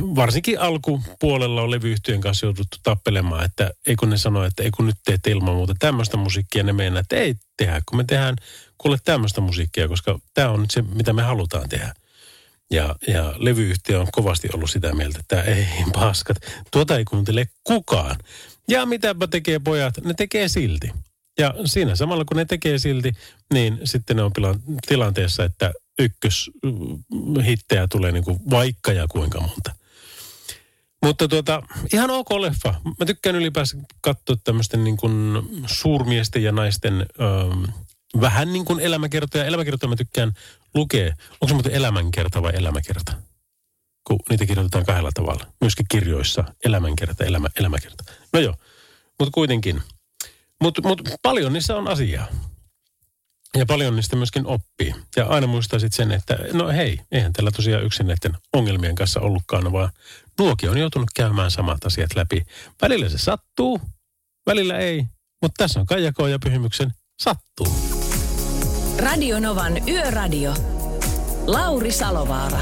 varsinkin 0.00 0.60
alkupuolella 0.60 1.62
on 1.62 1.70
levyyhtiön 1.70 2.20
kanssa 2.20 2.46
jouduttu 2.46 2.76
tappelemaan, 2.82 3.44
että 3.44 3.70
ei 3.86 3.96
kun 3.96 4.10
ne 4.10 4.16
sanoo, 4.16 4.44
että 4.44 4.62
ei 4.62 4.70
kun 4.70 4.86
nyt 4.86 4.96
teet 5.04 5.26
ilman 5.26 5.54
muuta 5.54 5.74
tämmöistä 5.78 6.16
musiikkia, 6.16 6.62
ne 6.62 6.72
meinaa, 6.72 7.00
että 7.00 7.16
ei 7.16 7.34
tehdä, 7.56 7.82
kun 7.88 7.96
me 7.96 8.04
tehdään 8.04 8.36
kuule 8.78 8.98
tämmöistä 9.04 9.40
musiikkia, 9.40 9.88
koska 9.88 10.18
tämä 10.34 10.50
on 10.50 10.66
se, 10.70 10.82
mitä 10.82 11.12
me 11.12 11.22
halutaan 11.22 11.68
tehdä. 11.68 11.94
Ja, 12.70 12.96
ja 13.06 13.34
levyyhtiö 13.36 14.00
on 14.00 14.08
kovasti 14.12 14.48
ollut 14.54 14.70
sitä 14.70 14.94
mieltä, 14.94 15.18
että 15.20 15.42
ei 15.42 15.66
paskat, 16.00 16.36
tuota 16.70 16.96
ei 16.96 17.04
kuuntele 17.04 17.48
kukaan. 17.64 18.16
Ja 18.68 18.86
mitäpä 18.86 19.26
tekee 19.26 19.58
pojat, 19.58 19.94
ne 20.04 20.14
tekee 20.14 20.48
silti. 20.48 20.90
Ja 21.38 21.54
siinä 21.64 21.96
samalla 21.96 22.24
kun 22.24 22.36
ne 22.36 22.44
tekee 22.44 22.78
silti, 22.78 23.12
niin 23.52 23.80
sitten 23.84 24.16
ne 24.16 24.22
on 24.22 24.32
tilanteessa, 24.88 25.44
että 25.44 25.72
ykköshittejä 25.98 27.88
tulee 27.90 28.12
niin 28.12 28.24
kuin 28.24 28.38
vaikka 28.50 28.92
ja 28.92 29.06
kuinka 29.08 29.40
monta. 29.40 29.81
Mutta 31.02 31.28
tuota, 31.28 31.62
ihan 31.92 32.10
ok 32.10 32.30
leffa. 32.30 32.74
Mä 32.98 33.06
tykkään 33.06 33.36
ylipäänsä 33.36 33.76
katsoa 34.00 34.36
tämmöisten 34.44 34.84
niin 34.84 34.96
kuin 34.96 35.42
suurmiesten 35.66 36.42
ja 36.42 36.52
naisten 36.52 37.06
öö, 37.20 37.28
vähän 38.20 38.52
niin 38.52 38.64
kuin 38.64 38.80
elämäkertoja. 38.80 39.44
Elämäkertoja 39.44 39.88
mä 39.90 39.96
tykkään 39.96 40.32
lukea. 40.74 41.14
Onko 41.30 41.48
se 41.48 41.54
muuten 41.54 41.72
elämänkerta 41.72 42.42
vai 42.42 42.52
elämäkerta? 42.54 43.12
Kun 44.04 44.18
niitä 44.30 44.46
kirjoitetaan 44.46 44.84
kahdella 44.84 45.10
tavalla. 45.14 45.46
Myöskin 45.60 45.86
kirjoissa 45.90 46.44
elämänkerta, 46.64 47.24
elämä, 47.24 47.48
elämäkerta. 47.56 48.04
No 48.32 48.40
joo, 48.40 48.54
mutta 49.18 49.32
kuitenkin. 49.34 49.82
Mutta 50.62 50.82
mut 50.88 51.00
paljon 51.22 51.52
niissä 51.52 51.76
on 51.76 51.88
asiaa. 51.88 52.26
Ja 53.56 53.66
paljon 53.66 53.96
niistä 53.96 54.16
myöskin 54.16 54.46
oppii. 54.46 54.94
Ja 55.16 55.26
aina 55.26 55.46
muistaa 55.46 55.78
sitten 55.78 55.96
sen, 55.96 56.12
että 56.12 56.38
no 56.52 56.68
hei, 56.68 57.00
eihän 57.12 57.32
tällä 57.32 57.50
tosiaan 57.50 57.84
yksin 57.84 58.06
näiden 58.06 58.36
ongelmien 58.52 58.94
kanssa 58.94 59.20
ollutkaan, 59.20 59.72
vaan 59.72 59.90
nuokin 60.38 60.70
on 60.70 60.78
joutunut 60.78 61.08
käymään 61.16 61.50
samat 61.50 61.84
asiat 61.84 62.10
läpi. 62.16 62.42
Välillä 62.82 63.08
se 63.08 63.18
sattuu, 63.18 63.80
välillä 64.46 64.78
ei, 64.78 65.04
mutta 65.42 65.64
tässä 65.64 65.80
on 65.80 65.86
Kaijakoon 65.86 66.30
ja 66.30 66.38
Pyhimyksen 66.38 66.90
sattuu. 67.22 67.66
Radio 68.98 69.40
Novan 69.40 69.88
Yöradio. 69.88 70.54
Lauri 71.46 71.92
Salovaara. 71.92 72.58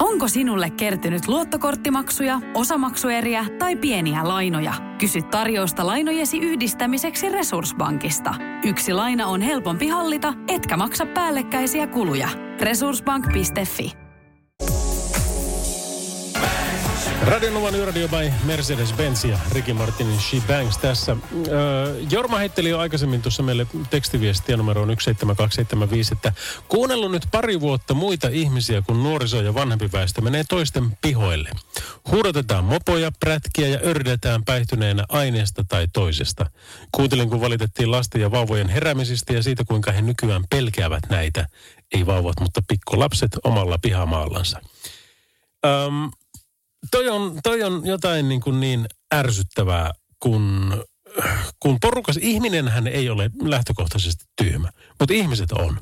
Onko 0.00 0.28
sinulle 0.28 0.70
kertynyt 0.70 1.28
luottokorttimaksuja, 1.28 2.40
osamaksueriä 2.54 3.46
tai 3.58 3.76
pieniä 3.76 4.28
lainoja? 4.28 4.74
Kysy 4.98 5.22
tarjousta 5.22 5.86
lainojesi 5.86 6.38
yhdistämiseksi 6.38 7.28
Resurssbankista. 7.28 8.34
Yksi 8.64 8.92
laina 8.92 9.26
on 9.26 9.40
helpompi 9.40 9.88
hallita, 9.88 10.34
etkä 10.48 10.76
maksa 10.76 11.06
päällekkäisiä 11.06 11.86
kuluja. 11.86 12.28
Resurssbank.fi 12.60 14.03
Radionovan 17.24 17.74
yöradio 17.74 18.08
by 18.08 18.32
Mercedes-Benz 18.44 19.28
ja 19.28 19.38
Ricky 19.52 19.72
Martinin 19.72 20.20
She 20.20 20.42
Bangs 20.46 20.78
tässä. 20.78 21.16
Öö, 21.48 22.00
Jorma 22.10 22.38
heitteli 22.38 22.68
jo 22.68 22.78
aikaisemmin 22.78 23.22
tuossa 23.22 23.42
meille 23.42 23.66
tekstiviestiä 23.90 24.56
numeroon 24.56 24.88
17275, 24.88 26.14
että 26.14 26.32
kuunnellut 26.68 27.10
nyt 27.10 27.26
pari 27.30 27.60
vuotta 27.60 27.94
muita 27.94 28.28
ihmisiä, 28.28 28.82
kun 28.82 29.02
nuoriso 29.02 29.42
ja 29.42 29.54
vanhempi 29.54 29.92
väestö 29.92 30.20
menee 30.20 30.44
toisten 30.48 30.98
pihoille. 31.00 31.50
Huudotetaan 32.10 32.64
mopoja, 32.64 33.12
prätkiä 33.20 33.68
ja 33.68 33.78
ördetään 33.84 34.44
päihtyneenä 34.44 35.04
aineesta 35.08 35.64
tai 35.68 35.88
toisesta. 35.92 36.50
Kuuntelin, 36.92 37.30
kun 37.30 37.40
valitettiin 37.40 37.90
lasten 37.90 38.20
ja 38.20 38.30
vauvojen 38.30 38.68
heräämisistä 38.68 39.32
ja 39.32 39.42
siitä, 39.42 39.64
kuinka 39.68 39.92
he 39.92 40.02
nykyään 40.02 40.44
pelkäävät 40.50 41.02
näitä. 41.08 41.46
Ei 41.94 42.06
vauvat, 42.06 42.40
mutta 42.40 42.62
pikkulapset 42.68 43.30
omalla 43.44 43.78
pihamaallansa. 43.78 44.60
Öm, 45.64 46.10
toi 46.90 47.08
on, 47.08 47.38
toi 47.42 47.62
on 47.62 47.86
jotain 47.86 48.28
niin, 48.28 48.40
kuin 48.40 48.60
niin 48.60 48.86
ärsyttävää, 49.14 49.92
kun, 50.20 50.72
kun 51.60 51.80
porukas, 51.80 52.16
ihminenhän 52.16 52.86
ei 52.86 53.10
ole 53.10 53.30
lähtökohtaisesti 53.42 54.24
tyhmä, 54.42 54.70
mutta 55.00 55.14
ihmiset 55.14 55.52
on. 55.52 55.80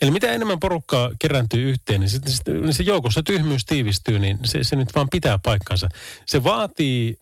Eli 0.00 0.10
mitä 0.10 0.32
enemmän 0.32 0.60
porukkaa 0.60 1.10
kerääntyy 1.18 1.70
yhteen, 1.70 2.00
niin, 2.00 2.10
sit, 2.10 2.22
sit, 2.26 2.48
niin 2.48 2.74
se 2.74 2.82
joukossa 2.82 3.22
tyhmyys 3.22 3.64
tiivistyy, 3.64 4.18
niin 4.18 4.38
se, 4.44 4.64
se 4.64 4.76
nyt 4.76 4.94
vaan 4.94 5.08
pitää 5.10 5.38
paikkansa. 5.44 5.88
Se 6.26 6.44
vaatii 6.44 7.16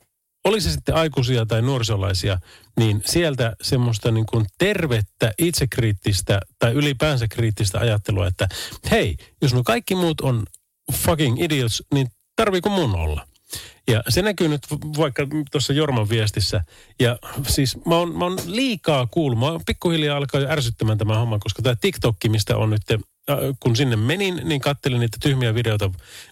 oli 0.45 0.61
se 0.61 0.71
sitten 0.71 0.95
aikuisia 0.95 1.47
tai 1.47 1.63
nuorisolaisia, 1.63 2.39
niin 2.79 3.03
sieltä 3.05 3.57
semmoista 3.63 4.11
niin 4.11 4.27
kuin 4.27 4.47
tervettä, 4.59 5.33
itsekriittistä 5.39 6.41
tai 6.59 6.73
ylipäänsä 6.73 7.29
kriittistä 7.29 7.79
ajattelua, 7.79 8.27
että 8.27 8.49
hei, 8.91 9.17
jos 9.43 9.55
no 9.55 9.63
kaikki 9.63 9.95
muut 9.95 10.21
on 10.21 10.45
fucking 10.93 11.43
idiots, 11.43 11.83
niin 11.95 12.07
tarviiko 12.37 12.71
mun 12.71 12.97
olla? 12.97 13.27
Ja 13.89 14.03
se 14.09 14.23
näkyy 14.23 14.49
nyt 14.49 14.63
vaikka 14.99 15.27
tuossa 15.51 15.73
Jorman 15.73 16.09
viestissä. 16.09 16.65
Ja 17.01 17.19
siis 17.47 17.77
mä 17.87 17.97
oon, 17.97 18.19
mä 18.19 18.25
oon 18.25 18.39
liikaa 18.47 19.07
kuullut. 19.07 19.39
Mä 19.39 19.47
pikkuhiljaa 19.67 20.17
alkaa 20.17 20.41
ärsyttämään 20.49 20.99
tämä 20.99 21.19
homma, 21.19 21.39
koska 21.39 21.63
tämä 21.63 21.77
TikTokki, 21.81 22.29
mistä 22.29 22.57
on 22.57 22.71
nyt, 22.71 22.83
äh, 22.91 23.39
kun 23.61 23.77
sinne 23.77 23.97
menin, 23.97 24.41
niin 24.45 24.61
kattelin 24.61 25.01
niitä 25.01 25.17
tyhmiä 25.23 25.55
videoita 25.55 25.91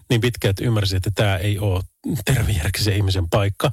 niin 0.09 0.21
pitkään, 0.21 0.49
että 0.49 0.63
ymmärsin, 0.63 0.97
että 0.97 1.11
tämä 1.15 1.37
ei 1.37 1.59
ole 1.59 1.83
tervejärkisen 2.25 2.95
ihmisen 2.95 3.29
paikka. 3.29 3.71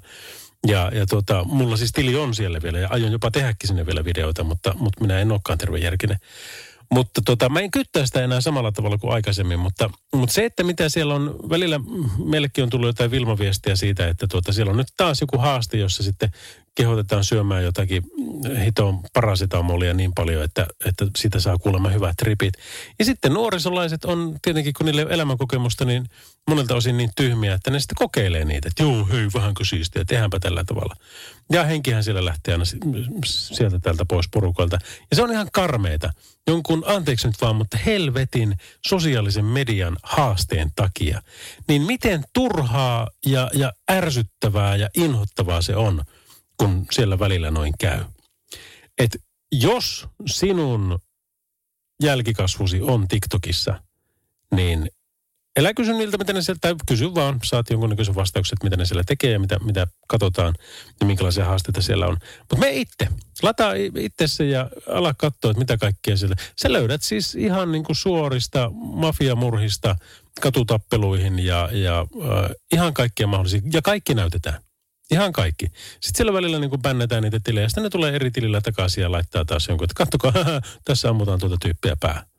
Ja, 0.66 0.91
ja 0.95 1.07
tota, 1.07 1.45
mulla 1.45 1.76
siis 1.76 1.93
tili 1.93 2.16
on 2.16 2.35
siellä 2.35 2.62
vielä 2.62 2.78
ja 2.78 2.89
aion 2.91 3.12
jopa 3.12 3.31
tehdäkin 3.31 3.68
sinne 3.68 3.87
vielä 3.87 4.05
videoita, 4.05 4.45
mutta, 4.45 4.74
mutta 4.78 5.01
minä 5.01 5.20
en 5.20 5.33
olekaan 5.33 5.59
tervejärkinen. 5.59 6.18
Mutta 6.91 7.20
tota, 7.24 7.49
mä 7.49 7.61
en 7.61 7.70
kyttää 7.70 8.07
sitä 8.07 8.24
enää 8.24 8.41
samalla 8.41 8.72
tavalla 8.72 8.99
kuin 8.99 9.12
aikaisemmin, 9.12 9.59
mutta, 9.59 9.91
mutta 10.12 10.34
se, 10.34 10.45
että 10.45 10.64
mitä 10.64 10.88
siellä 10.88 11.14
on, 11.14 11.36
välillä 11.51 11.80
meillekin 12.24 12.64
on 12.64 12.70
tullut 12.70 12.86
jotain 12.86 13.11
vilmaviestiä 13.11 13.76
siitä, 13.76 14.09
että 14.09 14.26
tuota, 14.26 14.53
siellä 14.53 14.70
on 14.70 14.76
nyt 14.76 14.93
taas 14.97 15.20
joku 15.20 15.38
haaste, 15.38 15.76
jossa 15.76 16.03
sitten 16.03 16.30
kehotetaan 16.74 17.24
syömään 17.24 17.64
jotakin 17.64 18.03
hitoon 18.64 19.01
parasitamolia 19.12 19.95
niin 19.95 20.12
paljon, 20.14 20.45
että, 20.45 20.66
että 20.84 21.07
siitä 21.18 21.41
saa 21.41 21.59
kuulemma 21.59 21.88
hyvät 21.88 22.16
tripit. 22.16 22.55
Ja 22.99 23.05
sitten 23.05 23.34
nuorisolaiset 23.34 24.05
on 24.05 24.36
tietenkin, 24.43 24.72
kun 24.72 24.86
niille 24.86 25.07
elämänkokemusta, 25.11 25.84
niin 25.84 26.07
monelta 26.49 26.74
osin 26.74 26.97
niin 26.97 27.11
tyhmiä, 27.16 27.55
että 27.55 27.70
ne 27.70 27.80
sitten 27.80 27.97
kokeilee 27.99 28.45
niitä. 28.45 28.68
Että 28.68 28.82
joo, 28.82 29.09
hei, 29.12 29.28
vähänkö 29.34 29.64
siistiä, 29.64 30.05
tehdäänpä 30.05 30.38
tällä 30.41 30.64
tavalla. 30.64 30.97
Ja 31.53 31.64
henkihän 31.64 32.05
siellä 32.05 32.24
lähtee 32.24 32.55
aina 32.55 32.64
sieltä 33.24 33.78
täältä 33.78 34.05
pois 34.09 34.28
porukalta. 34.32 34.78
Ja 35.11 35.16
se 35.16 35.22
on 35.22 35.32
ihan 35.32 35.48
karmeita. 35.53 36.12
Jonkun, 36.46 36.84
anteeksi 36.86 37.26
nyt 37.26 37.40
vaan, 37.40 37.57
mutta 37.57 37.78
helvetin 37.86 38.57
sosiaalisen 38.86 39.44
median 39.44 39.96
haasteen 40.03 40.70
takia. 40.76 41.22
Niin 41.68 41.82
miten 41.82 42.24
turhaa 42.32 43.09
ja, 43.26 43.51
ja 43.55 43.72
ärsyttävää 43.90 44.76
ja 44.76 44.88
inhottavaa 44.96 45.62
se 45.62 45.76
on, 45.76 46.03
kun 46.57 46.86
siellä 46.90 47.18
välillä 47.18 47.51
noin 47.51 47.74
käy. 47.78 48.05
Et 48.98 49.16
jos 49.53 50.07
sinun 50.26 50.98
jälkikasvusi 52.03 52.80
on 52.82 53.09
TikTokissa, 53.09 53.82
niin 54.55 54.90
Elä 55.61 55.75
kysy 55.75 55.93
niiltä, 55.93 56.19
mitä 56.19 56.33
ne 56.33 56.43
siellä, 56.43 56.59
tai 56.61 56.75
kysy 56.87 57.15
vaan, 57.15 57.41
saat 57.45 57.71
jonkunnäköisen 57.71 58.15
vastauksen, 58.15 58.59
mitä 58.63 58.77
ne 58.77 58.85
siellä 58.85 59.03
tekee 59.07 59.33
ja 59.33 59.41
mitä, 59.41 59.59
mitä 59.59 59.87
katsotaan 60.09 60.55
ja 61.01 61.07
minkälaisia 61.07 61.45
haasteita 61.45 61.83
siellä 61.83 62.07
on. 62.07 62.17
Mutta 62.39 62.57
me 62.57 62.71
itse, 62.71 63.09
lataa 63.43 63.73
itse 63.97 64.47
ja 64.47 64.71
ala 64.89 65.15
katsoa, 65.15 65.51
että 65.51 65.59
mitä 65.59 65.77
kaikkea 65.77 66.17
siellä. 66.17 66.37
Sä 66.63 66.73
löydät 66.73 67.03
siis 67.03 67.35
ihan 67.35 67.73
niin 67.73 67.85
kuin 67.85 67.97
suorista 67.97 68.71
mafiamurhista 68.75 69.97
katutappeluihin 70.41 71.39
ja, 71.39 71.69
ja 71.73 72.01
äh, 72.01 72.51
ihan 72.73 72.95
kaikkia 72.95 73.27
mahdollisia. 73.27 73.61
Ja 73.73 73.83
kaikki 73.83 74.15
näytetään. 74.15 74.61
Ihan 75.11 75.33
kaikki. 75.33 75.67
Sitten 75.67 76.17
siellä 76.17 76.33
välillä 76.33 76.59
niin 76.59 76.71
kuin 76.71 76.83
bännätään 76.83 77.23
niitä 77.23 77.41
tilejä. 77.45 77.69
Sitten 77.69 77.85
ne 77.85 77.91
tulee 77.91 78.15
eri 78.15 78.31
tilillä 78.31 78.61
takaisin 78.61 79.03
ja 79.03 79.13
laittaa 79.13 79.45
taas 79.45 79.69
jonkun, 79.69 79.85
että 79.85 79.95
kattokaa, 80.05 80.33
tässä 80.85 81.09
ammutaan 81.09 81.39
tuota 81.39 81.57
tyyppiä 81.61 81.97
pää. 82.01 82.30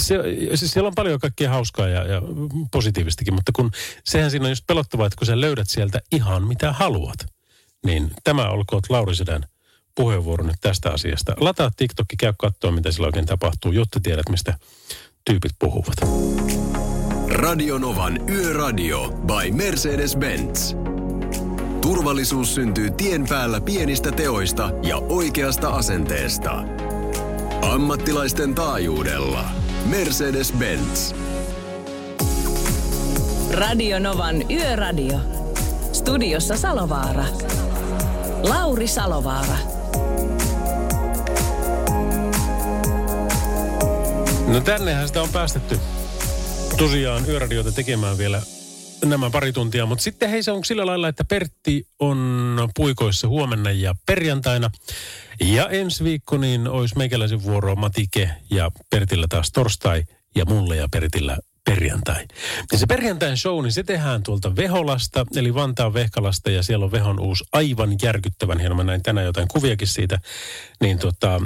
Se, 0.00 0.18
siis 0.54 0.72
siellä 0.72 0.88
on 0.88 0.94
paljon 0.94 1.20
kaikkea 1.20 1.50
hauskaa 1.50 1.88
ja, 1.88 2.04
ja 2.04 2.22
positiivistakin, 2.70 3.34
mutta 3.34 3.52
kun 3.56 3.70
sehän 4.04 4.30
siinä 4.30 4.44
on 4.44 4.50
just 4.50 4.66
pelottavaa, 4.66 5.06
että 5.06 5.16
kun 5.16 5.26
sä 5.26 5.40
löydät 5.40 5.68
sieltä 5.68 6.00
ihan 6.12 6.42
mitä 6.42 6.72
haluat, 6.72 7.18
niin 7.86 8.10
tämä 8.24 8.48
olkoon 8.48 8.82
Lauri 8.88 9.16
Sedän 9.16 9.44
puheenvuoro 9.94 10.44
nyt 10.44 10.56
tästä 10.60 10.90
asiasta. 10.90 11.34
Lataa 11.40 11.70
TikTokki, 11.76 12.16
käy 12.16 12.32
katsoa, 12.38 12.72
mitä 12.72 12.92
sillä 12.92 13.06
oikein 13.06 13.26
tapahtuu, 13.26 13.72
jotta 13.72 14.00
tiedät, 14.02 14.28
mistä 14.28 14.54
tyypit 15.24 15.52
puhuvat. 15.58 15.94
Radionovan 17.28 18.30
Yöradio 18.30 19.08
by 19.08 19.50
Mercedes-Benz. 19.50 20.76
Turvallisuus 21.80 22.54
syntyy 22.54 22.90
tien 22.90 23.26
päällä 23.28 23.60
pienistä 23.60 24.12
teoista 24.12 24.70
ja 24.82 24.96
oikeasta 24.96 25.68
asenteesta. 25.68 26.64
Ammattilaisten 27.62 28.54
taajuudella. 28.54 29.50
Mercedes-Benz. 29.84 31.14
Radio 33.52 33.98
Novan 33.98 34.50
Yöradio. 34.50 35.18
Studiossa 35.92 36.56
Salovaara. 36.56 37.24
Lauri 38.42 38.86
Salovaara. 38.86 39.56
No 44.46 44.60
tännehän 44.60 45.06
sitä 45.06 45.22
on 45.22 45.28
päästetty 45.28 45.80
tosiaan 46.78 47.28
yöradiota 47.28 47.72
tekemään 47.72 48.18
vielä 48.18 48.42
nämä 49.04 49.30
pari 49.30 49.52
tuntia, 49.52 49.86
mutta 49.86 50.02
sitten 50.02 50.30
hei 50.30 50.42
se 50.42 50.50
on 50.52 50.64
sillä 50.64 50.86
lailla, 50.86 51.08
että 51.08 51.24
Pertti 51.24 51.86
on 51.98 52.68
puikoissa 52.76 53.28
huomenna 53.28 53.70
ja 53.70 53.94
perjantaina. 54.06 54.70
Ja 55.40 55.68
ensi 55.68 56.04
viikko 56.04 56.36
niin 56.36 56.68
olisi 56.68 56.98
meikäläisen 56.98 57.42
vuoro 57.42 57.76
Matike 57.76 58.30
ja 58.50 58.70
Pertillä 58.90 59.26
taas 59.28 59.52
torstai 59.52 60.04
ja 60.34 60.44
mulle 60.44 60.76
ja 60.76 60.88
Pertillä 60.92 61.38
perjantai. 61.64 62.24
Ja 62.72 62.78
se 62.78 62.86
perjantain 62.86 63.36
show, 63.36 63.62
niin 63.62 63.72
se 63.72 63.82
tehdään 63.82 64.22
tuolta 64.22 64.56
Veholasta, 64.56 65.26
eli 65.36 65.54
Vantaan 65.54 65.94
Vehkalasta, 65.94 66.50
ja 66.50 66.62
siellä 66.62 66.84
on 66.84 66.92
Vehon 66.92 67.20
uusi 67.20 67.44
aivan 67.52 67.96
järkyttävän 68.02 68.58
hieno. 68.58 68.74
Mä 68.74 68.84
näin 68.84 69.02
tänään 69.02 69.26
jotain 69.26 69.48
kuviakin 69.48 69.88
siitä. 69.88 70.18
Niin 70.80 70.98
tota, 70.98 71.34
äh, 71.34 71.40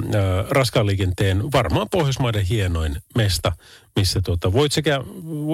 raskaan 0.49 0.85
liikenteen 0.85 1.51
varmaan 1.51 1.87
Pohjoismaiden 1.91 2.45
hienoin 2.45 2.95
mesta, 3.15 3.51
missä 3.95 4.21
tota, 4.21 4.53
voit 4.53 4.71
sekä, 4.71 5.01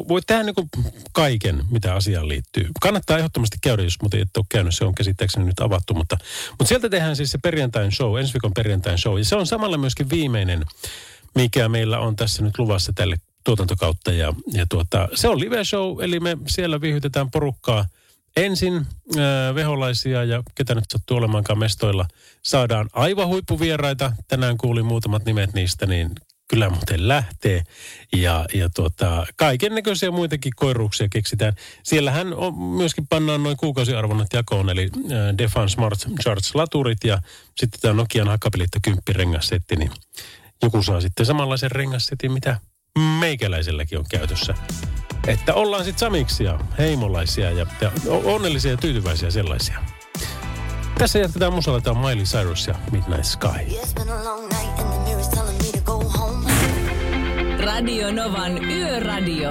voit 0.07 0.23
tehdä 0.27 0.43
niin 0.43 0.69
kaiken, 1.11 1.63
mitä 1.71 1.93
asiaan 1.93 2.27
liittyy. 2.27 2.69
Kannattaa 2.81 3.17
ehdottomasti 3.17 3.57
käydä, 3.61 3.83
jos 3.83 4.01
muuten 4.01 4.21
et 4.21 4.37
ole 4.37 4.45
käynyt, 4.49 4.75
se 4.75 4.85
on 4.85 4.95
käsittääkseni 4.95 5.45
nyt 5.45 5.59
avattu, 5.59 5.93
mutta, 5.93 6.17
mutta 6.49 6.65
sieltä 6.65 6.89
tehdään 6.89 7.15
siis 7.15 7.31
se 7.31 7.37
perjantain 7.37 7.91
show, 7.91 8.19
ensi 8.19 8.33
viikon 8.33 8.53
perjantain 8.53 8.97
show, 8.97 9.17
ja 9.17 9.25
se 9.25 9.35
on 9.35 9.47
samalla 9.47 9.77
myöskin 9.77 10.09
viimeinen 10.09 10.65
mikä 11.35 11.69
meillä 11.69 11.99
on 11.99 12.15
tässä 12.15 12.43
nyt 12.43 12.59
luvassa 12.59 12.93
tälle 12.95 13.15
tuotantokautta. 13.43 14.11
Ja, 14.11 14.33
ja 14.53 14.65
tuota, 14.69 15.09
se 15.13 15.27
on 15.27 15.39
live 15.39 15.63
show, 15.63 16.03
eli 16.03 16.19
me 16.19 16.37
siellä 16.47 16.81
vihytetään 16.81 17.31
porukkaa 17.31 17.85
ensin 18.35 18.75
äh, 18.75 19.55
veholaisia 19.55 20.23
ja 20.23 20.43
ketä 20.55 20.75
nyt 20.75 20.83
sattuu 20.93 21.17
olemaankaan 21.17 21.59
mestoilla. 21.59 22.05
Saadaan 22.43 22.89
aivan 22.93 23.27
huippuvieraita. 23.27 24.13
Tänään 24.27 24.57
kuulin 24.57 24.85
muutamat 24.85 25.25
nimet 25.25 25.53
niistä, 25.53 25.85
niin 25.85 26.11
kyllä 26.47 26.69
muuten 26.69 27.07
lähtee. 27.07 27.63
Ja, 28.13 28.45
ja 28.53 28.69
tuota, 28.75 29.25
kaiken 29.35 29.75
näköisiä 29.75 30.11
muitakin 30.11 30.53
koiruuksia 30.55 31.07
keksitään. 31.11 31.53
Siellähän 31.83 32.33
on, 32.33 32.57
myöskin 32.57 33.07
pannaan 33.07 33.43
noin 33.43 33.57
kuukausiarvonnat 33.57 34.33
jakoon, 34.33 34.69
eli 34.69 34.89
äh, 34.95 35.37
Defan 35.37 35.69
Smart 35.69 35.99
Charge-laturit 36.23 37.03
ja 37.03 37.21
sitten 37.57 37.81
tämä 37.81 37.93
Nokian 37.93 38.27
hakapelitta 38.27 38.79
10 38.83 39.03
rengassetti, 39.07 39.75
niin 39.75 39.91
joku 40.63 40.83
saa 40.83 41.01
sitten 41.01 41.25
samanlaisen 41.25 41.71
rengassetin, 41.71 42.31
mitä 42.31 42.59
meikäläiselläkin 42.99 43.99
on 43.99 44.05
käytössä. 44.09 44.53
Että 45.27 45.53
ollaan 45.53 45.83
sitten 45.83 45.99
samiksia, 45.99 46.59
heimolaisia 46.77 47.51
ja, 47.51 47.65
ja 47.81 47.91
onnellisia 48.23 48.71
ja 48.71 48.77
tyytyväisiä 48.77 49.31
sellaisia. 49.31 49.79
Tässä 50.97 51.19
jatketaan 51.19 51.53
musalla, 51.53 51.81
tämä 51.81 51.99
on 51.99 52.05
Miley 52.05 52.23
Cyrus 52.23 52.67
ja 52.67 52.75
Midnight 52.91 53.23
Sky. 53.23 53.47
Radio 57.65 58.11
Novan 58.11 58.65
Yöradio. 58.65 59.49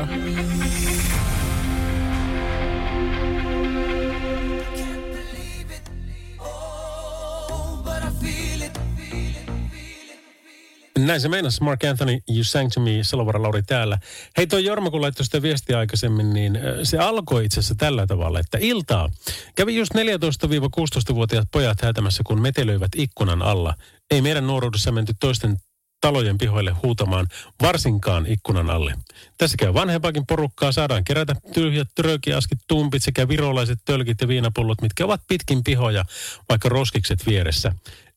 Näin 10.99 11.21
se 11.21 11.29
meinasi 11.29 11.63
Mark 11.63 11.85
Anthony, 11.85 12.19
You 12.29 12.45
Sang 12.45 12.71
To 12.75 12.81
Me, 12.81 12.91
Salovara 13.03 13.43
Lauri 13.43 13.63
täällä. 13.63 13.99
Hei 14.37 14.47
toi 14.47 14.65
Jorma, 14.65 14.91
kun 14.91 15.03
laittoi 15.03 15.25
sitä 15.25 15.43
viestiä 15.43 15.79
aikaisemmin, 15.79 16.33
niin 16.33 16.59
se 16.83 16.99
alkoi 16.99 17.45
itse 17.45 17.61
asiassa 17.61 17.75
tällä 17.75 18.07
tavalla, 18.07 18.41
että 18.41 18.59
iltaa. 18.61 19.11
Kävi 19.55 19.77
just 19.77 19.93
14-16-vuotiaat 19.95 21.49
pojat 21.53 21.83
häätämässä, 21.83 22.23
kun 22.27 22.43
metelöivät 22.43 22.91
ikkunan 22.97 23.43
alla. 23.43 23.75
Ei 24.11 24.23
meidän 24.23 24.47
nuoruudessa 24.47 24.93
menty 24.93 25.15
toisten 25.21 25.57
talojen 26.01 26.39
pihoille 26.39 26.71
huutamaan, 26.71 27.27
varsinkaan 27.63 28.27
ikkunan 28.27 28.71
alle. 28.71 28.95
Tässä 29.39 29.57
käy 29.57 29.75
vanhempaakin 29.75 30.27
porukkaa, 30.27 30.73
saadaan 30.73 31.05
kerätä 31.05 31.35
tyhjät 31.55 31.89
trökiaskit, 31.95 32.59
tumpit 32.69 33.03
sekä 33.03 33.29
virolaiset 33.29 33.79
tölkit 33.85 34.21
ja 34.21 34.29
viinapullot, 34.29 34.83
mitkä 34.83 35.05
ovat 35.05 35.21
pitkin 35.29 35.65
pihoja, 35.65 36.05
vaikka 36.49 36.69
roskikset 36.69 37.27
vieressä. 37.27 37.73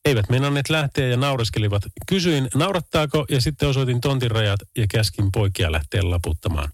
Eivät 0.06 0.30
meinanneet 0.30 0.70
lähteä 0.70 1.08
ja 1.08 1.18
naureskelivat. 1.18 1.84
Kysyin, 2.08 2.48
naurattaako, 2.56 3.26
ja 3.30 3.42
sitten 3.42 3.70
osoitin 3.70 4.02
tontin 4.02 4.32
rajat 4.32 4.60
ja 4.78 4.86
käskin 4.90 5.32
poikia 5.32 5.72
lähteä 5.72 6.02
laputtamaan. 6.04 6.70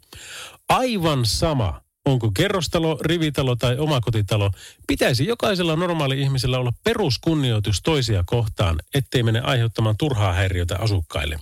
Aivan 0.70 1.26
sama, 1.26 1.82
onko 2.06 2.32
kerrostalo, 2.38 2.98
rivitalo 3.02 3.56
tai 3.56 3.78
omakotitalo, 3.78 4.52
pitäisi 4.88 5.26
jokaisella 5.26 5.76
normaali 5.76 6.22
ihmisellä 6.22 6.60
olla 6.60 6.74
peruskunnioitus 6.84 7.82
toisia 7.82 8.24
kohtaan, 8.26 8.80
ettei 8.94 9.24
mene 9.24 9.40
aiheuttamaan 9.40 9.96
turhaa 9.98 10.34
häiriötä 10.34 10.78
asukkaille. 10.80 11.40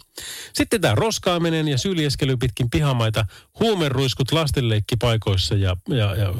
Sitten 0.53 0.81
tämä 0.81 0.95
roskaaminen 0.95 1.67
ja 1.67 1.77
syljeskely 1.77 2.37
pitkin 2.37 2.69
pihamaita, 2.69 3.25
huumeruiskut 3.59 4.31
lastenleikkipaikoissa 4.31 5.55
ja, 5.55 5.77
ja, 5.87 6.15
ja 6.15 6.33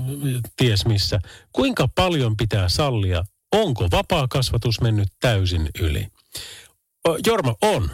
ties 0.58 0.86
missä. 0.86 1.20
Kuinka 1.54 1.88
paljon 1.96 2.38
pitää 2.38 2.70
sallia 2.70 3.26
Onko 3.52 3.88
vapaa 3.92 4.28
kasvatus 4.28 4.82
mennyt 4.82 5.08
täysin 5.20 5.70
yli? 5.80 6.08
Jorma, 7.26 7.56
on. 7.62 7.90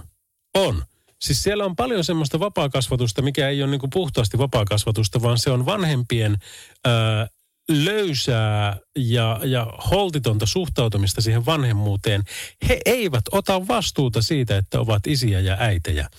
On. 0.56 0.84
Siis 1.22 1.44
siellä 1.44 1.66
on 1.66 1.76
paljon 1.76 2.04
semmoista 2.04 2.40
vapaakasvatusta, 2.40 3.22
mikä 3.22 3.50
ei 3.50 3.64
ole 3.64 3.72
niin 3.72 3.90
puhtaasti 3.94 4.38
vapaakasvatusta, 4.38 5.22
vaan 5.22 5.38
se 5.38 5.52
on 5.52 5.66
vanhempien 5.66 6.38
ää, 6.86 7.28
löysää 7.70 8.78
ja, 8.98 9.40
ja 9.44 9.66
holtitonta 9.92 10.46
suhtautumista 10.46 11.22
siihen 11.22 11.46
vanhemmuuteen. 11.46 12.24
He 12.70 12.80
eivät 12.86 13.24
ota 13.32 13.68
vastuuta 13.68 14.22
siitä, 14.22 14.58
että 14.58 14.80
ovat 14.80 15.08
isiä 15.08 15.40
ja 15.40 15.58
äitejä, 15.60 16.10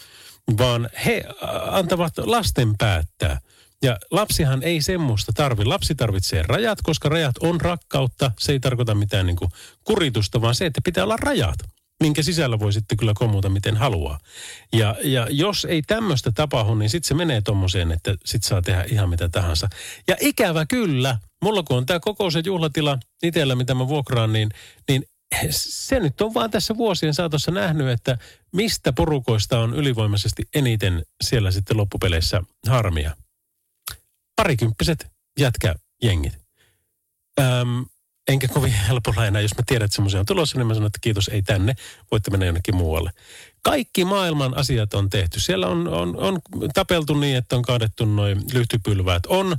vaan 0.59 0.89
he 1.05 1.24
antavat 1.70 2.12
lasten 2.18 2.74
päättää. 2.78 3.41
Ja 3.83 3.97
lapsihan 4.11 4.62
ei 4.62 4.83
semmoista 4.83 5.33
tarvi. 5.33 5.64
Lapsi 5.64 5.95
tarvitsee 5.95 6.43
rajat, 6.43 6.79
koska 6.83 7.09
rajat 7.09 7.39
on 7.41 7.61
rakkautta. 7.61 8.33
Se 8.39 8.53
ei 8.53 8.61
tarkoita 8.61 8.95
mitään 8.95 9.27
niin 9.27 9.37
kuin 9.37 9.51
kuritusta, 9.85 10.41
vaan 10.41 10.55
se, 10.55 10.66
että 10.66 10.81
pitää 10.85 11.05
olla 11.05 11.16
rajat 11.16 11.59
minkä 12.01 12.22
sisällä 12.22 12.59
voi 12.59 12.72
sitten 12.72 12.99
kyllä 12.99 13.12
komuta 13.14 13.49
miten 13.49 13.77
haluaa. 13.77 14.18
Ja, 14.72 14.97
ja 15.05 15.27
jos 15.31 15.64
ei 15.64 15.83
tämmöistä 15.83 16.33
tapahdu, 16.33 16.74
niin 16.74 16.91
sitten 16.91 17.09
se 17.09 17.14
menee 17.14 17.41
tommoseen, 17.41 17.93
että 17.93 18.14
sit 18.24 18.43
saa 18.43 18.62
tehdä 18.62 18.85
ihan 18.89 19.09
mitä 19.09 19.29
tahansa. 19.29 19.68
Ja 20.09 20.16
ikävä 20.20 20.66
kyllä, 20.66 21.18
mulla 21.43 21.62
kun 21.62 21.77
on 21.77 21.87
tämä 21.87 22.01
koko 22.01 22.31
se 22.31 22.43
juhlatila 22.45 22.99
itsellä, 23.22 23.55
mitä 23.55 23.74
mä 23.74 23.89
vuokraan, 23.89 24.33
niin, 24.33 24.49
niin 24.89 25.03
se 25.51 26.01
nyt 26.01 26.20
on 26.20 26.35
vaan 26.35 26.51
tässä 26.51 26.77
vuosien 26.77 27.14
saatossa 27.14 27.51
nähnyt, 27.51 27.89
että 27.89 28.18
mistä 28.53 28.93
porukoista 28.93 29.61
on 29.61 29.74
ylivoimaisesti 29.74 30.43
eniten 30.55 31.03
siellä 31.24 31.51
sitten 31.51 31.77
loppupeleissä 31.77 32.43
harmia 32.68 33.16
parikymppiset 34.37 35.07
jätkäjengit. 35.39 36.39
Öm, 37.41 37.84
enkä 38.28 38.49
kovin 38.49 38.72
helpolla 38.72 39.26
enää, 39.26 39.43
jos 39.43 39.57
mä 39.57 39.62
tiedän, 39.66 39.84
että 39.84 39.95
semmoisia 39.95 40.20
on 40.20 40.26
tulossa, 40.26 40.59
niin 40.59 40.66
mä 40.66 40.74
sanon, 40.74 40.87
että 40.87 40.99
kiitos, 41.01 41.28
ei 41.28 41.43
tänne, 41.43 41.74
voitte 42.11 42.30
mennä 42.30 42.47
jonnekin 42.47 42.76
muualle. 42.76 43.11
Kaikki 43.63 44.05
maailman 44.05 44.57
asiat 44.57 44.95
on 44.95 45.11
tehty. 45.11 45.41
Siellä 45.41 45.67
on, 45.67 45.89
on, 45.89 46.17
on 46.17 46.41
tapeltu 46.75 47.15
niin, 47.15 47.37
että 47.37 47.57
on 47.57 47.63
kaadettu 47.63 48.05
noin 48.05 48.43
lyhtypylväät. 48.53 49.27
On, 49.27 49.57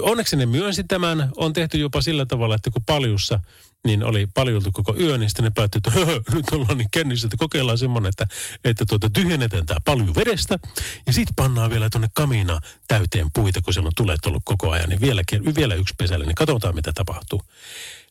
onneksi 0.00 0.36
ne 0.36 0.46
myönsi 0.46 0.84
tämän, 0.84 1.30
on 1.36 1.52
tehty 1.52 1.78
jopa 1.78 2.02
sillä 2.02 2.26
tavalla, 2.26 2.54
että 2.54 2.70
kun 2.70 2.82
paljussa 2.86 3.40
niin 3.86 4.04
oli 4.04 4.28
paljoltu 4.34 4.72
koko 4.72 4.94
yö, 5.00 5.18
niin 5.18 5.28
sitten 5.28 5.44
ne 5.44 5.50
päätti, 5.54 5.78
että 5.78 5.90
nyt 6.36 6.52
ollaan 6.52 6.78
niin 6.78 6.88
kännissä, 6.90 7.26
että 7.26 7.36
kokeillaan 7.36 7.78
semmoinen, 7.78 8.08
että, 8.08 8.26
että 8.64 8.84
tuota, 8.88 9.10
tyhjennetään 9.10 9.66
tämä 9.66 9.80
palju 9.84 10.14
vedestä 10.14 10.58
ja 11.06 11.12
sitten 11.12 11.34
pannaan 11.36 11.70
vielä 11.70 11.90
tuonne 11.90 12.08
kamiina 12.14 12.60
täyteen 12.88 13.26
puita, 13.34 13.62
kun 13.62 13.74
siellä 13.74 13.86
on 13.86 13.92
tulet 13.96 14.26
ollut 14.26 14.42
koko 14.44 14.70
ajan, 14.70 14.88
niin 14.88 15.00
vielä, 15.00 15.22
vielä 15.56 15.74
yksi 15.74 15.94
pesälle, 15.98 16.26
niin 16.26 16.34
katsotaan 16.34 16.74
mitä 16.74 16.92
tapahtuu. 16.94 17.42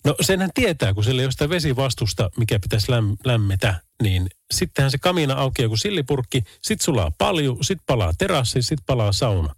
No 0.05 0.15
senhän 0.21 0.49
tietää, 0.53 0.93
kun 0.93 1.03
sillä 1.03 1.21
ei 1.21 1.25
ole 1.25 1.31
sitä 1.31 1.49
vesivastusta, 1.49 2.29
mikä 2.37 2.59
pitäisi 2.59 2.91
läm- 2.91 3.17
lämmetä, 3.25 3.81
niin 4.01 4.29
sittenhän 4.53 4.91
se 4.91 4.97
kamina 4.97 5.33
aukeaa 5.33 5.67
kuin 5.67 5.79
sillipurkki, 5.79 6.43
sit 6.61 6.81
sulaa 6.81 7.11
paljon, 7.17 7.57
sit 7.63 7.79
palaa 7.85 8.13
terassi, 8.17 8.61
sit 8.61 8.79
palaa 8.85 9.11
sauna. 9.11 9.55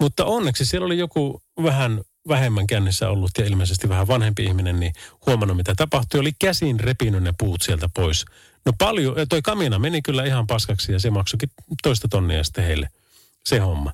Mutta 0.00 0.24
onneksi 0.24 0.64
siellä 0.64 0.86
oli 0.86 0.98
joku 0.98 1.42
vähän 1.62 2.02
vähemmän 2.28 2.66
kännissä 2.66 3.08
ollut 3.08 3.30
ja 3.38 3.44
ilmeisesti 3.44 3.88
vähän 3.88 4.08
vanhempi 4.08 4.44
ihminen, 4.44 4.80
niin 4.80 4.92
huomannut 5.26 5.56
mitä 5.56 5.74
tapahtui. 5.76 6.20
Oli 6.20 6.32
käsin 6.38 6.80
repinyt 6.80 7.22
ne 7.22 7.32
puut 7.38 7.62
sieltä 7.62 7.88
pois. 7.94 8.24
No 8.66 8.72
paljon, 8.78 9.16
toi 9.28 9.42
kamina 9.42 9.78
meni 9.78 10.02
kyllä 10.02 10.24
ihan 10.24 10.46
paskaksi 10.46 10.92
ja 10.92 10.98
se 10.98 11.10
maksoikin 11.10 11.50
toista 11.82 12.08
tonnia 12.08 12.44
sitten 12.44 12.64
heille 12.64 12.88
se 13.44 13.58
homma. 13.58 13.92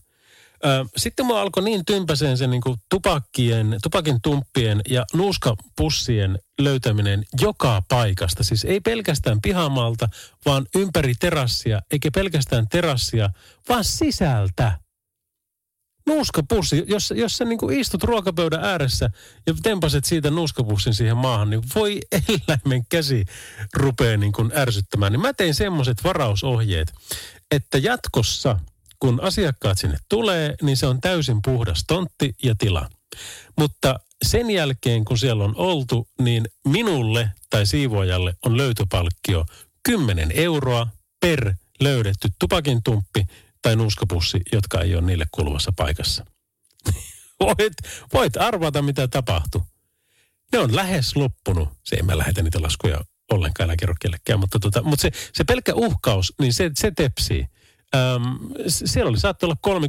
Sitten 0.97 1.27
mua 1.27 1.41
alkoi 1.41 1.63
niin 1.63 1.85
tympäseen 1.85 2.39
se 2.39 2.47
niin 2.47 2.63
tupakkien, 2.91 3.77
tupakin 3.83 4.19
tumppien 4.23 4.81
ja 4.89 5.05
nuuskapussien 5.15 6.39
löytäminen 6.61 7.25
joka 7.41 7.83
paikasta. 7.89 8.45
Siis 8.45 8.65
ei 8.65 8.81
pelkästään 8.81 9.41
pihamaalta, 9.41 10.09
vaan 10.47 10.67
ympäri 10.75 11.15
terassia, 11.15 11.81
eikä 11.91 12.11
pelkästään 12.15 12.69
terassia, 12.69 13.31
vaan 13.69 13.85
sisältä 13.85 14.79
nuuskapussi, 16.09 16.85
jos, 16.87 17.13
jos 17.17 17.37
sä 17.37 17.45
niin 17.45 17.73
istut 17.73 18.05
ruokapöydän 18.05 18.65
ääressä 18.65 19.11
ja 19.47 19.55
tempaset 19.63 20.05
siitä 20.05 20.31
nuuskapussin 20.31 20.95
siihen 20.95 21.17
maahan, 21.17 21.51
niin 21.51 21.63
voi 21.75 22.01
eläimen 22.13 22.87
käsi 22.89 23.25
rupeaa 23.75 24.17
niin 24.17 24.33
ärsyttämään. 24.55 25.13
Niin 25.13 25.21
mä 25.21 25.33
tein 25.33 25.55
semmoiset 25.55 26.05
varausohjeet, 26.05 26.93
että 27.51 27.79
jatkossa, 27.79 28.61
kun 28.99 29.21
asiakkaat 29.23 29.79
sinne 29.79 29.99
tulee, 30.09 30.55
niin 30.63 30.77
se 30.77 30.87
on 30.87 31.01
täysin 31.01 31.39
puhdas 31.45 31.85
tontti 31.87 32.35
ja 32.45 32.55
tila. 32.59 32.89
Mutta 33.59 34.01
sen 34.25 34.51
jälkeen, 34.51 35.05
kun 35.05 35.19
siellä 35.19 35.45
on 35.45 35.57
oltu, 35.57 36.09
niin 36.21 36.49
minulle 36.65 37.31
tai 37.51 37.67
siivoajalle 37.67 38.35
on 38.45 38.57
löytöpalkkio 38.57 39.47
10 39.83 40.33
euroa 40.35 40.87
per 41.21 41.55
löydetty 41.81 42.29
tupakin 42.39 42.83
tumppi 42.83 43.27
tai 43.63 43.77
nuuskapussi, 43.77 44.41
jotka 44.53 44.81
ei 44.81 44.95
ole 44.95 45.03
niille 45.03 45.27
kuuluvassa 45.31 45.73
paikassa. 45.77 46.25
voit, 47.41 47.75
voit 48.13 48.37
arvata, 48.37 48.83
mitä 48.83 49.09
tapahtuu. 49.09 49.63
Ne 50.53 50.59
on 50.59 50.77
lähes 50.77 51.17
loppunut. 51.17 51.69
Se 51.85 51.97
ei 51.97 52.03
mä 52.03 52.19
lähetä 52.19 52.43
niitä 52.43 52.63
laskuja 52.63 53.01
ollenkaan, 53.31 53.71
älä 53.71 53.77
kerro 53.77 53.95
kellekään. 54.01 54.41
Mutta, 54.41 54.59
tota, 54.59 54.83
mutta 54.83 55.03
se, 55.03 55.11
se 55.33 55.45
pelkkä 55.45 55.75
uhkaus, 55.75 56.35
niin 56.41 56.53
se, 56.53 56.71
se 56.75 56.93
tepsii. 56.97 57.47
Öm, 57.95 58.39
siellä 58.69 59.09
oli 59.09 59.19
saattoi 59.21 59.47
olla 59.47 59.85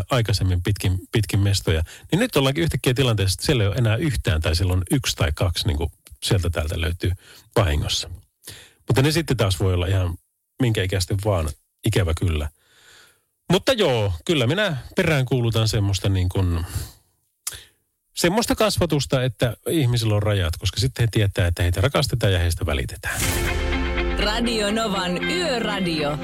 30-40 0.00 0.04
aikaisemmin 0.10 0.62
pitkin, 0.62 0.98
pitkin 1.12 1.40
mestoja. 1.40 1.82
Niin 2.12 2.20
nyt 2.20 2.36
ollaankin 2.36 2.64
yhtäkkiä 2.64 2.94
tilanteessa, 2.94 3.34
että 3.34 3.46
siellä 3.46 3.62
ei 3.62 3.68
ole 3.68 3.76
enää 3.76 3.96
yhtään 3.96 4.40
tai 4.40 4.56
siellä 4.56 4.72
on 4.72 4.82
yksi 4.90 5.16
tai 5.16 5.32
kaksi, 5.34 5.66
niin 5.66 5.76
kuin 5.76 5.92
sieltä 6.22 6.50
täältä 6.50 6.80
löytyy 6.80 7.12
vahingossa. 7.56 8.10
Mutta 8.88 9.02
ne 9.02 9.12
sitten 9.12 9.36
taas 9.36 9.60
voi 9.60 9.74
olla 9.74 9.86
ihan 9.86 10.14
minkä 10.62 10.82
ikäisten 10.82 11.16
vaan, 11.24 11.48
ikävä 11.86 12.12
kyllä. 12.18 12.48
Mutta 13.52 13.72
joo, 13.72 14.12
kyllä 14.24 14.46
minä 14.46 14.76
perään 14.96 15.24
kuulutan 15.24 15.68
semmoista 15.68 16.08
niin 16.08 16.28
kuin, 16.28 16.66
semmoista 18.14 18.54
kasvatusta, 18.54 19.24
että 19.24 19.56
ihmisillä 19.68 20.14
on 20.14 20.22
rajat, 20.22 20.56
koska 20.56 20.80
sitten 20.80 21.02
he 21.02 21.08
tietää, 21.12 21.46
että 21.46 21.62
heitä 21.62 21.80
rakastetaan 21.80 22.32
ja 22.32 22.38
heistä 22.38 22.66
välitetään. 22.66 23.20
Radio 24.18 24.70
Novan 24.70 25.24
Yöradio. 25.24 26.18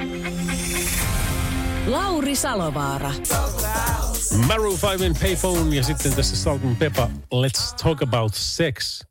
Lauri 1.87 2.35
Salovaara. 2.35 3.11
Maroon 4.47 4.77
5 4.99 5.19
Payphone 5.19 5.75
ja 5.75 5.83
sitten 5.83 6.13
tässä 6.13 6.35
Salt 6.35 6.63
and 6.63 6.75
Pepper 6.75 7.07
Let's 7.35 7.75
Talk 7.83 8.01
About 8.01 8.33
Sex. 8.35 9.01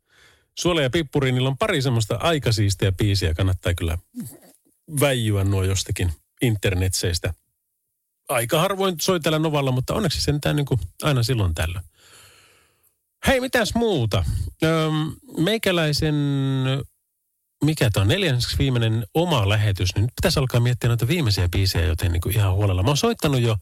Suole 0.59 0.83
ja 0.83 0.89
Pippuri, 0.89 1.31
niillä 1.31 1.49
on 1.49 1.57
pari 1.57 1.81
semmoista 1.81 2.15
aikasiistiä 2.15 2.91
biisiä. 2.91 3.33
Kannattaa 3.33 3.73
kyllä 3.73 3.97
väijyä 4.99 5.43
nuo 5.43 5.63
jostakin 5.63 6.11
internetseistä 6.41 7.33
aika 8.31 8.61
harvoin 8.61 8.95
soitella 9.01 9.39
Novalla, 9.39 9.71
mutta 9.71 9.93
onneksi 9.93 10.21
sentään 10.21 10.55
niin 10.55 10.67
aina 11.03 11.23
silloin 11.23 11.53
tällöin. 11.53 11.85
Hei, 13.27 13.39
mitäs 13.39 13.75
muuta? 13.75 14.25
Öm, 14.63 15.15
meikäläisen, 15.37 16.15
mikä 17.65 17.89
tämä 17.89 18.01
on, 18.01 18.07
neljänneksi 18.07 18.57
viimeinen 18.57 19.05
oma 19.13 19.49
lähetys, 19.49 19.95
niin 19.95 20.01
nyt 20.01 20.15
pitäisi 20.15 20.39
alkaa 20.39 20.59
miettiä 20.59 20.87
noita 20.87 21.07
viimeisiä 21.07 21.49
biisejä 21.49 21.85
joten 21.85 22.11
niin 22.11 22.21
kuin 22.21 22.35
ihan 22.35 22.53
huolella. 22.53 22.83
Mä 22.83 22.89
oon 22.89 22.97
soittanut 22.97 23.41
jo 23.41 23.57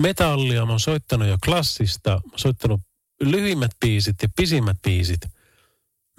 metallia, 0.00 0.66
mä 0.66 0.72
oon 0.72 0.80
soittanut 0.80 1.28
jo 1.28 1.36
klassista, 1.44 2.10
mä 2.10 2.14
oon 2.30 2.38
soittanut 2.38 2.80
lyhyimmät 3.20 3.70
biisit 3.80 4.16
ja 4.22 4.28
pisimmät 4.36 4.76
biisit. 4.82 5.20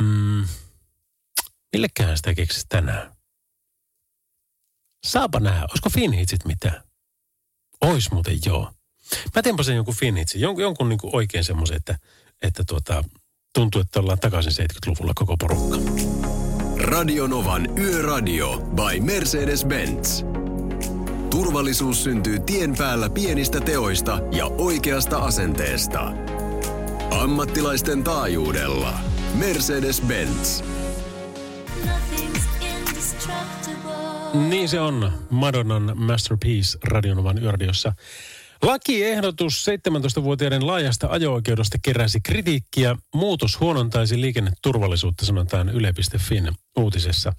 Mm, 0.01 0.47
millekään 1.73 2.17
sitä 2.17 2.33
keksisi 2.33 2.65
tänään? 2.69 3.11
Saapa 5.07 5.39
nähdä, 5.39 5.61
olisiko 5.61 5.89
Finhitsit 5.89 6.45
mitään? 6.45 6.83
Ois 7.81 8.11
muuten 8.11 8.39
joo. 8.45 8.73
Mä 9.35 9.41
teenpä 9.41 9.63
sen 9.63 9.75
jonkun 9.75 9.95
finitsi, 9.95 10.41
jonkun, 10.41 10.63
jonkun 10.63 10.89
niin 10.89 10.99
oikein 11.03 11.43
semmoisen, 11.43 11.77
että, 11.77 11.99
että 12.41 12.63
tuota, 12.67 13.03
tuntuu, 13.53 13.81
että 13.81 13.99
ollaan 13.99 14.19
takaisin 14.19 14.65
70-luvulla 14.65 15.13
koko 15.15 15.37
porukka. 15.37 15.77
Radionovan 16.99 17.77
Yöradio 17.79 18.57
by 18.57 18.99
Mercedes-Benz. 18.99 20.25
Turvallisuus 21.29 22.03
syntyy 22.03 22.39
tien 22.39 22.75
päällä 22.77 23.09
pienistä 23.09 23.61
teoista 23.61 24.19
ja 24.31 24.45
oikeasta 24.45 25.17
asenteesta. 25.17 26.13
Ammattilaisten 27.11 28.03
taajuudella. 28.03 28.99
Mercedes-Benz. 29.37 30.63
Niin 34.33 34.69
se 34.69 34.79
on 34.79 35.11
Madonnan 35.29 35.91
Masterpiece 35.95 36.77
Radionovan 36.83 37.43
yöradiossa. 37.43 37.93
Lakiehdotus 38.61 39.65
17-vuotiaiden 39.67 40.67
laajasta 40.67 41.07
ajo-oikeudesta 41.07 41.77
keräsi 41.81 42.19
kritiikkiä. 42.21 42.95
Muutos 43.13 43.59
huonontaisi 43.59 44.21
liikenneturvallisuutta, 44.21 45.25
sanotaan 45.25 45.69
yle.fin 45.69 46.51
uutisessa. 46.77 47.33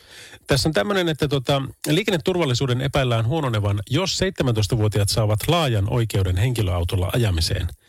Tässä 0.47 0.69
on 0.69 0.73
tämmöinen, 0.73 1.09
että 1.09 1.29
tota, 1.29 1.63
liikenneturvallisuuden 1.89 2.81
epäillään 2.81 3.27
huononevan, 3.27 3.81
jos 3.91 4.21
17-vuotiaat 4.21 5.09
saavat 5.09 5.41
laajan 5.49 5.93
oikeuden 5.93 6.37
henkilöautolla 6.37 7.11
ajamiseen– 7.15 7.69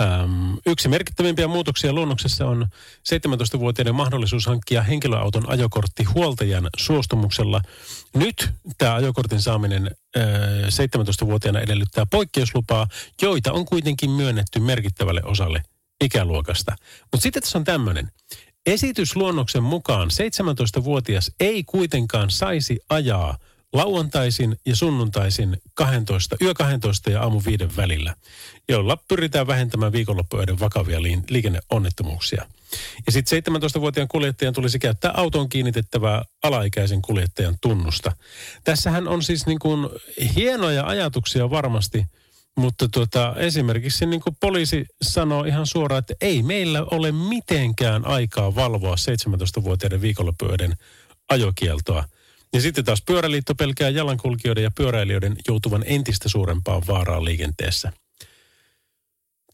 Öm, 0.00 0.56
yksi 0.66 0.88
merkittävimpiä 0.88 1.48
muutoksia 1.48 1.92
luonnoksessa 1.92 2.46
on 2.46 2.66
17-vuotiaiden 3.08 3.94
mahdollisuus 3.94 4.46
hankkia 4.46 4.82
henkilöauton 4.82 5.50
ajokortti 5.50 6.04
huoltajan 6.04 6.70
suostumuksella. 6.76 7.60
Nyt 8.14 8.50
tämä 8.78 8.94
ajokortin 8.94 9.40
saaminen 9.40 9.90
ö, 10.16 10.20
17-vuotiaana 10.66 11.60
edellyttää 11.60 12.06
poikkeuslupaa, 12.10 12.86
joita 13.22 13.52
on 13.52 13.64
kuitenkin 13.64 14.10
myönnetty 14.10 14.60
merkittävälle 14.60 15.22
osalle 15.24 15.62
ikäluokasta. 16.04 16.76
Mutta 17.12 17.22
sitten 17.22 17.42
tässä 17.42 17.58
on 17.58 17.64
tämmöinen. 17.64 18.10
Esitysluonnoksen 18.66 19.62
mukaan 19.62 20.08
17-vuotias 20.10 21.30
ei 21.40 21.64
kuitenkaan 21.64 22.30
saisi 22.30 22.78
ajaa– 22.88 23.38
lauantaisin 23.72 24.56
ja 24.66 24.76
sunnuntaisin 24.76 25.56
12, 25.74 26.36
yö 26.42 26.54
12 26.54 27.10
ja 27.10 27.22
aamu 27.22 27.42
5 27.46 27.76
välillä, 27.76 28.14
jolla 28.68 28.98
pyritään 29.08 29.46
vähentämään 29.46 29.92
viikonloppuöiden 29.92 30.60
vakavia 30.60 31.02
liikenneonnettomuuksia. 31.30 32.46
Ja 33.06 33.12
sitten 33.12 33.54
17-vuotiaan 33.54 34.08
kuljettajan 34.08 34.54
tulisi 34.54 34.78
käyttää 34.78 35.10
autoon 35.14 35.48
kiinnitettävää 35.48 36.22
alaikäisen 36.42 37.02
kuljettajan 37.02 37.56
tunnusta. 37.60 38.12
Tässähän 38.64 39.08
on 39.08 39.22
siis 39.22 39.46
niin 39.46 39.58
kuin 39.58 39.88
hienoja 40.36 40.86
ajatuksia 40.86 41.50
varmasti, 41.50 42.06
mutta 42.56 42.88
tuota, 42.88 43.34
esimerkiksi 43.36 44.06
niin 44.06 44.20
kuin 44.20 44.36
poliisi 44.40 44.86
sanoo 45.02 45.44
ihan 45.44 45.66
suoraan, 45.66 45.98
että 45.98 46.14
ei 46.20 46.42
meillä 46.42 46.84
ole 46.90 47.12
mitenkään 47.12 48.06
aikaa 48.06 48.54
valvoa 48.54 48.94
17-vuotiaiden 48.94 50.00
viikonloppuöiden 50.00 50.76
ajokieltoa– 51.28 52.04
ja 52.52 52.60
sitten 52.60 52.84
taas 52.84 53.02
pyöräliitto 53.06 53.54
pelkää 53.54 53.88
jalankulkijoiden 53.88 54.64
ja 54.64 54.70
pyöräilijöiden 54.70 55.36
joutuvan 55.48 55.84
entistä 55.86 56.28
suurempaan 56.28 56.82
vaaraan 56.86 57.24
liikenteessä. 57.24 57.92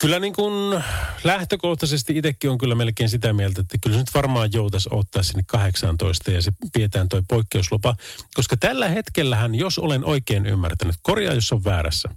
Kyllä 0.00 0.18
niin 0.18 0.32
kuin 0.32 0.82
lähtökohtaisesti 1.24 2.18
itsekin 2.18 2.50
on 2.50 2.58
kyllä 2.58 2.74
melkein 2.74 3.08
sitä 3.08 3.32
mieltä, 3.32 3.60
että 3.60 3.78
kyllä 3.82 3.96
nyt 3.96 4.14
varmaan 4.14 4.50
joutaisi 4.52 4.88
ottaa 4.92 5.22
sinne 5.22 5.42
18 5.46 6.30
ja 6.30 6.42
se 6.42 6.52
pidetään 6.72 7.08
toi 7.08 7.22
poikkeuslupa. 7.28 7.96
Koska 8.34 8.56
tällä 8.56 8.88
hetkellähän, 8.88 9.54
jos 9.54 9.78
olen 9.78 10.04
oikein 10.04 10.46
ymmärtänyt, 10.46 10.96
korjaa 11.02 11.34
jos 11.34 11.52
on 11.52 11.64
väärässä. 11.64 12.08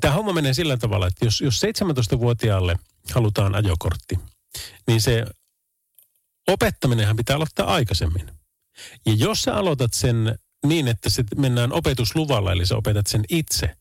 Tämä 0.00 0.14
homma 0.14 0.32
menee 0.32 0.54
sillä 0.54 0.76
tavalla, 0.76 1.06
että 1.06 1.24
jos, 1.24 1.40
jos 1.40 1.62
17-vuotiaalle 1.62 2.76
halutaan 3.14 3.54
ajokortti, 3.54 4.18
niin 4.86 5.00
se 5.00 5.26
opettaminenhan 6.48 7.16
pitää 7.16 7.36
aloittaa 7.36 7.74
aikaisemmin. 7.74 8.37
Ja 9.06 9.14
jos 9.14 9.42
sä 9.42 9.54
aloitat 9.54 9.94
sen 9.94 10.38
niin, 10.66 10.88
että 10.88 11.10
se 11.10 11.24
mennään 11.36 11.72
opetusluvalla, 11.72 12.52
eli 12.52 12.66
sä 12.66 12.76
opetat 12.76 13.06
sen 13.06 13.24
itse, 13.28 13.76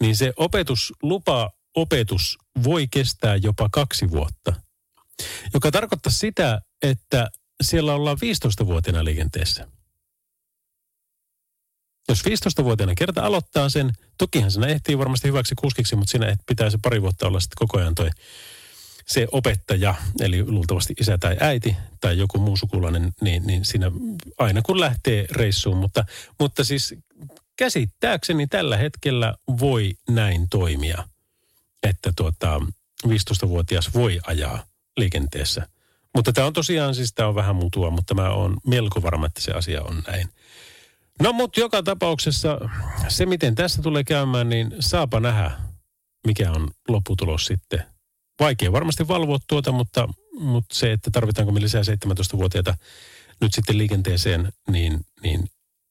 niin 0.00 0.16
se 0.16 0.32
opetuslupa, 0.36 1.50
opetus 1.76 2.38
voi 2.64 2.88
kestää 2.88 3.36
jopa 3.36 3.68
kaksi 3.72 4.10
vuotta. 4.10 4.52
joka 5.54 5.70
tarkoittaa 5.70 6.12
sitä, 6.12 6.60
että 6.82 7.30
siellä 7.62 7.94
ollaan 7.94 8.16
15-vuotiaana 8.16 9.04
liikenteessä. 9.04 9.68
Jos 12.08 12.22
15-vuotiaana 12.24 12.94
kerta 12.94 13.22
aloittaa 13.22 13.68
sen, 13.68 13.92
tokihan 14.18 14.50
siinä 14.50 14.66
ehtii 14.66 14.98
varmasti 14.98 15.28
hyväksi 15.28 15.54
kuskiksi, 15.54 15.96
mutta 15.96 16.10
siinä 16.10 16.36
pitää 16.46 16.70
se 16.70 16.78
pari 16.82 17.02
vuotta 17.02 17.26
olla 17.26 17.40
sitten 17.40 17.56
koko 17.58 17.78
ajan 17.78 17.94
toi 17.94 18.10
se 19.06 19.26
opettaja, 19.32 19.94
eli 20.20 20.44
luultavasti 20.46 20.94
isä 21.00 21.18
tai 21.18 21.36
äiti 21.40 21.76
tai 22.00 22.18
joku 22.18 22.38
muu 22.38 22.56
sukulainen, 22.56 23.12
niin, 23.20 23.46
niin 23.46 23.64
siinä 23.64 23.90
aina 24.38 24.62
kun 24.62 24.80
lähtee 24.80 25.26
reissuun. 25.30 25.76
Mutta, 25.76 26.04
mutta 26.40 26.64
siis 26.64 26.94
käsittääkseni 27.56 28.46
tällä 28.46 28.76
hetkellä 28.76 29.34
voi 29.60 29.94
näin 30.08 30.48
toimia, 30.48 31.08
että 31.82 32.12
tuota, 32.16 32.60
15-vuotias 33.06 33.94
voi 33.94 34.20
ajaa 34.26 34.66
liikenteessä. 34.96 35.68
Mutta 36.14 36.32
tämä 36.32 36.46
on 36.46 36.52
tosiaan, 36.52 36.94
siis 36.94 37.12
tämä 37.14 37.28
on 37.28 37.34
vähän 37.34 37.56
mutua, 37.56 37.90
mutta 37.90 38.14
mä 38.14 38.30
oon 38.30 38.56
melko 38.66 39.02
varma, 39.02 39.26
että 39.26 39.40
se 39.40 39.52
asia 39.52 39.82
on 39.82 40.02
näin. 40.06 40.28
No 41.22 41.32
mutta 41.32 41.60
joka 41.60 41.82
tapauksessa 41.82 42.58
se, 43.08 43.26
miten 43.26 43.54
tässä 43.54 43.82
tulee 43.82 44.04
käymään, 44.04 44.48
niin 44.48 44.74
saapa 44.80 45.20
nähdä, 45.20 45.50
mikä 46.26 46.52
on 46.52 46.70
lopputulos 46.88 47.46
sitten. 47.46 47.95
Vaikea 48.40 48.72
varmasti 48.72 49.08
valvoa 49.08 49.38
tuota, 49.46 49.72
mutta, 49.72 50.08
mutta 50.40 50.74
se, 50.74 50.92
että 50.92 51.10
tarvitaanko 51.10 51.52
me 51.52 51.60
lisää 51.60 51.82
17-vuotiaita 51.82 52.74
nyt 53.40 53.54
sitten 53.54 53.78
liikenteeseen, 53.78 54.52
niin, 54.70 55.00
niin 55.22 55.50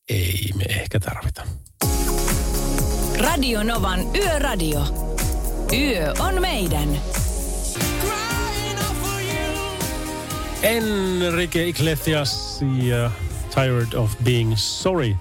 ei 0.10 0.50
me 0.56 0.64
ehkä 0.64 1.00
tarvita. 1.00 1.48
Radio 3.20 3.64
Novan 3.64 4.16
Yöradio. 4.16 4.86
Yö 5.74 6.14
on 6.20 6.41
meidän. 6.41 7.02
Enrique 10.62 11.68
Iglesias 11.68 12.60
ja 12.84 13.12
Tired 13.54 13.93
of 13.93 14.12
Being 14.24 14.54
Sorry. 14.56 15.16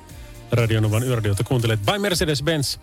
Radionovan 0.53 1.03
yöradiota 1.03 1.45
kuuntelet 1.45 1.81
by 1.81 1.99
Mercedes-Benz. 1.99 2.79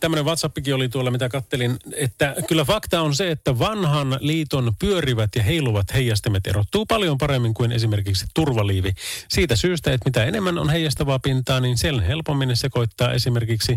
Tämmöinen 0.00 0.24
WhatsAppikin 0.24 0.74
oli 0.74 0.88
tuolla, 0.88 1.10
mitä 1.10 1.28
kattelin, 1.28 1.76
että 1.96 2.34
kyllä 2.48 2.64
fakta 2.64 3.00
on 3.00 3.14
se, 3.14 3.30
että 3.30 3.58
vanhan 3.58 4.18
liiton 4.20 4.72
pyörivät 4.78 5.30
ja 5.36 5.42
heiluvat 5.42 5.94
heijastimet 5.94 6.46
erottuu 6.46 6.86
paljon 6.86 7.18
paremmin 7.18 7.54
kuin 7.54 7.72
esimerkiksi 7.72 8.26
turvaliivi. 8.34 8.92
Siitä 9.28 9.56
syystä, 9.56 9.92
että 9.92 10.08
mitä 10.08 10.24
enemmän 10.24 10.58
on 10.58 10.70
heijastavaa 10.70 11.18
pintaa, 11.18 11.60
niin 11.60 11.78
sen 11.78 12.00
helpommin 12.00 12.48
ne 12.48 12.56
sekoittaa 12.56 13.12
esimerkiksi 13.12 13.76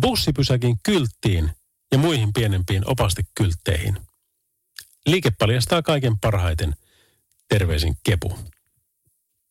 bussipysäkin 0.00 0.76
kylttiin 0.82 1.50
ja 1.92 1.98
muihin 1.98 2.32
pienempiin 2.32 2.82
opastekyltteihin. 2.86 3.96
Liike 5.06 5.30
paljastaa 5.30 5.82
kaiken 5.82 6.18
parhaiten. 6.18 6.74
Terveisin 7.48 7.96
Kepu 8.04 8.38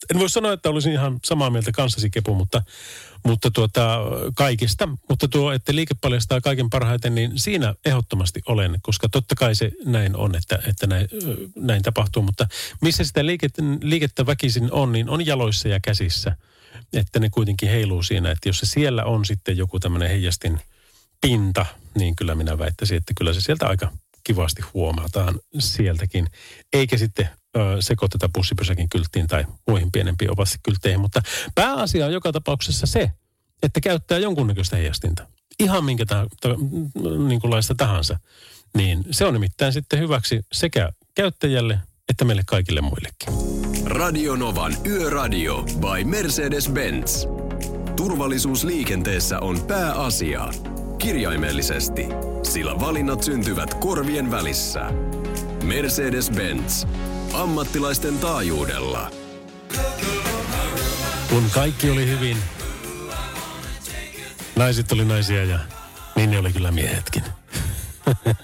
en 0.09 0.19
voi 0.19 0.29
sanoa, 0.29 0.53
että 0.53 0.69
olisin 0.69 0.93
ihan 0.93 1.19
samaa 1.23 1.49
mieltä 1.49 1.71
kanssasi 1.71 2.09
Kepu, 2.09 2.35
mutta, 2.35 2.63
mutta 3.25 3.51
tuota, 3.51 3.99
kaikista. 4.35 4.89
Mutta 5.09 5.27
tuo, 5.27 5.51
että 5.51 5.75
liike 5.75 5.93
paljastaa 6.01 6.41
kaiken 6.41 6.69
parhaiten, 6.69 7.15
niin 7.15 7.31
siinä 7.35 7.75
ehdottomasti 7.85 8.41
olen, 8.45 8.79
koska 8.81 9.09
totta 9.09 9.35
kai 9.35 9.55
se 9.55 9.71
näin 9.85 10.15
on, 10.15 10.35
että, 10.35 10.59
että 10.67 10.87
näin, 10.87 11.07
näin 11.55 11.81
tapahtuu. 11.81 12.23
Mutta 12.23 12.47
missä 12.81 13.03
sitä 13.03 13.25
liikettä, 13.25 13.61
liikettä 13.81 14.25
väkisin 14.25 14.71
on, 14.71 14.91
niin 14.91 15.09
on 15.09 15.25
jaloissa 15.25 15.67
ja 15.67 15.79
käsissä. 15.79 16.35
Että 16.93 17.19
ne 17.19 17.29
kuitenkin 17.29 17.69
heiluu 17.69 18.03
siinä, 18.03 18.31
että 18.31 18.49
jos 18.49 18.59
se 18.59 18.65
siellä 18.65 19.03
on 19.03 19.25
sitten 19.25 19.57
joku 19.57 19.79
tämmöinen 19.79 20.09
heijastin 20.09 20.59
pinta, 21.21 21.65
niin 21.95 22.15
kyllä 22.15 22.35
minä 22.35 22.57
väittäisin, 22.57 22.97
että 22.97 23.13
kyllä 23.17 23.33
se 23.33 23.41
sieltä 23.41 23.67
aika 23.67 23.91
kivasti 24.23 24.61
huomataan 24.73 25.39
sieltäkin. 25.59 26.27
Eikä 26.73 26.97
sitten 26.97 27.29
ö, 27.57 27.77
sekoiteta 27.79 28.29
bussipysäkin 28.33 28.89
kylttiin 28.89 29.27
tai 29.27 29.45
muihin 29.67 29.91
pienempiin 29.91 30.31
opastikyltteihin. 30.31 30.99
Mutta 31.01 31.21
pääasia 31.55 32.05
on 32.05 32.13
joka 32.13 32.31
tapauksessa 32.31 32.87
se, 32.87 33.11
että 33.63 33.81
käyttää 33.81 34.17
jonkunnäköistä 34.17 34.75
heijastinta. 34.75 35.27
Ihan 35.59 35.85
minkä 35.85 36.05
ta, 36.05 36.27
ta, 36.41 36.49
niin 37.27 37.41
kuin 37.41 37.51
laista 37.51 37.75
tahansa. 37.75 38.19
Niin 38.73 39.03
se 39.11 39.25
on 39.25 39.33
nimittäin 39.33 39.73
sitten 39.73 39.99
hyväksi 39.99 40.41
sekä 40.51 40.89
käyttäjälle 41.15 41.79
että 42.11 42.25
meille 42.25 42.43
kaikille 42.45 42.81
muillekin. 42.81 43.33
Radio 43.85 44.35
Novan 44.35 44.75
Yöradio 44.85 45.63
by 45.63 46.03
Mercedes-Benz. 46.03 47.27
Turvallisuus 47.95 48.63
liikenteessä 48.63 49.39
on 49.39 49.61
pääasia. 49.67 50.47
Kirjaimellisesti, 50.97 52.05
sillä 52.43 52.79
valinnat 52.79 53.23
syntyvät 53.23 53.73
korvien 53.73 54.31
välissä. 54.31 54.91
Mercedes-Benz. 55.63 56.87
Ammattilaisten 57.33 58.19
taajuudella. 58.19 59.11
Kun 61.29 61.49
kaikki 61.53 61.89
oli 61.89 62.07
hyvin, 62.07 62.37
naiset 64.55 64.91
oli 64.91 65.05
naisia 65.05 65.43
ja 65.43 65.59
niin 66.15 66.31
ne 66.31 66.37
oli 66.37 66.53
kyllä 66.53 66.71
miehetkin. 66.71 67.23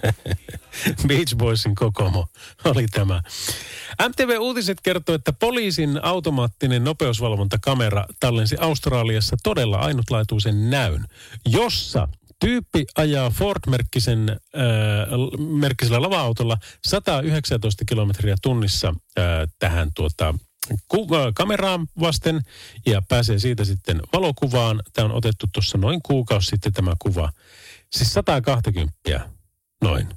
Beach 1.08 1.36
Boysin 1.36 1.76
kokomo 1.76 2.28
oli 2.66 2.86
tämä. 2.88 3.22
MTV 4.10 4.40
Uutiset 4.40 4.82
kertoo, 4.82 5.16
että 5.16 5.34
poliisin 5.34 6.04
automaattinen 6.04 6.84
nopeusvalvontakamera 6.84 8.06
tallensi 8.20 8.56
Australiassa 8.60 9.38
todella 9.44 9.78
ainutlaatuisen 9.78 10.70
näyn, 10.70 11.06
jossa 11.46 12.08
Tyyppi 12.40 12.86
ajaa 12.96 13.30
Ford-merkkisen 13.30 14.30
äh, 14.30 14.38
merkkisellä 15.60 16.02
lava-autolla 16.02 16.58
119 16.88 17.86
kilometriä 17.86 18.36
tunnissa 18.42 18.88
äh, 18.88 19.26
tähän 19.60 19.90
tuota, 19.96 20.34
ku, 20.88 21.08
äh, 21.16 21.34
kameraan 21.36 21.88
vasten 22.00 22.42
ja 22.86 23.02
pääsee 23.10 23.40
siitä 23.40 23.66
sitten 23.66 24.02
valokuvaan. 24.14 24.82
Tämä 24.94 25.06
on 25.06 25.12
otettu 25.12 25.46
tuossa 25.54 25.78
noin 25.78 26.02
kuukausi 26.02 26.48
sitten 26.48 26.74
tämä 26.74 26.94
kuva. 27.00 27.32
Siis 27.92 28.14
120 28.14 29.30
noin. 29.82 30.08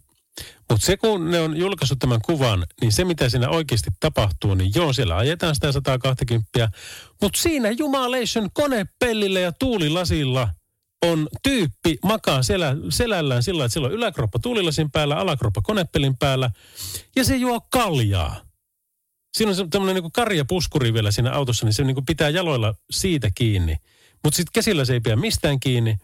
Mutta 0.71 0.87
se 0.87 0.97
kun 0.97 1.31
ne 1.31 1.41
on 1.41 1.57
julkaissut 1.57 1.99
tämän 1.99 2.21
kuvan, 2.23 2.67
niin 2.81 2.93
se 2.93 3.05
mitä 3.05 3.29
siinä 3.29 3.49
oikeasti 3.49 3.91
tapahtuu, 4.01 4.55
niin 4.55 4.73
joo, 4.75 4.93
siellä 4.93 5.17
ajetaan 5.17 5.55
sitä 5.55 5.73
120. 5.73 6.71
Mutta 7.23 7.41
siinä 7.41 7.71
jumalation 7.71 8.49
konepellillä 8.53 9.41
ja 9.41 9.53
tuulilasilla– 9.53 10.49
on 11.03 11.29
tyyppi 11.43 11.99
makaa 12.03 12.43
selä, 12.43 12.77
selällään 12.91 13.43
sillä, 13.43 13.65
että 13.65 13.73
sillä 13.73 13.87
on 13.87 13.93
yläkroppa 13.93 14.39
tuulilasin 14.39 14.91
päällä, 14.91 15.17
alakroppa 15.17 15.63
konepelin 15.63 16.17
päällä 16.17 16.51
ja 17.17 17.25
se 17.25 17.37
juo 17.37 17.61
kaljaa. 17.61 18.41
Siinä 19.37 19.53
on 19.61 19.71
tämmöinen 19.71 20.03
niin 20.03 20.13
karjapuskuri 20.13 20.95
vielä 20.95 21.11
siinä 21.11 21.33
autossa, 21.33 21.67
niin 21.67 21.75
se 21.75 21.85
niin 21.85 22.07
pitää 22.07 22.29
jaloilla 22.29 22.75
siitä 22.91 23.31
kiinni. 23.35 23.77
Mutta 24.25 24.37
sitten 24.37 24.53
käsillä 24.53 24.85
se 24.85 24.93
ei 24.93 25.01
pidä 25.01 25.17
mistään 25.17 25.61
kiinni, 25.61 25.97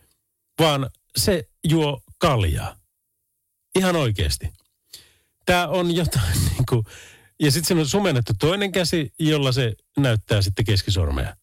vaan 0.61 0.91
se 1.17 1.49
juo 1.65 2.01
kaljaa. 2.19 2.77
Ihan 3.75 3.97
oikeasti. 3.97 4.53
Tämä 5.47 5.69
on 5.69 5.95
jotain 5.95 6.39
niin 6.51 6.67
kuin, 6.69 6.85
ja 7.41 7.51
sitten 7.51 7.69
siinä 7.69 7.81
on 7.81 7.89
sumennettu 7.89 8.33
toinen 8.39 8.73
käsi, 8.73 9.13
jolla 9.19 9.53
se 9.53 9.75
näyttää 9.97 10.43
sitten 10.43 10.65
keskisormea. 10.65 11.37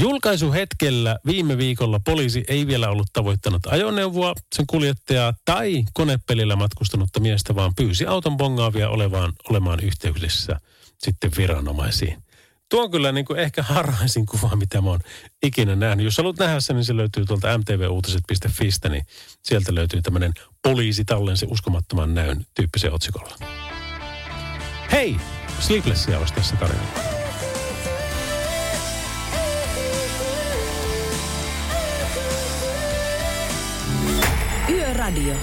Julkaisuhetkellä 0.00 1.18
viime 1.26 1.58
viikolla 1.58 2.00
poliisi 2.04 2.44
ei 2.48 2.66
vielä 2.66 2.90
ollut 2.90 3.06
tavoittanut 3.12 3.66
ajoneuvoa, 3.66 4.34
sen 4.54 4.66
kuljettajaa 4.66 5.34
tai 5.44 5.84
konepelillä 5.92 6.56
matkustanutta 6.56 7.20
miestä, 7.20 7.54
vaan 7.54 7.74
pyysi 7.74 8.06
auton 8.06 8.36
bongaavia 8.36 8.88
olevaan, 8.88 9.32
olemaan 9.50 9.80
yhteyksissä 9.80 10.60
sitten 10.98 11.30
viranomaisiin. 11.36 12.22
Tuo 12.68 12.82
on 12.82 12.90
kyllä 12.90 13.12
niin 13.12 13.24
kuin 13.24 13.38
ehkä 13.38 13.62
harhaisin 13.62 14.26
kuva, 14.26 14.56
mitä 14.56 14.80
mä 14.80 14.90
oon 14.90 15.00
ikinä 15.42 15.76
nähnyt. 15.76 16.04
Jos 16.04 16.18
haluat 16.18 16.38
nähdä 16.38 16.60
sen, 16.60 16.76
niin 16.76 16.84
se 16.84 16.96
löytyy 16.96 17.24
tuolta 17.24 17.58
mtvuutiset.fistä, 17.58 18.88
niin 18.88 19.02
sieltä 19.42 19.74
löytyy 19.74 20.02
tämmöinen 20.02 20.32
poliisi 20.62 21.04
tallensi 21.04 21.46
uskomattoman 21.50 22.14
näyn 22.14 22.46
tyyppisen 22.54 22.92
otsikolla. 22.92 23.36
Hei! 24.92 25.16
Sleeplessia 25.60 26.18
olisi 26.18 26.34
tässä 26.34 26.56
tarjolla. 26.56 27.15
Radio. 35.06 35.34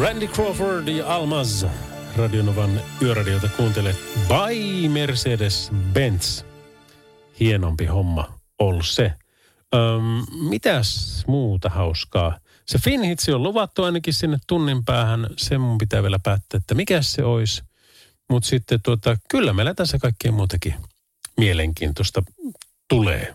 Randy 0.00 0.26
Crawford 0.26 0.88
ja 0.88 1.14
Almaz. 1.14 1.64
Radionovan 2.16 2.80
yöradiota 3.02 3.48
kuuntelet 3.48 3.96
by 4.28 4.88
Mercedes-Benz. 4.88 6.44
Hienompi 7.40 7.86
homma 7.86 8.38
ollut 8.58 8.86
se. 8.86 9.12
Öm, 9.74 10.48
mitäs 10.48 11.24
muuta 11.26 11.68
hauskaa? 11.68 12.38
Se 12.66 12.78
Finhitsi 12.78 13.32
on 13.32 13.42
luvattu 13.42 13.82
ainakin 13.84 14.14
sinne 14.14 14.38
tunnin 14.46 14.84
päähän. 14.84 15.26
Sen 15.36 15.60
mun 15.60 15.78
pitää 15.78 16.02
vielä 16.02 16.18
päättää, 16.22 16.58
että 16.58 16.74
mikä 16.74 17.02
se 17.02 17.24
olisi. 17.24 17.62
Mutta 18.30 18.48
sitten 18.48 18.82
tuota, 18.82 19.16
kyllä 19.30 19.52
meillä 19.52 19.74
tässä 19.74 19.98
kaikkea 19.98 20.32
muutakin 20.32 20.74
mielenkiintoista 21.36 22.22
tulee. 22.88 23.34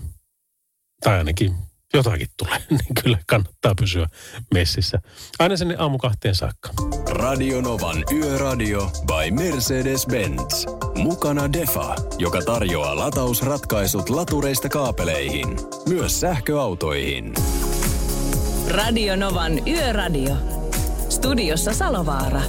Tai 1.04 1.18
ainakin 1.18 1.69
jotakin 1.94 2.28
tulee, 2.38 2.60
niin 2.70 2.96
kyllä 3.04 3.18
kannattaa 3.28 3.76
pysyä 3.76 4.08
messissä. 4.54 5.02
Aina 5.40 5.58
sinne 5.58 5.76
aamu 5.80 5.98
kahteen 5.98 6.36
saakka. 6.36 6.70
Radio 7.10 7.62
Novan 7.62 8.04
Yöradio 8.14 8.92
by 9.08 9.32
Mercedes-Benz. 9.44 10.66
Mukana 10.98 11.54
Defa, 11.54 11.96
joka 12.18 12.42
tarjoaa 12.42 12.96
latausratkaisut 12.96 14.10
latureista 14.10 14.70
kaapeleihin, 14.70 15.48
myös 15.90 16.20
sähköautoihin. 16.20 17.34
Radio 18.70 19.16
Novan 19.16 19.68
Yöradio. 19.68 20.36
Studiossa 21.10 21.74
Salovaara. 21.74 22.42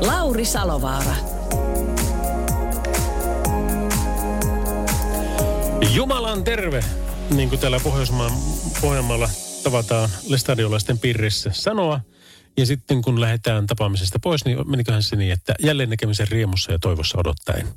Lauri 0.00 0.44
Salovaara. 0.44 1.14
Jumalan 5.94 6.44
terve, 6.44 6.84
niin 7.30 7.48
kuin 7.48 7.60
täällä 7.60 7.80
Pohjoismaan, 7.80 8.32
Pohjanmaalla 8.80 9.30
tavataan 9.62 10.10
lestadiolaisten 10.28 10.98
pirrissä 10.98 11.50
sanoa. 11.52 12.00
Ja 12.56 12.66
sitten 12.66 13.02
kun 13.02 13.20
lähdetään 13.20 13.66
tapaamisesta 13.66 14.18
pois, 14.18 14.44
niin 14.44 14.70
meniköhän 14.70 15.02
se 15.02 15.16
niin, 15.16 15.32
että 15.32 15.54
jälleen 15.62 15.90
näkemisen 15.90 16.28
riemussa 16.28 16.72
ja 16.72 16.78
toivossa 16.78 17.18
odottaen. 17.18 17.68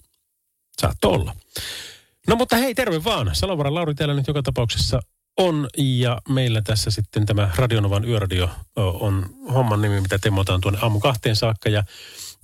Saatto 0.82 1.10
olla. 1.10 1.36
No 2.28 2.36
mutta 2.36 2.56
hei, 2.56 2.76
terve 2.76 3.04
vaan. 3.04 3.30
Salovara 3.34 3.74
Lauri 3.74 3.96
täällä 3.96 4.14
nyt 4.14 4.28
joka 4.28 4.44
tapauksessa 4.44 5.00
on. 5.38 5.68
Ja 5.78 6.22
meillä 6.30 6.62
tässä 6.62 6.92
sitten 6.92 7.26
tämä 7.26 7.52
Radionovan 7.56 8.06
yöradio 8.06 8.50
on 8.76 9.26
homman 9.54 9.82
nimi, 9.82 10.02
mitä 10.02 10.20
temmotaan 10.20 10.62
tuonne 10.62 10.80
aamu 10.82 11.00
kahteen 11.00 11.36
saakka. 11.36 11.70
Ja 11.70 11.84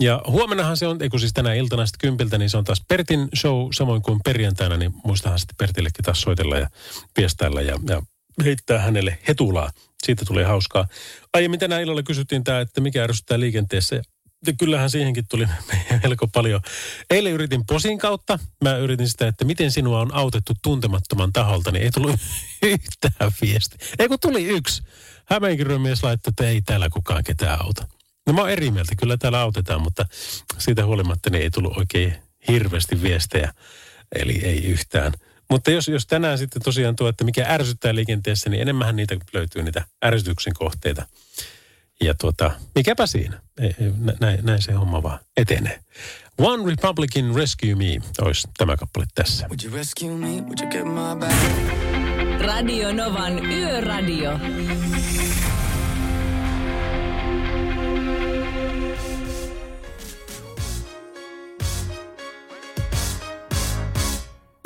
ja 0.01 0.21
huomennahan 0.27 0.77
se 0.77 0.87
on, 0.87 1.01
ei 1.01 1.09
kun 1.09 1.19
siis 1.19 1.33
tänä 1.33 1.53
iltana 1.53 1.85
sitten 1.85 2.09
kympiltä, 2.09 2.37
niin 2.37 2.49
se 2.49 2.57
on 2.57 2.63
taas 2.63 2.83
Pertin 2.87 3.29
show, 3.37 3.67
samoin 3.73 4.01
kuin 4.01 4.19
perjantaina, 4.23 4.77
niin 4.77 4.93
muistahan 5.03 5.39
sitten 5.39 5.55
Pertillekin 5.57 6.05
taas 6.05 6.21
soitella 6.21 6.57
ja 6.57 6.69
viestailla 7.17 7.61
ja, 7.61 7.79
ja 7.87 8.01
heittää 8.43 8.79
hänelle 8.79 9.17
hetulaa. 9.27 9.71
Siitä 10.03 10.25
tulee 10.25 10.45
hauskaa. 10.45 10.87
Aiemmin 11.33 11.59
tänä 11.59 11.79
illalla 11.79 12.03
kysyttiin 12.03 12.43
tämä, 12.43 12.59
että 12.59 12.81
mikä 12.81 13.03
ärsyttää 13.03 13.39
liikenteessä. 13.39 14.01
Ja 14.47 14.53
kyllähän 14.53 14.89
siihenkin 14.89 15.25
tuli 15.29 15.45
melko 16.03 16.27
paljon. 16.27 16.61
Eilen 17.09 17.33
yritin 17.33 17.65
posin 17.65 17.97
kautta. 17.97 18.39
Mä 18.63 18.77
yritin 18.77 19.09
sitä, 19.09 19.27
että 19.27 19.45
miten 19.45 19.71
sinua 19.71 19.99
on 19.99 20.13
autettu 20.13 20.53
tuntemattoman 20.61 21.33
taholta, 21.33 21.71
niin 21.71 21.83
ei 21.83 21.91
tullut 21.91 22.15
yhtään 22.63 23.31
viesti. 23.41 23.77
Ei 23.99 24.07
kun 24.07 24.19
tuli 24.19 24.45
yksi. 24.45 24.83
Hämeenkyrön 25.25 25.81
mies 25.81 26.03
laittoi, 26.03 26.31
että 26.31 26.47
ei 26.47 26.61
täällä 26.61 26.89
kukaan 26.89 27.23
ketään 27.23 27.61
auta. 27.61 27.87
No 28.27 28.33
mä 28.33 28.41
oon 28.41 28.49
eri 28.49 28.71
mieltä, 28.71 28.95
kyllä 28.95 29.17
täällä 29.17 29.39
autetaan, 29.39 29.81
mutta 29.81 30.05
siitä 30.57 30.85
huolimatta 30.85 31.29
niin 31.29 31.43
ei 31.43 31.51
tullut 31.51 31.77
oikein 31.77 32.15
hirveästi 32.47 33.01
viestejä. 33.01 33.53
Eli 34.15 34.41
ei 34.43 34.65
yhtään. 34.65 35.13
Mutta 35.49 35.71
jos, 35.71 35.87
jos 35.87 36.07
tänään 36.07 36.37
sitten 36.37 36.61
tosiaan 36.61 36.95
tuo, 36.95 37.07
että 37.07 37.23
mikä 37.23 37.45
ärsyttää 37.47 37.95
liikenteessä, 37.95 38.49
niin 38.49 38.61
enemmän 38.61 38.95
niitä 38.95 39.17
löytyy 39.33 39.63
niitä 39.63 39.85
ärsytyksen 40.05 40.53
kohteita. 40.53 41.07
Ja 42.03 42.13
tuota, 42.13 42.51
mikäpä 42.75 43.07
siinä. 43.07 43.41
Näin, 44.19 44.45
näin 44.45 44.61
se 44.61 44.71
homma 44.71 45.03
vaan 45.03 45.19
etenee. 45.37 45.79
One 46.37 46.69
Republican 46.69 47.35
Rescue 47.35 47.75
Me 47.75 47.97
olisi 48.21 48.47
tämä 48.57 48.77
kappale 48.77 49.05
tässä. 49.15 49.47
Would 49.47 49.63
you 49.63 49.73
rescue 49.75 50.09
me? 50.09 50.27
Would 50.27 50.59
you 50.61 50.69
get 50.69 50.83
my 50.83 51.19
back? 51.19 51.35
Radio 52.41 52.93
Novan 52.93 53.45
Yöradio. 53.45 54.39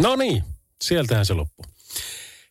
No 0.01 0.15
niin, 0.15 0.43
sieltähän 0.83 1.25
se 1.25 1.33
loppuu. 1.33 1.72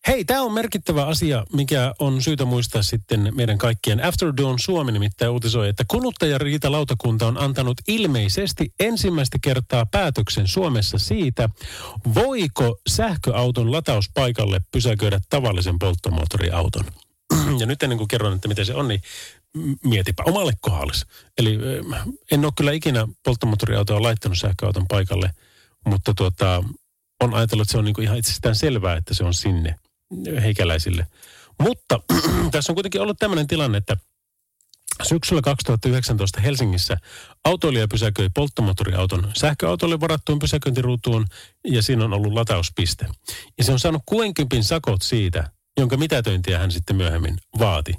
Hei, 0.07 0.25
tämä 0.25 0.43
on 0.43 0.53
merkittävä 0.53 1.07
asia, 1.07 1.45
mikä 1.53 1.95
on 1.99 2.23
syytä 2.23 2.45
muistaa 2.45 2.83
sitten 2.83 3.33
meidän 3.35 3.59
kaikkien. 3.59 4.05
After 4.05 4.33
Dawn 4.37 4.59
Suomi 4.59 4.93
nimittäin 4.93 5.31
uutisoi, 5.31 5.69
että 5.69 5.85
kuluttajariitalautakunta 5.89 7.27
on 7.27 7.39
antanut 7.39 7.81
ilmeisesti 7.89 8.75
ensimmäistä 8.81 9.39
kertaa 9.43 9.87
päätöksen 9.87 10.49
Suomessa 10.49 10.99
siitä, 10.99 11.49
voiko 12.15 12.79
sähköauton 12.89 13.73
latauspaikalle 13.73 14.61
pysäköidä 14.73 15.21
tavallisen 15.31 15.79
polttomoottoriauton. 15.79 16.85
Ja 17.61 17.67
nyt 17.67 17.83
ennen 17.83 17.99
kuin 17.99 18.09
kerron, 18.09 18.35
että 18.35 18.49
miten 18.49 18.67
se 18.67 18.75
on, 18.75 18.89
niin 18.89 19.03
mietipä 19.85 20.23
omalle 20.27 20.53
kohdalle. 20.61 20.93
Eli 21.39 21.59
en 22.31 22.45
ole 22.45 22.53
kyllä 22.57 22.73
ikinä 22.73 23.09
polttomoottoriautoa 23.25 24.03
laittanut 24.03 24.39
sähköauton 24.39 24.89
paikalle, 24.89 25.31
mutta 25.87 26.15
tuota, 26.15 26.65
on 27.21 27.35
ajatellut, 27.35 27.63
että 27.63 27.73
se 27.73 27.79
on 27.79 27.85
niin 27.85 27.95
kuin 27.95 28.05
ihan 28.05 28.19
itsestään 28.19 28.55
selvää, 28.55 28.97
että 28.97 29.15
se 29.15 29.25
on 29.25 29.35
sinne 29.35 29.75
heikäläisille. 30.43 31.07
Mutta 31.59 32.01
tässä 32.53 32.73
on 32.73 32.77
kuitenkin 32.77 33.01
ollut 33.01 33.19
tämmöinen 33.19 33.47
tilanne, 33.47 33.79
että 33.79 33.97
Syksyllä 35.03 35.43
2019 35.43 36.41
Helsingissä 36.41 36.97
autoilija 37.45 37.89
pysäköi 37.89 38.29
polttomoottoriauton 38.35 39.31
sähköautolle 39.35 40.01
varattuun 40.01 40.39
pysäköintiruutuun 40.39 41.27
ja 41.65 41.83
siinä 41.83 42.05
on 42.05 42.13
ollut 42.13 42.33
latauspiste. 42.33 43.07
Ja 43.59 43.65
se 43.65 43.73
on 43.73 43.79
saanut 43.79 44.03
60 44.07 44.69
sakot 44.69 45.03
siitä, 45.03 45.51
jonka 45.79 45.97
mitätöintiä 45.97 46.59
hän 46.59 46.71
sitten 46.71 46.97
myöhemmin 46.97 47.39
vaati. 47.59 47.95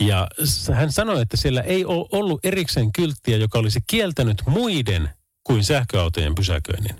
Ja 0.00 0.28
hän 0.72 0.92
sanoi, 0.92 1.22
että 1.22 1.36
siellä 1.36 1.60
ei 1.60 1.84
ole 1.84 2.08
ollut 2.12 2.44
erikseen 2.44 2.92
kylttiä, 2.92 3.36
joka 3.36 3.58
olisi 3.58 3.80
kieltänyt 3.86 4.42
muiden 4.46 5.10
kuin 5.44 5.64
sähköautojen 5.64 6.34
pysäköinnin. 6.34 6.96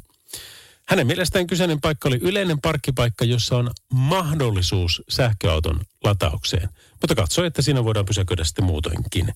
Hänen 0.88 1.06
mielestään 1.06 1.46
kyseinen 1.46 1.80
paikka 1.80 2.08
oli 2.08 2.18
yleinen 2.22 2.60
parkkipaikka, 2.60 3.24
jossa 3.24 3.56
on 3.56 3.70
mahdollisuus 3.92 5.02
sähköauton 5.08 5.80
lataukseen. 6.04 6.68
Mutta 7.00 7.14
katsoi, 7.14 7.46
että 7.46 7.62
siinä 7.62 7.84
voidaan 7.84 8.06
pysäköidä 8.06 8.44
sitten 8.44 8.64
muutoinkin. 8.64 9.32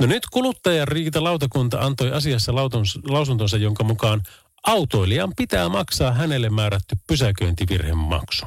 No 0.00 0.06
nyt 0.06 0.26
kuluttajan 0.30 0.88
riitalautakunta 0.88 1.80
antoi 1.80 2.12
asiassa 2.12 2.54
lausuntonsa, 3.04 3.56
jonka 3.56 3.84
mukaan 3.84 4.22
autoilijan 4.66 5.32
pitää 5.36 5.68
maksaa 5.68 6.12
hänelle 6.12 6.50
määrätty 6.50 6.96
pysäköintivirhemaksu. 7.06 8.46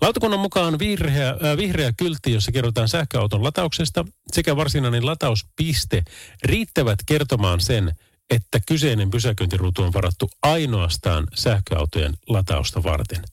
Lautakunnan 0.00 0.40
mukaan 0.40 0.78
vihreä, 0.78 1.28
äh, 1.28 1.56
vihreä 1.56 1.92
kyltti, 1.96 2.32
jossa 2.32 2.52
kerrotaan 2.52 2.88
sähköauton 2.88 3.44
latauksesta, 3.44 4.04
sekä 4.32 4.56
varsinainen 4.56 5.06
latauspiste 5.06 6.02
riittävät 6.44 6.98
kertomaan 7.06 7.60
sen, 7.60 7.92
että 8.30 8.60
kyseinen 8.66 9.10
pysäköintiruutu 9.10 9.82
on 9.82 9.92
varattu 9.92 10.30
ainoastaan 10.42 11.26
sähköautojen 11.34 12.14
latausta 12.28 12.82
varten. 12.82 13.24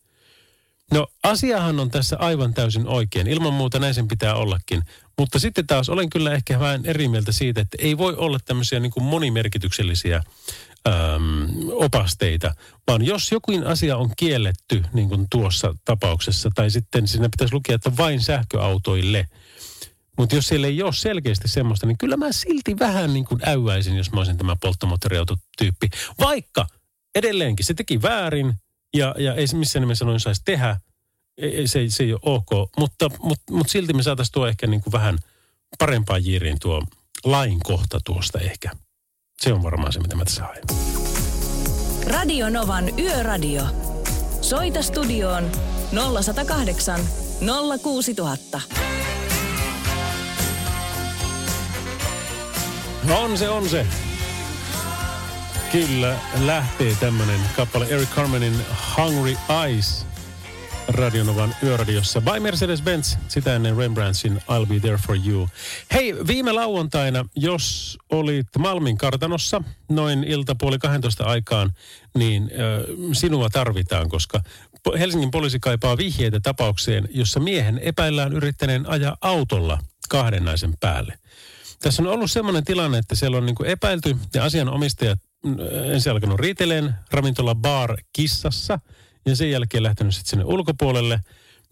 No 0.92 1.08
asiahan 1.24 1.80
on 1.80 1.92
tässä 1.92 2.18
aivan 2.20 2.54
täysin 2.54 2.88
oikein. 2.88 3.28
Ilman 3.28 3.54
muuta 3.54 3.80
näin 3.80 3.94
sen 3.94 4.08
pitää 4.08 4.36
ollakin. 4.36 4.84
Mutta 5.18 5.40
sitten 5.40 5.68
taas 5.68 5.90
olen 5.90 6.10
kyllä 6.10 6.34
ehkä 6.34 6.60
vähän 6.60 6.86
eri 6.86 7.08
mieltä 7.08 7.32
siitä, 7.32 7.62
että 7.62 7.78
ei 7.80 7.98
voi 7.98 8.16
olla 8.16 8.40
tämmöisiä 8.46 8.80
niin 8.80 8.92
kuin 8.92 9.04
monimerkityksellisiä 9.04 10.16
äm, 10.88 11.48
opasteita, 11.72 12.56
vaan 12.88 13.06
jos 13.06 13.32
jokin 13.32 13.68
asia 13.68 13.98
on 13.98 14.12
kielletty, 14.18 14.84
niin 14.94 15.10
kuin 15.10 15.28
tuossa 15.30 15.76
tapauksessa, 15.86 16.50
tai 16.56 16.72
sitten 16.72 17.08
siinä 17.08 17.30
pitäisi 17.30 17.54
lukea, 17.54 17.76
että 17.76 17.98
vain 17.98 18.22
sähköautoille– 18.22 19.28
mutta 20.18 20.36
jos 20.36 20.48
siellä 20.48 20.68
ei 20.68 20.84
ole 20.84 20.94
selkeästi 20.94 21.48
semmoista, 21.48 21.88
niin 21.88 21.98
kyllä 21.98 22.18
mä 22.18 22.32
silti 22.32 22.80
vähän 22.80 23.14
niin 23.14 23.26
kuin 23.26 23.42
äyäisin, 23.46 23.98
jos 23.98 24.12
mä 24.12 24.20
olisin 24.20 24.38
tämä 24.38 24.56
polttomoottoriautotyyppi. 24.62 25.90
Vaikka 26.20 26.68
edelleenkin 27.16 27.66
se 27.66 27.74
teki 27.74 28.02
väärin 28.02 28.54
ja, 28.94 29.16
ja 29.18 29.34
ei 29.34 29.48
se 29.48 29.58
missään 29.58 29.82
nimessä 29.82 30.06
noin 30.06 30.20
saisi 30.20 30.42
tehdä. 30.46 30.78
Ei, 31.38 31.68
se, 31.68 31.86
se 31.90 32.04
ei 32.04 32.14
ole 32.14 32.22
ok, 32.24 32.70
mutta, 32.78 33.10
mutta, 33.20 33.54
mutta 33.54 33.72
silti 33.72 33.94
me 33.94 34.04
saataisiin 34.04 34.34
tuo 34.34 34.48
ehkä 34.48 34.68
niin 34.68 34.82
kuin 34.82 34.92
vähän 34.92 35.18
parempaan 35.80 36.26
jiiriin 36.26 36.60
tuo 36.62 36.84
lain 37.24 37.60
kohta 37.60 38.00
tuosta 38.06 38.40
ehkä. 38.40 38.72
Se 39.42 39.54
on 39.54 39.64
varmaan 39.64 39.94
se, 39.94 40.00
mitä 40.00 40.16
mä 40.16 40.26
tässä 40.26 40.44
haen. 40.44 40.64
Radio 42.08 42.50
Novan 42.50 43.00
Yöradio. 43.00 43.64
Soita 44.42 44.82
studioon 44.82 45.52
0108 46.24 47.00
06000. 47.84 48.62
On 53.12 53.38
se, 53.38 53.50
on 53.50 53.70
se. 53.70 53.86
Kyllä, 55.72 56.16
lähtee 56.46 56.96
tämmönen 57.00 57.40
kappale 57.56 57.86
Eric 57.90 58.10
Carmenin 58.10 58.54
Hungry 58.98 59.38
Eyes 59.64 60.06
Radionovan 60.88 61.56
yöradiossa 61.64 62.22
by 62.22 62.40
Mercedes-Benz, 62.40 63.18
sitä 63.28 63.56
ennen 63.56 63.78
Rembrandtsin 63.78 64.38
I'll 64.38 64.66
Be 64.68 64.80
There 64.80 64.98
For 65.08 65.18
You. 65.28 65.50
Hei, 65.94 66.16
viime 66.28 66.52
lauantaina, 66.52 67.26
jos 67.36 67.98
olit 68.10 68.48
Malmin 68.58 68.98
kartanossa 68.98 69.62
noin 69.90 70.24
iltapuoli 70.24 70.80
12 70.80 71.24
aikaan, 71.24 71.74
niin 72.18 72.44
äh, 72.44 73.14
sinua 73.14 73.50
tarvitaan, 73.50 74.10
koska 74.10 74.42
Helsingin 75.00 75.32
poliisi 75.32 75.60
kaipaa 75.60 75.98
vihjeitä 75.98 76.40
tapaukseen, 76.40 77.10
jossa 77.12 77.40
miehen 77.40 77.80
epäillään 77.80 78.34
yrittäneen 78.34 78.90
ajaa 78.90 79.18
autolla 79.22 79.80
kahden 80.10 80.46
naisen 80.46 80.74
päälle. 80.80 81.18
Tässä 81.84 82.04
on 82.04 82.08
ollut 82.08 82.32
semmoinen 82.32 82.64
tilanne, 82.64 82.98
että 82.98 83.16
siellä 83.16 83.38
on 83.38 83.46
niin 83.46 83.56
kuin 83.56 83.70
epäilty 83.70 84.16
ja 84.34 84.44
asianomistajat 84.44 85.20
mm, 85.46 85.56
ensin 85.94 86.12
alkanut 86.12 86.40
riiteleen 86.40 86.96
ravintola 87.12 87.56
Bar 87.56 87.98
Kissassa 88.14 88.80
ja 89.26 89.36
sen 89.36 89.52
jälkeen 89.52 89.84
lähtenyt 89.84 90.16
sitten 90.16 90.30
sinne 90.30 90.46
ulkopuolelle. 90.46 91.20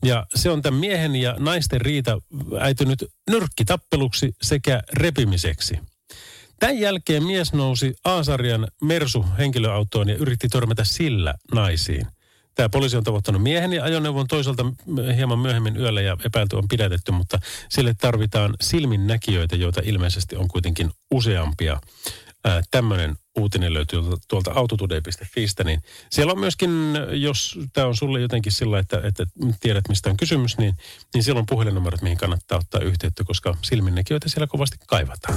Ja 0.05 0.25
se 0.35 0.49
on 0.49 0.61
tämän 0.61 0.79
miehen 0.79 1.15
ja 1.15 1.35
naisten 1.39 1.81
riita 1.81 2.21
äitynyt 2.59 3.05
nyrkkitappeluksi 3.29 4.35
sekä 4.41 4.81
repimiseksi. 4.93 5.79
Tämän 6.59 6.79
jälkeen 6.79 7.23
mies 7.23 7.53
nousi 7.53 7.93
A-sarjan 8.03 8.67
Mersu 8.81 9.25
henkilöautoon 9.37 10.09
ja 10.09 10.15
yritti 10.15 10.47
törmätä 10.49 10.83
sillä 10.83 11.33
naisiin. 11.53 12.07
Tämä 12.55 12.69
poliisi 12.69 12.97
on 12.97 13.03
tavoittanut 13.03 13.43
miehen 13.43 13.73
ja 13.73 13.83
ajoneuvon 13.83 14.27
toisaalta 14.27 14.65
hieman 15.15 15.39
myöhemmin 15.39 15.77
yöllä 15.77 16.01
ja 16.01 16.17
epäilty 16.25 16.55
on 16.55 16.67
pidätetty, 16.67 17.11
mutta 17.11 17.39
sille 17.69 17.95
tarvitaan 18.01 18.53
silminnäkijöitä, 18.61 19.55
joita 19.55 19.81
ilmeisesti 19.83 20.35
on 20.35 20.47
kuitenkin 20.47 20.91
useampia. 21.11 21.81
Tämmöinen 22.71 23.15
uutinen 23.37 23.73
löytyy 23.73 24.01
tuolta 24.27 24.51
autotoday.fistä, 24.55 25.63
niin 25.63 25.81
siellä 26.11 26.33
on 26.33 26.39
myöskin, 26.39 26.71
jos 27.11 27.59
tämä 27.73 27.87
on 27.87 27.95
sulle 27.95 28.21
jotenkin 28.21 28.51
sillä, 28.51 28.79
että, 28.79 29.01
että 29.03 29.25
tiedät 29.59 29.89
mistä 29.89 30.09
on 30.09 30.17
kysymys, 30.17 30.57
niin, 30.57 30.75
niin 31.13 31.23
siellä 31.23 31.39
on 31.39 31.45
puhelinnumerot, 31.45 32.01
mihin 32.01 32.17
kannattaa 32.17 32.57
ottaa 32.57 32.81
yhteyttä, 32.81 33.23
koska 33.23 33.57
silminnäkijöitä 33.61 34.29
siellä 34.29 34.47
kovasti 34.47 34.77
kaivataan. 34.87 35.35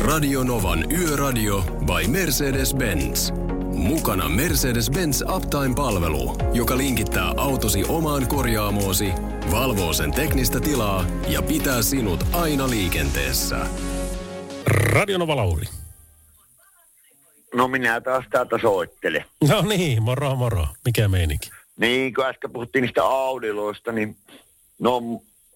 Radio 0.00 0.44
Novan 0.44 0.92
Yöradio 0.92 1.60
by 1.60 2.06
Mercedes-Benz. 2.06 3.32
Mukana 3.78 4.28
Mercedes-Benz 4.28 5.22
Uptime-palvelu, 5.36 6.36
joka 6.54 6.76
linkittää 6.76 7.34
autosi 7.36 7.84
omaan 7.84 8.28
korjaamoosi, 8.28 9.12
valvoo 9.50 9.92
sen 9.92 10.12
teknistä 10.12 10.60
tilaa 10.60 11.04
ja 11.28 11.42
pitää 11.42 11.82
sinut 11.82 12.24
aina 12.32 12.70
liikenteessä. 12.70 13.66
Radio 14.66 15.18
Nova 15.18 15.36
Lauri. 15.36 15.66
No 17.54 17.68
minä 17.68 18.00
taas 18.00 18.24
täältä 18.30 18.58
soittelen. 18.62 19.24
No 19.48 19.62
niin, 19.62 20.02
moro 20.02 20.36
moro. 20.36 20.66
Mikä 20.84 21.08
meininki? 21.08 21.50
Niin, 21.76 22.14
kun 22.14 22.26
äsken 22.26 22.50
puhuttiin 22.50 22.82
niistä 22.82 23.04
Audiloista, 23.04 23.92
niin 23.92 24.16
no 24.78 25.02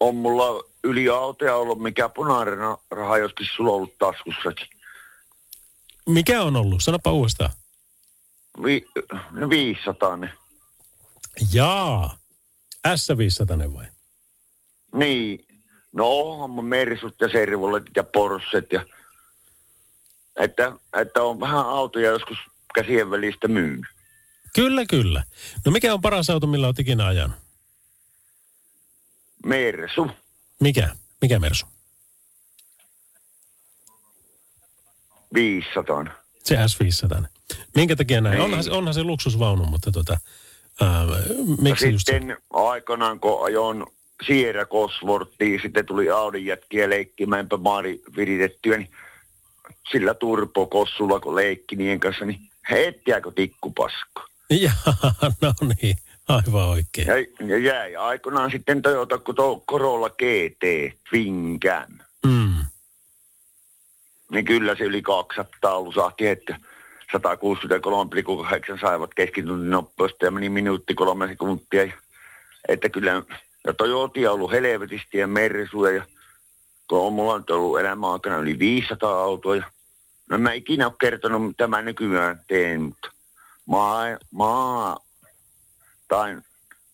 on 0.00 0.14
mulla 0.14 0.64
yli 0.84 1.08
autoja 1.08 1.56
ollut, 1.56 1.82
mikä 1.82 2.08
punainen 2.08 2.58
raha 2.90 3.18
joskin 3.18 3.46
sulla 3.56 3.72
ollut 3.72 3.98
taskussakin. 3.98 4.66
Mikä 6.08 6.42
on 6.42 6.56
ollut? 6.56 6.82
Sanapa 6.82 7.12
uudestaan. 7.12 7.50
Vi, 8.64 8.86
500 9.50 10.16
ne. 10.16 10.32
Jaa. 11.52 12.18
S500 12.88 13.74
vai? 13.74 13.86
Niin. 14.94 15.46
No 15.92 16.08
onhan 16.08 16.50
mun 16.50 16.64
Mersut 16.64 17.14
ja 17.20 17.28
Servolet 17.28 17.84
ja 17.96 18.04
Porsset 18.04 18.72
ja... 18.72 18.86
Että, 20.36 20.72
että 21.00 21.22
on 21.22 21.40
vähän 21.40 21.66
autoja 21.66 22.10
joskus 22.10 22.38
käsien 22.74 23.10
välistä 23.10 23.48
myynyt. 23.48 23.86
Kyllä, 24.54 24.86
kyllä. 24.86 25.24
No 25.66 25.72
mikä 25.72 25.94
on 25.94 26.00
paras 26.00 26.30
auto, 26.30 26.46
millä 26.46 26.66
olet 26.66 26.78
ikinä 26.78 27.06
ajanut? 27.06 27.36
Mersu. 29.46 30.10
Mikä? 30.60 30.96
Mikä 31.20 31.38
Mersu? 31.38 31.66
500. 35.34 36.04
Se 36.44 36.56
S500. 36.56 37.26
Minkä 37.76 37.96
takia 37.96 38.20
näin? 38.20 38.34
Niin. 38.34 38.44
Onhan, 38.44 38.64
se, 38.64 38.70
onhan 38.70 38.94
se 38.94 39.02
luksusvaunu, 39.02 39.64
mutta 39.64 39.92
tota, 39.92 40.18
ää, 40.80 41.06
miksi 41.60 41.86
ja 41.86 41.92
just 41.92 42.06
sitten 42.06 42.28
se? 42.28 42.44
aikanaan, 42.50 43.20
kun 43.20 43.44
ajoin 43.44 43.84
Sierra 44.26 44.66
Cosworttiin, 44.66 45.60
sitten 45.62 45.86
tuli 45.86 46.10
Audin 46.10 46.46
jätkiä 46.46 46.90
leikkimäänpä 46.90 47.56
maari 47.56 48.02
viritettyä, 48.16 48.78
niin 48.78 48.90
sillä 49.90 50.14
turbokossulla, 50.14 51.20
kun 51.20 51.34
leikki 51.34 51.76
niiden 51.76 52.00
kanssa, 52.00 52.24
niin 52.24 52.40
hettiäkö 52.70 53.32
tikkupasko. 53.34 54.26
Jaa, 54.50 54.74
no 55.40 55.52
niin, 55.82 55.96
aivan 56.28 56.68
oikein. 56.68 57.08
Ja, 57.08 57.46
ja 57.46 57.58
jäi 57.58 57.96
aikanaan 57.96 58.50
sitten 58.50 58.82
Toyota 58.82 59.18
Corolla 59.68 60.10
GT 60.10 60.94
Twincan. 61.10 62.02
Mm. 62.26 62.64
Niin 64.30 64.44
kyllä 64.44 64.76
se 64.76 64.84
yli 64.84 65.02
200 65.02 65.80
lusahti, 65.80 66.26
että 66.26 66.58
163,8 67.16 68.80
saivat 68.80 69.14
keskitunnin 69.14 69.70
nopeutta 69.70 70.24
ja 70.24 70.30
meni 70.30 70.48
minuutti 70.48 70.94
kolme 70.94 71.28
sekuntia. 71.28 71.92
Että 72.68 72.88
kyllä, 72.88 73.22
ja 73.66 73.74
Toyota 73.74 74.20
on 74.20 74.34
ollut 74.34 74.50
helvetisti 74.50 75.18
ja 75.18 75.26
Mersuja 75.26 75.92
ja 75.92 76.04
kun 76.88 76.98
on 76.98 77.12
mulla 77.12 77.38
nyt 77.38 77.50
ollut 77.50 77.80
elämän 77.80 78.10
aikana 78.10 78.36
yli 78.36 78.58
500 78.58 79.22
autoa. 79.22 79.56
Ja, 79.56 79.64
no 80.30 80.38
mä 80.38 80.52
ikinä 80.52 80.86
ole 80.86 80.94
kertonut, 81.00 81.46
mitä 81.46 81.66
mä 81.66 81.82
nykyään 81.82 82.40
teen, 82.48 82.82
mutta 82.82 83.10
maa, 83.66 84.04
maa 84.30 84.98
tai 86.08 86.36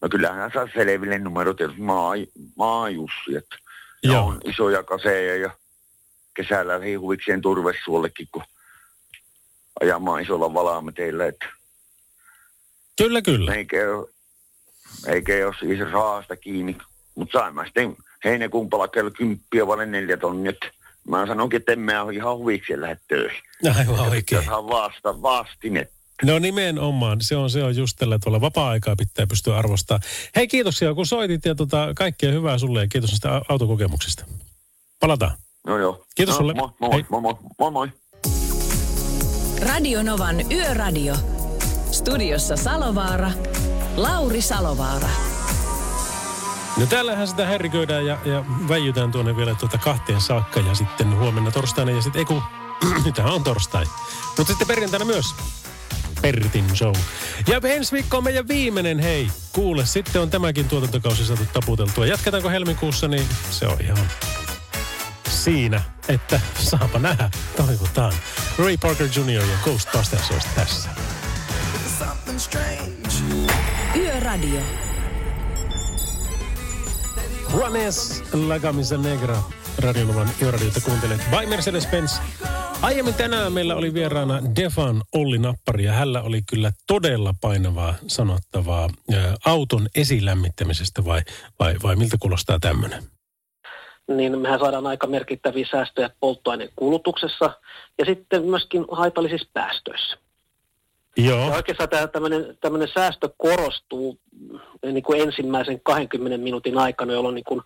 no 0.00 0.08
kyllähän 0.08 0.50
saa 0.54 0.68
selville 0.74 1.18
numerot, 1.18 1.60
jos 1.60 1.76
maa, 1.76 2.12
maajussi, 2.56 3.36
että 3.36 3.56
ja 4.02 4.12
Joo. 4.12 4.26
on 4.26 4.40
isoja 4.44 4.82
kaseja 4.82 5.36
ja 5.36 5.50
kesällä 6.34 6.78
hihuvikseen 6.78 7.40
turvesuollekin, 7.40 8.28
kun 8.32 8.42
ajamaan 9.80 10.22
isolla 10.22 10.54
valaameteillä, 10.54 11.26
että 11.26 11.46
Kyllä, 12.98 13.22
kyllä. 13.22 13.54
eikä 13.54 13.76
ole, 13.96 14.08
eikä 15.06 15.46
ole 15.46 15.54
siis 15.60 15.92
raasta 15.92 16.36
kiinni. 16.36 16.76
Mutta 17.14 17.38
sain 17.38 17.54
mä 17.54 17.64
sitten 17.64 17.96
heinäkuun 18.24 18.70
palkkeella 18.70 19.10
kymppiä 19.10 19.66
vai 19.66 19.86
neljä 19.86 20.16
tonnia. 20.16 20.50
että 20.50 20.70
Mä 21.08 21.26
sanonkin, 21.26 21.56
että 21.56 21.72
en 21.72 21.80
mä 21.80 22.02
ole 22.02 22.14
ihan 22.14 22.36
huvikseen 22.36 22.80
lähde 22.80 22.98
töihin. 23.08 23.42
Aivan 23.78 24.08
oikein. 24.08 24.44
Saa 24.44 24.66
vasta 24.68 25.22
vastine. 25.22 25.88
No 26.22 26.38
nimenomaan, 26.38 27.20
se 27.20 27.36
on, 27.36 27.50
se 27.50 27.64
on 27.64 27.76
just 27.76 27.96
tällä 27.98 28.18
tuolla 28.18 28.40
vapaa-aikaa 28.40 28.96
pitää 28.96 29.26
pystyä 29.26 29.56
arvostamaan. 29.58 30.02
Hei 30.36 30.48
kiitoksia 30.48 30.94
kun 30.94 31.06
soitit 31.06 31.44
ja 31.44 31.54
tota, 31.54 31.92
kaikkea 31.96 32.32
hyvää 32.32 32.58
sulle 32.58 32.80
ja 32.80 32.86
kiitos 32.88 33.10
näistä 33.10 33.38
au- 33.38 33.44
autokokemuksista. 33.48 34.24
Palataan. 35.00 35.36
No 35.66 35.78
joo. 35.78 36.04
Kiitos 36.14 36.34
no, 36.34 36.38
sulle. 36.38 36.54
Moi, 36.54 36.68
moi, 36.80 36.92
Hei. 36.92 37.04
moi, 37.10 37.20
moi, 37.20 37.34
moi, 37.58 37.70
moi. 37.70 37.88
Radio 39.62 40.02
Novan 40.02 40.52
Yöradio. 40.52 41.14
Studiossa 41.92 42.56
Salovaara. 42.56 43.30
Lauri 43.96 44.42
Salovaara. 44.42 45.08
No 46.76 46.86
täällähän 46.86 47.28
sitä 47.28 47.46
herriköidään 47.46 48.06
ja, 48.06 48.18
ja 48.24 48.44
väijytään 48.68 49.12
tuonne 49.12 49.36
vielä 49.36 49.54
tuota 49.54 49.78
kahteen 49.78 50.20
saakka 50.20 50.60
ja 50.60 50.74
sitten 50.74 51.18
huomenna 51.18 51.50
torstaina 51.50 51.90
ja 51.90 52.02
sitten, 52.02 52.18
ei 52.18 52.24
kun, 52.24 52.42
nythän 53.04 53.32
on 53.32 53.44
torstai. 53.44 53.84
Mutta 54.36 54.52
sitten 54.52 54.68
perjantaina 54.68 55.04
myös 55.04 55.34
Pertin 56.22 56.76
show. 56.76 56.94
Ja 57.46 57.60
ensi 57.64 57.92
viikko 57.92 58.16
on 58.16 58.24
meidän 58.24 58.48
viimeinen, 58.48 58.98
hei. 58.98 59.28
Kuule, 59.52 59.86
sitten 59.86 60.22
on 60.22 60.30
tämäkin 60.30 60.68
tuotantokausi 60.68 61.26
saatu 61.26 61.42
taputeltua. 61.52 62.06
Jatketaanko 62.06 62.48
helmikuussa, 62.48 63.08
niin 63.08 63.26
se 63.50 63.66
on 63.66 63.76
ihan 63.80 63.98
siinä, 65.28 65.82
että 66.08 66.40
saapa 66.58 66.98
nähdä, 66.98 67.30
toivotaan. 67.56 68.12
Ray 68.58 68.76
Parker 68.76 69.06
Jr. 69.06 69.30
ja 69.30 69.58
Ghostbusters 69.64 70.30
olisi 70.30 70.48
tässä. 70.54 70.90
Yöradio. 73.96 74.60
Juanes 77.52 78.22
La 78.32 78.58
Camisa 78.58 78.96
Negra. 78.96 79.42
Radionovan 79.78 80.30
yöradiota 80.42 80.80
kuuntelet. 80.80 81.20
By 81.30 81.46
Mercedes-Benz. 81.46 82.20
Aiemmin 82.82 83.14
tänään 83.14 83.52
meillä 83.52 83.76
oli 83.76 83.94
vieraana 83.94 84.40
Defan 84.56 85.02
Olli 85.14 85.38
Nappari 85.38 85.84
ja 85.84 85.92
hänellä 85.92 86.22
oli 86.22 86.42
kyllä 86.42 86.72
todella 86.86 87.34
painavaa 87.40 87.94
sanottavaa 88.06 88.88
ää, 89.12 89.34
auton 89.44 89.88
esilämmittämisestä 89.94 91.04
vai, 91.04 91.22
vai, 91.58 91.76
vai 91.82 91.96
miltä 91.96 92.16
kuulostaa 92.20 92.58
tämmöinen? 92.60 93.17
Niin 94.08 94.38
mehän 94.38 94.60
saadaan 94.60 94.86
aika 94.86 95.06
merkittäviä 95.06 95.66
säästöjä 95.70 96.10
polttoaineen 96.20 96.70
kulutuksessa 96.76 97.50
ja 97.98 98.04
sitten 98.04 98.44
myöskin 98.44 98.84
haitallisissa 98.90 99.50
päästöissä. 99.52 100.18
Ja 101.16 101.24
Joo, 101.24 101.54
oikeastaan 101.54 101.88
tämä 101.88 102.06
tämmöinen, 102.06 102.58
tämmöinen 102.60 102.88
säästö 102.94 103.28
korostuu 103.36 104.20
mm, 104.40 104.58
niin 104.92 105.02
kuin 105.02 105.20
ensimmäisen 105.20 105.80
20 105.80 106.38
minuutin 106.38 106.78
aikana, 106.78 107.12
jolloin 107.12 107.34
niin 107.34 107.44
kuin 107.44 107.60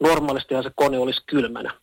normaalistihan 0.00 0.62
se 0.62 0.70
kone 0.74 0.98
olisi 0.98 1.22
kylmänä. 1.26 1.74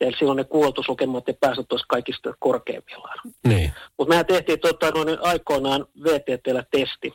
Eli 0.00 0.16
silloin 0.18 0.36
ne 0.36 0.44
kulutuslukemat 0.44 1.28
ja 1.28 1.34
päästöt 1.40 1.72
olisi 1.72 1.84
kaikista 1.88 2.34
korkeimmillaan. 2.38 3.18
niin. 3.46 3.72
Mutta 3.98 4.08
mehän 4.08 4.26
tehtiin 4.26 4.60
tota, 4.60 4.90
noin 4.90 5.18
aikoinaan 5.22 5.86
VTTllä 6.04 6.64
testi. 6.70 7.14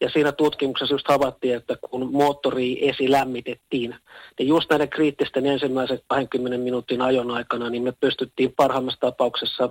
Ja 0.00 0.10
siinä 0.10 0.32
tutkimuksessa 0.32 0.94
just 0.94 1.08
havaittiin, 1.08 1.56
että 1.56 1.76
kun 1.90 2.12
moottori 2.12 2.88
esilämmitettiin, 2.88 3.94
niin 4.38 4.48
just 4.48 4.70
näiden 4.70 4.88
kriittisten 4.88 5.46
ensimmäisen 5.46 6.00
20 6.06 6.58
minuutin 6.58 7.02
ajon 7.02 7.30
aikana, 7.30 7.70
niin 7.70 7.82
me 7.82 7.92
pystyttiin 7.92 8.52
parhaimmassa 8.56 9.00
tapauksessa 9.00 9.70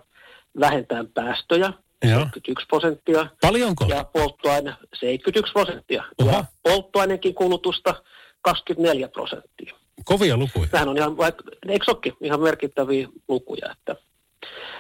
vähentämään 0.59 1.07
päästöjä, 1.07 1.73
Joo. 2.03 2.19
71 2.19 2.65
prosenttia, 2.67 3.27
Paljonko? 3.41 3.85
ja 3.89 4.03
polttoaine 4.03 4.75
71 4.93 5.53
prosenttia. 5.53 6.03
Ja 6.25 6.45
polttoaineenkin 6.63 7.35
kulutusta 7.35 8.03
24 8.41 9.07
prosenttia. 9.07 9.75
Kovia 10.05 10.37
lukuja. 10.37 10.67
Tämähän 10.67 10.89
on 10.89 10.97
ihan, 10.97 11.17
vaikka, 11.17 11.43
eikö 11.67 11.85
olekin, 11.91 12.13
ihan 12.21 12.41
merkittäviä 12.41 13.07
lukuja, 13.27 13.71
että 13.71 13.95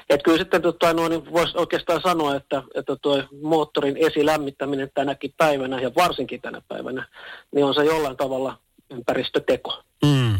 Et 0.09 0.23
kyllä 0.23 0.37
sitten 0.37 0.61
tota, 0.61 0.93
no, 0.93 1.07
niin 1.07 1.31
voisi 1.31 1.57
oikeastaan 1.57 2.01
sanoa, 2.01 2.35
että, 2.35 2.63
että 2.75 2.95
tuo 3.01 3.23
moottorin 3.41 3.97
esilämmittäminen 3.97 4.91
tänäkin 4.93 5.33
päivänä 5.37 5.81
ja 5.81 5.91
varsinkin 5.95 6.41
tänä 6.41 6.61
päivänä, 6.67 7.07
niin 7.51 7.65
on 7.65 7.73
se 7.73 7.83
jollain 7.83 8.17
tavalla 8.17 8.57
ympäristöteko. 8.91 9.83
Mm. 10.05 10.39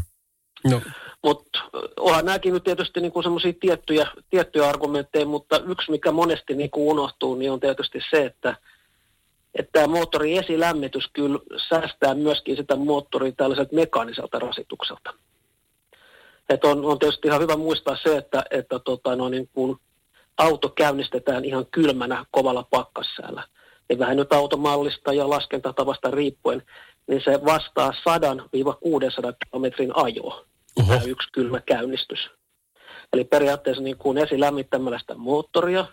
No. 0.72 0.81
Mutta 1.23 1.60
onhan 1.99 2.26
nämäkin 2.26 2.53
nyt 2.53 2.64
tietysti 2.64 3.02
niin 3.02 3.23
semmoisia 3.23 3.53
tiettyjä, 3.60 4.07
tiettyjä 4.30 4.69
argumentteja, 4.69 5.26
mutta 5.26 5.60
yksi 5.68 5.91
mikä 5.91 6.11
monesti 6.11 6.56
niin 6.56 6.69
kuin 6.69 6.88
unohtuu, 6.88 7.35
niin 7.35 7.52
on 7.52 7.60
tietysti 7.60 7.99
se, 8.10 8.26
että, 8.26 8.56
että 9.56 9.72
tämä 9.72 9.88
moottorin 9.88 10.39
esilämmitys 10.39 11.10
kyllä 11.14 11.39
säästää 11.69 12.15
myöskin 12.15 12.56
sitä 12.56 12.76
moottoria 12.76 13.31
tällaiselta 13.31 13.76
mekaaniselta 13.76 14.39
rasitukselta. 14.39 15.14
Et 16.49 16.65
on, 16.65 16.85
on 16.85 16.99
tietysti 16.99 17.27
ihan 17.27 17.41
hyvä 17.41 17.55
muistaa 17.55 17.97
se, 18.03 18.17
että, 18.17 18.43
että 18.51 18.79
tota, 18.79 19.15
no, 19.15 19.29
niin 19.29 19.49
kun 19.53 19.79
auto 20.37 20.69
käynnistetään 20.69 21.45
ihan 21.45 21.65
kylmänä 21.65 22.25
kovalla 22.31 22.67
pakkassäällä, 22.69 23.43
niin 23.89 23.99
vähän 23.99 24.17
nyt 24.17 24.33
automallista 24.33 25.13
ja 25.13 25.29
laskentatavasta 25.29 26.11
riippuen, 26.11 26.63
niin 27.07 27.21
se 27.23 27.45
vastaa 27.45 27.91
100-600 27.91 27.93
kilometrin 29.45 29.91
ajoa, 29.95 30.45
tämä 30.87 31.01
yksi 31.05 31.31
kylmä 31.31 31.61
käynnistys. 31.61 32.29
Eli 33.13 33.23
periaatteessa 33.23 33.83
niin 33.83 33.97
kuin 33.97 34.17
esilämmittämällä 34.17 34.99
sitä 34.99 35.15
moottoria, 35.17 35.85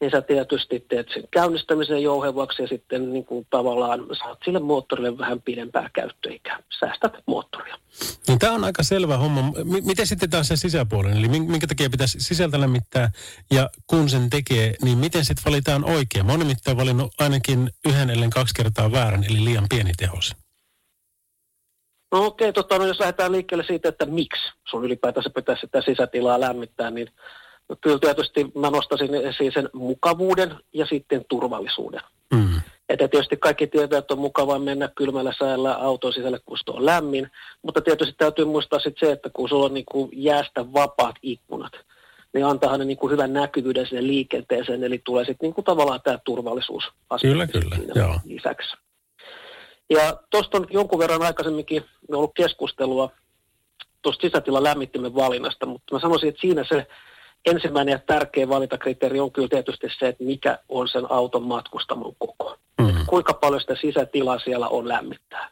niin 0.00 0.10
sä 0.10 0.22
tietysti 0.22 0.84
teet 0.88 1.06
sen 1.14 1.24
käynnistämisen 1.30 2.02
jouhevaksi 2.02 2.62
ja 2.62 2.68
sitten 2.68 3.12
niin 3.12 3.24
kuin 3.24 3.46
tavallaan 3.50 4.06
saat 4.18 4.38
sille 4.44 4.58
moottorille 4.58 5.18
vähän 5.18 5.42
pidempää 5.42 5.90
käyttöikää. 5.94 6.62
Säästät 6.80 7.12
moottoria. 7.26 7.76
No, 8.28 8.36
tämä 8.38 8.52
on 8.52 8.64
aika 8.64 8.82
selvä 8.82 9.16
homma. 9.16 9.42
M- 9.42 9.86
miten 9.86 10.06
sitten 10.06 10.30
taas 10.30 10.48
se 10.48 10.56
sisäpuolen? 10.56 11.16
Eli 11.16 11.28
minkä 11.28 11.66
takia 11.66 11.90
pitäisi 11.90 12.20
sisältä 12.20 12.60
lämmittää 12.60 13.10
ja 13.50 13.70
kun 13.86 14.08
sen 14.08 14.30
tekee, 14.30 14.74
niin 14.82 14.98
miten 14.98 15.24
sitten 15.24 15.44
valitaan 15.52 15.84
oikein? 15.84 16.26
Mä 16.26 16.32
oon 16.32 16.38
nimittäin 16.38 16.76
valinnut 16.76 17.12
ainakin 17.18 17.70
yhden 17.88 18.10
ellen 18.10 18.30
kaksi 18.30 18.54
kertaa 18.54 18.92
väärän, 18.92 19.24
eli 19.24 19.44
liian 19.44 19.66
pieni 19.68 19.92
tehos. 19.96 20.36
No 22.12 22.26
okei, 22.26 22.48
okay, 22.48 22.62
tota, 22.62 22.78
no 22.78 22.86
jos 22.86 23.00
lähdetään 23.00 23.32
liikkeelle 23.32 23.64
siitä, 23.64 23.88
että 23.88 24.06
miksi 24.06 24.52
sun 24.70 24.84
ylipäätänsä 24.84 25.30
pitäisi 25.30 25.60
sitä 25.60 25.82
sisätilaa 25.82 26.40
lämmittää, 26.40 26.90
niin 26.90 27.08
kyllä 27.80 27.98
tietysti 27.98 28.46
mä 28.54 28.70
nostasin 28.70 29.14
esiin 29.14 29.52
sen 29.52 29.68
mukavuuden 29.72 30.54
ja 30.72 30.86
sitten 30.86 31.24
turvallisuuden. 31.28 32.00
Mm. 32.34 32.60
Että 32.88 33.08
tietysti 33.08 33.36
kaikki 33.36 33.66
tietää, 33.66 33.98
että 33.98 34.14
on 34.14 34.20
mukavaa 34.20 34.58
mennä 34.58 34.88
kylmällä 34.96 35.32
säällä 35.38 35.74
auton 35.74 36.12
sisälle, 36.12 36.40
kun 36.46 36.58
se 36.58 36.70
on 36.70 36.86
lämmin. 36.86 37.30
Mutta 37.62 37.80
tietysti 37.80 38.14
täytyy 38.18 38.44
muistaa 38.44 38.78
sitten 38.78 39.08
se, 39.08 39.12
että 39.12 39.30
kun 39.32 39.48
sulla 39.48 39.66
on 39.66 39.74
niin 39.74 39.86
kuin 39.92 40.10
jäästä 40.12 40.72
vapaat 40.72 41.16
ikkunat, 41.22 41.72
niin 42.34 42.46
antaa 42.46 42.78
ne 42.78 42.84
niin 42.84 42.96
kuin 42.96 43.10
hyvän 43.10 43.32
näkyvyyden 43.32 43.86
sinne 43.86 44.06
liikenteeseen. 44.06 44.84
Eli 44.84 45.00
tulee 45.04 45.24
sitten 45.24 45.50
niin 45.56 45.64
tavallaan 45.64 46.00
tämä 46.04 46.18
turvallisuus 46.24 46.84
Kyllä, 47.20 47.46
kyllä, 47.46 47.76
joo. 47.94 48.20
lisäksi. 48.24 48.76
Ja 49.90 50.16
tuosta 50.30 50.58
on 50.58 50.66
jonkun 50.70 50.98
verran 50.98 51.22
aikaisemminkin 51.22 51.84
ollut 52.12 52.34
keskustelua 52.34 53.10
tuosta 54.02 54.20
sisätilan 54.20 54.62
lämmittimen 54.62 55.14
valinnasta, 55.14 55.66
mutta 55.66 55.94
mä 55.94 56.00
sanoisin, 56.00 56.28
että 56.28 56.40
siinä 56.40 56.64
se 56.68 56.86
ensimmäinen 57.46 57.92
ja 57.92 57.98
tärkeä 57.98 58.48
valintakriteeri 58.48 59.20
on 59.20 59.32
kyllä 59.32 59.48
tietysti 59.48 59.86
se, 59.98 60.08
että 60.08 60.24
mikä 60.24 60.58
on 60.68 60.88
sen 60.88 61.10
auton 61.10 61.42
matkustamon 61.42 62.14
koko. 62.18 62.56
Mm. 62.80 63.06
Kuinka 63.06 63.34
paljon 63.34 63.60
sitä 63.60 63.76
sisätilaa 63.80 64.38
siellä 64.38 64.68
on 64.68 64.88
lämmittää. 64.88 65.50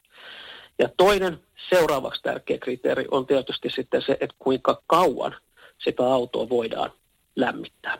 Ja 0.79 0.89
toinen 0.97 1.41
seuraavaksi 1.71 2.23
tärkeä 2.23 2.59
kriteeri 2.59 3.05
on 3.11 3.27
tietysti 3.27 3.71
sitten 3.71 4.03
se, 4.03 4.13
että 4.21 4.37
kuinka 4.39 4.83
kauan 4.87 5.37
sitä 5.79 6.07
autoa 6.07 6.49
voidaan 6.49 6.93
lämmittää. 7.37 7.99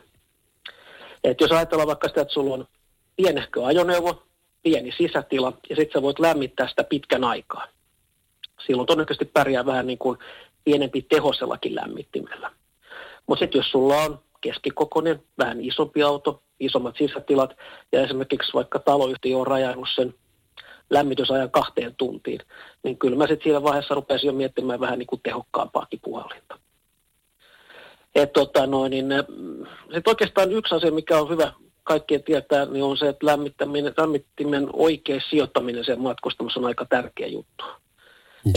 Et 1.23 1.41
jos 1.41 1.51
ajatellaan 1.51 1.87
vaikka 1.87 2.07
sitä, 2.07 2.21
että 2.21 2.33
sulla 2.33 2.53
on 2.53 2.67
pienehkö 3.15 3.65
ajoneuvo, 3.65 4.23
pieni 4.63 4.91
sisätila, 4.97 5.53
ja 5.69 5.75
sitten 5.75 5.93
sä 5.93 6.01
voit 6.01 6.19
lämmittää 6.19 6.67
sitä 6.67 6.83
pitkän 6.83 7.23
aikaa. 7.23 7.67
Silloin 8.65 8.87
todennäköisesti 8.87 9.25
pärjää 9.25 9.65
vähän 9.65 9.87
niin 9.87 9.97
kuin 9.97 10.17
pienempi 10.63 11.01
tehosellakin 11.01 11.75
lämmittimellä. 11.75 12.51
Mutta 13.27 13.43
sitten 13.43 13.59
jos 13.59 13.71
sulla 13.71 13.95
on 13.95 14.19
keskikokoinen, 14.41 15.23
vähän 15.37 15.61
isompi 15.61 16.03
auto, 16.03 16.41
isommat 16.59 16.95
sisätilat, 16.97 17.55
ja 17.91 18.01
esimerkiksi 18.01 18.53
vaikka 18.53 18.79
taloyhtiö 18.79 19.37
on 19.37 19.47
rajannut 19.47 19.89
sen 19.95 20.13
lämmitysajan 20.89 21.51
kahteen 21.51 21.95
tuntiin, 21.95 22.39
niin 22.83 22.97
kyllä 22.97 23.17
mä 23.17 23.27
sitten 23.27 23.43
siinä 23.43 23.63
vaiheessa 23.63 23.95
rupesin 23.95 24.27
jo 24.27 24.33
miettimään 24.33 24.79
vähän 24.79 24.99
niin 24.99 25.07
kuin 25.07 25.21
tehokkaampaakin 25.23 25.99
puhallinta. 26.03 26.59
Et 28.15 28.33
tota 28.33 28.67
noin, 28.67 28.89
niin, 28.89 29.05
mm, 29.27 29.65
sit 29.93 30.07
oikeastaan 30.07 30.51
yksi 30.51 30.75
asia, 30.75 30.91
mikä 30.91 31.19
on 31.19 31.29
hyvä 31.29 31.51
kaikkien 31.83 32.23
tietää, 32.23 32.65
niin 32.65 32.83
on 32.83 32.97
se, 32.97 33.09
että 33.09 33.25
lämmittäminen, 33.25 33.93
lämmittimen 33.97 34.69
oikea 34.73 35.19
sijoittaminen 35.29 35.85
sen 35.85 36.01
matkustamassa 36.01 36.59
on 36.59 36.65
aika 36.65 36.85
tärkeä 36.85 37.27
juttu. 37.27 37.65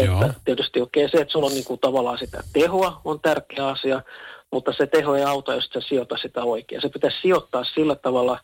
Joo. 0.05 0.23
Että 0.23 0.41
tietysti 0.45 0.81
okei 0.81 1.05
okay, 1.05 1.19
se, 1.19 1.23
että 1.23 1.33
sulla 1.33 1.47
on 1.47 1.53
niin 1.53 1.65
kuin 1.65 1.81
tavallaan 1.81 2.19
sitä 2.19 2.43
tehoa 2.53 3.01
on 3.05 3.21
tärkeä 3.21 3.67
asia, 3.69 4.03
mutta 4.51 4.73
se 4.73 4.87
teho 4.87 5.15
ei 5.15 5.25
auta, 5.25 5.55
jos 5.55 5.69
se 5.73 5.81
sijoita 5.81 6.17
sitä 6.17 6.45
oikein. 6.45 6.83
Se 6.83 6.89
pitäisi 6.89 7.21
sijoittaa 7.23 7.65
sillä 7.65 7.95
tavalla, 7.95 8.39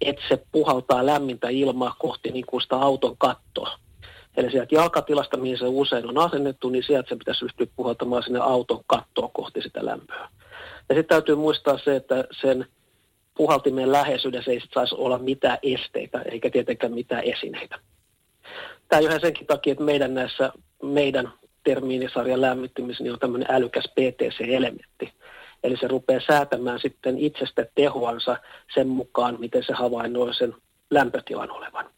että 0.00 0.22
se 0.28 0.46
puhaltaa 0.52 1.06
lämmintä 1.06 1.48
ilmaa 1.48 1.96
kohti 1.98 2.30
niin 2.30 2.46
kuin 2.46 2.62
sitä 2.62 2.76
auton 2.76 3.16
kattoa. 3.18 3.78
Eli 4.36 4.50
sieltä 4.50 4.74
jalkatilasta, 4.74 5.36
mihin 5.36 5.58
se 5.58 5.64
usein 5.66 6.08
on 6.08 6.18
asennettu, 6.18 6.68
niin 6.68 6.84
sieltä 6.84 7.08
se 7.08 7.16
pitäisi 7.16 7.44
ryhtyä 7.44 7.66
puhaltamaan 7.76 8.22
sinne 8.22 8.38
auton 8.38 8.84
kattoa 8.86 9.30
kohti 9.32 9.62
sitä 9.62 9.84
lämpöä. 9.84 10.28
Ja 10.88 10.94
sitten 10.94 11.04
täytyy 11.04 11.34
muistaa 11.34 11.78
se, 11.78 11.96
että 11.96 12.24
sen 12.42 12.66
puhaltimen 13.34 13.92
läheisyydessä 13.92 14.50
ei 14.50 14.60
saisi 14.74 14.94
olla 14.98 15.18
mitään 15.18 15.58
esteitä, 15.62 16.22
eikä 16.22 16.50
tietenkään 16.50 16.92
mitään 16.92 17.24
esineitä. 17.24 17.78
Tämä 18.88 19.14
on 19.14 19.20
senkin 19.20 19.46
takia, 19.46 19.72
että 19.72 19.84
meidän 19.84 20.14
näissä 20.14 20.52
meidän 20.82 21.32
termiinisarjan 21.64 22.40
lämmittymisen 22.40 23.04
niin 23.04 23.12
on 23.12 23.18
tämmöinen 23.18 23.50
älykäs 23.50 23.84
PTC-elementti. 23.94 25.12
Eli 25.64 25.76
se 25.76 25.88
rupeaa 25.88 26.20
säätämään 26.26 26.80
sitten 26.80 27.18
itsestä 27.18 27.66
tehoansa 27.74 28.36
sen 28.74 28.88
mukaan, 28.88 29.36
miten 29.38 29.64
se 29.64 29.72
havainnoi 29.72 30.34
sen 30.34 30.54
lämpötilan 30.90 31.50
olevan. 31.50 31.90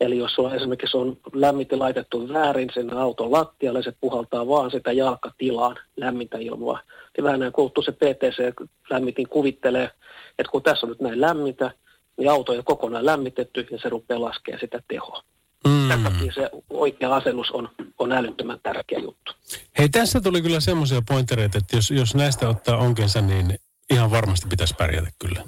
Eli 0.00 0.18
jos 0.18 0.34
sulla 0.34 0.54
esimerkiksi 0.54 0.96
on 0.96 1.18
lämmitin 1.32 1.78
laitettu 1.78 2.28
väärin 2.28 2.70
sen 2.74 2.96
auton 2.96 3.32
lattialle, 3.32 3.82
se 3.82 3.92
puhaltaa 4.00 4.48
vaan 4.48 4.70
sitä 4.70 4.92
jalkatilaan 4.92 5.76
lämmintä 5.96 6.38
ilmaa. 6.38 6.80
Ja 7.16 7.24
vähän 7.24 7.40
näin 7.40 7.52
kuluttu 7.52 7.82
se 7.82 7.92
PTC-lämmitin 7.92 9.28
kuvittelee, 9.28 9.90
että 10.38 10.52
kun 10.52 10.62
tässä 10.62 10.86
on 10.86 10.90
nyt 10.90 11.00
näin 11.00 11.20
lämmintä, 11.20 11.70
niin 12.16 12.30
auto 12.30 12.52
on 12.52 12.64
kokonaan 12.64 13.06
lämmitetty 13.06 13.66
ja 13.70 13.78
se 13.78 13.88
rupeaa 13.88 14.20
laskemaan 14.20 14.60
sitä 14.60 14.82
tehoa. 14.88 15.22
Mm. 15.66 15.88
Tämän 15.88 16.12
takia 16.12 16.32
se 16.32 16.50
oikea 16.70 17.16
asennus 17.16 17.50
on, 17.50 17.68
on 17.98 18.12
älyttömän 18.12 18.60
tärkeä 18.62 18.98
juttu. 18.98 19.32
Hei, 19.78 19.88
tässä 19.88 20.20
tuli 20.20 20.42
kyllä 20.42 20.60
semmoisia 20.60 21.02
pointtereita, 21.08 21.58
että 21.58 21.76
jos, 21.76 21.90
jos 21.90 22.14
näistä 22.14 22.48
ottaa 22.48 22.76
onkensa, 22.76 23.20
niin 23.20 23.58
ihan 23.90 24.10
varmasti 24.10 24.46
pitäisi 24.48 24.74
pärjätä 24.74 25.10
kyllä. 25.18 25.44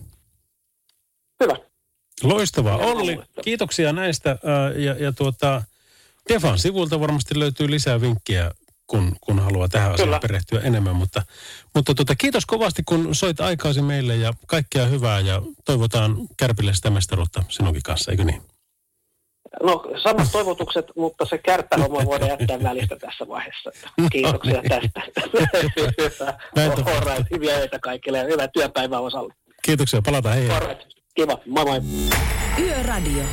Hyvä. 1.41 1.57
Loistavaa. 2.23 2.77
Olli, 2.77 3.19
kiitoksia 3.45 3.93
näistä. 3.93 4.39
Ja, 4.77 5.05
ja 5.05 5.13
tuota, 5.13 5.63
Defan 6.29 6.59
sivuilta 6.59 7.01
varmasti 7.01 7.39
löytyy 7.39 7.71
lisää 7.71 8.01
vinkkiä, 8.01 8.51
kun, 8.87 9.17
kun 9.21 9.39
haluaa 9.39 9.69
tähän 9.69 9.93
asiaan 9.93 10.21
perehtyä 10.21 10.61
enemmän. 10.61 10.97
Mutta, 10.97 11.23
mutta 11.75 11.95
tuota, 11.95 12.17
kiitos 12.17 12.47
kovasti, 12.47 12.83
kun 12.83 13.15
soit 13.15 13.41
aikaasi 13.41 13.83
meille 13.83 14.17
ja 14.17 14.33
kaikkea 14.47 14.87
hyvää 14.87 15.21
ja 15.21 15.43
toivotaan 15.65 16.17
Kärpille 16.37 16.75
sitä 16.75 16.91
mestaruutta 16.91 17.43
sinunkin 17.49 17.83
kanssa, 17.83 18.11
eikö 18.11 18.25
niin? 18.25 18.43
No 19.63 19.85
samat 20.03 20.29
toivotukset, 20.33 20.87
mutta 20.97 21.25
se 21.25 21.39
kärppähomma 21.39 22.05
voidaan 22.05 22.31
jättää 22.31 22.63
välistä 22.63 22.97
tässä 22.97 23.29
vaiheessa. 23.29 23.71
Kiitoksia 24.13 24.55
no 24.55 24.61
niin. 24.61 24.93
tästä. 24.93 25.03
Hyvää. 25.99 27.25
hyviä 27.31 27.57
öitä 27.57 27.79
kaikille 27.79 28.19
ja 28.19 28.25
hyvää 28.25 28.49
työpäivää 28.49 29.01
osalle. 29.01 29.35
Kiitoksia, 29.63 30.03
palataan 30.03 30.35
hei. 30.35 30.51
Alright. 30.51 30.89
Kiva, 31.15 31.39
moi 31.47 31.65
moi. 31.65 31.81
Yöradio. 32.59 33.25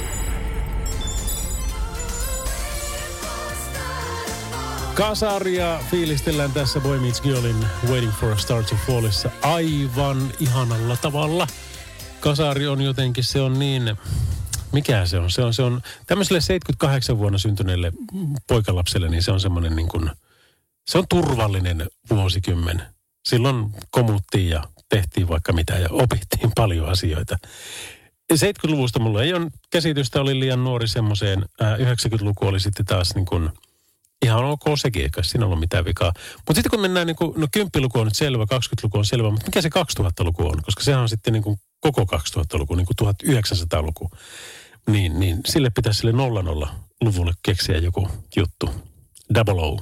Kasaria 4.96 5.80
fiilistellään 5.92 6.52
tässä 6.52 6.80
Boy 6.80 7.00
Meets 7.00 7.22
Girlin 7.22 7.66
Waiting 7.90 8.12
for 8.12 8.32
a 8.32 8.38
Star 8.38 8.64
to 8.64 8.76
Fallissa 8.88 9.30
aivan 9.42 10.32
ihanalla 10.40 10.98
tavalla. 11.02 11.48
Kasari 12.20 12.68
on 12.68 12.82
jotenkin, 12.82 13.24
se 13.24 13.42
on 13.42 13.60
niin 13.60 13.98
mikä 14.76 15.06
se 15.06 15.19
on? 15.19 15.31
Se 15.31 15.43
on, 15.43 15.53
se 15.53 15.64
on 15.64 15.81
tämmöiselle 16.07 16.41
78 16.41 17.18
vuonna 17.18 17.38
syntyneelle 17.38 17.91
poikalapselle, 18.47 19.10
niin 19.10 19.23
se 19.23 19.31
on 19.31 19.39
semmoinen 19.39 19.76
niin 19.76 19.88
kuin, 19.88 20.11
se 20.88 20.97
on 20.97 21.06
turvallinen 21.10 21.88
vuosikymmen. 22.10 22.81
Silloin 23.26 23.69
komuttiin 23.89 24.49
ja 24.49 24.64
tehtiin 24.89 25.27
vaikka 25.27 25.53
mitä 25.53 25.73
ja 25.73 25.88
opittiin 25.91 26.52
paljon 26.56 26.89
asioita. 26.89 27.38
70-luvusta 28.34 28.99
mulla 28.99 29.23
ei 29.23 29.34
ole 29.34 29.52
käsitystä, 29.72 30.22
oli 30.22 30.39
liian 30.39 30.64
nuori 30.64 30.88
semmoiseen. 30.88 31.45
90-luku 31.61 32.47
oli 32.47 32.60
sitten 32.60 32.85
taas 32.85 33.15
niin 33.15 33.26
kuin 33.26 33.49
Ihan 34.26 34.45
ok 34.45 34.64
sekin, 34.76 35.03
eikä 35.03 35.23
siinä 35.23 35.45
ollut 35.45 35.60
mitään 35.60 35.85
vikaa. 35.85 36.14
Mutta 36.35 36.53
sitten 36.53 36.69
kun 36.69 36.81
mennään, 36.81 37.07
niin 37.07 37.15
kuin, 37.15 37.34
no 37.38 37.47
10-luku 37.57 37.99
on 37.99 38.07
nyt 38.07 38.15
selvä, 38.15 38.43
20-luku 38.43 38.97
on 38.97 39.06
selvä, 39.06 39.30
mutta 39.30 39.45
mikä 39.45 39.61
se 39.61 39.69
2000-luku 39.69 40.47
on? 40.47 40.61
Koska 40.61 40.84
sehän 40.84 41.02
on 41.02 41.10
sitten 41.10 41.34
niin 41.34 41.43
kuin 41.43 41.60
koko 41.80 42.18
2000-luku, 42.18 42.76
niin 42.76 42.88
kuin 42.88 43.14
1900-luku. 43.14 44.10
Niin, 44.90 45.20
niin 45.20 45.40
sille 45.45 45.70
pitäisi 45.70 45.99
sille 45.99 46.12
00-luvulle 46.12 47.34
keksiä 47.44 47.78
joku 47.78 48.10
juttu. 48.36 48.70
Double 49.36 49.62
O 49.62 49.80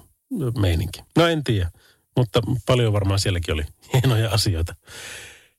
meininki. 0.58 1.02
No 1.16 1.28
en 1.28 1.44
tiedä, 1.44 1.72
mutta 2.18 2.42
paljon 2.66 2.94
varmaan 2.94 3.20
sielläkin 3.20 3.54
oli 3.54 3.64
hienoja 3.94 4.32
asioita. 4.32 4.76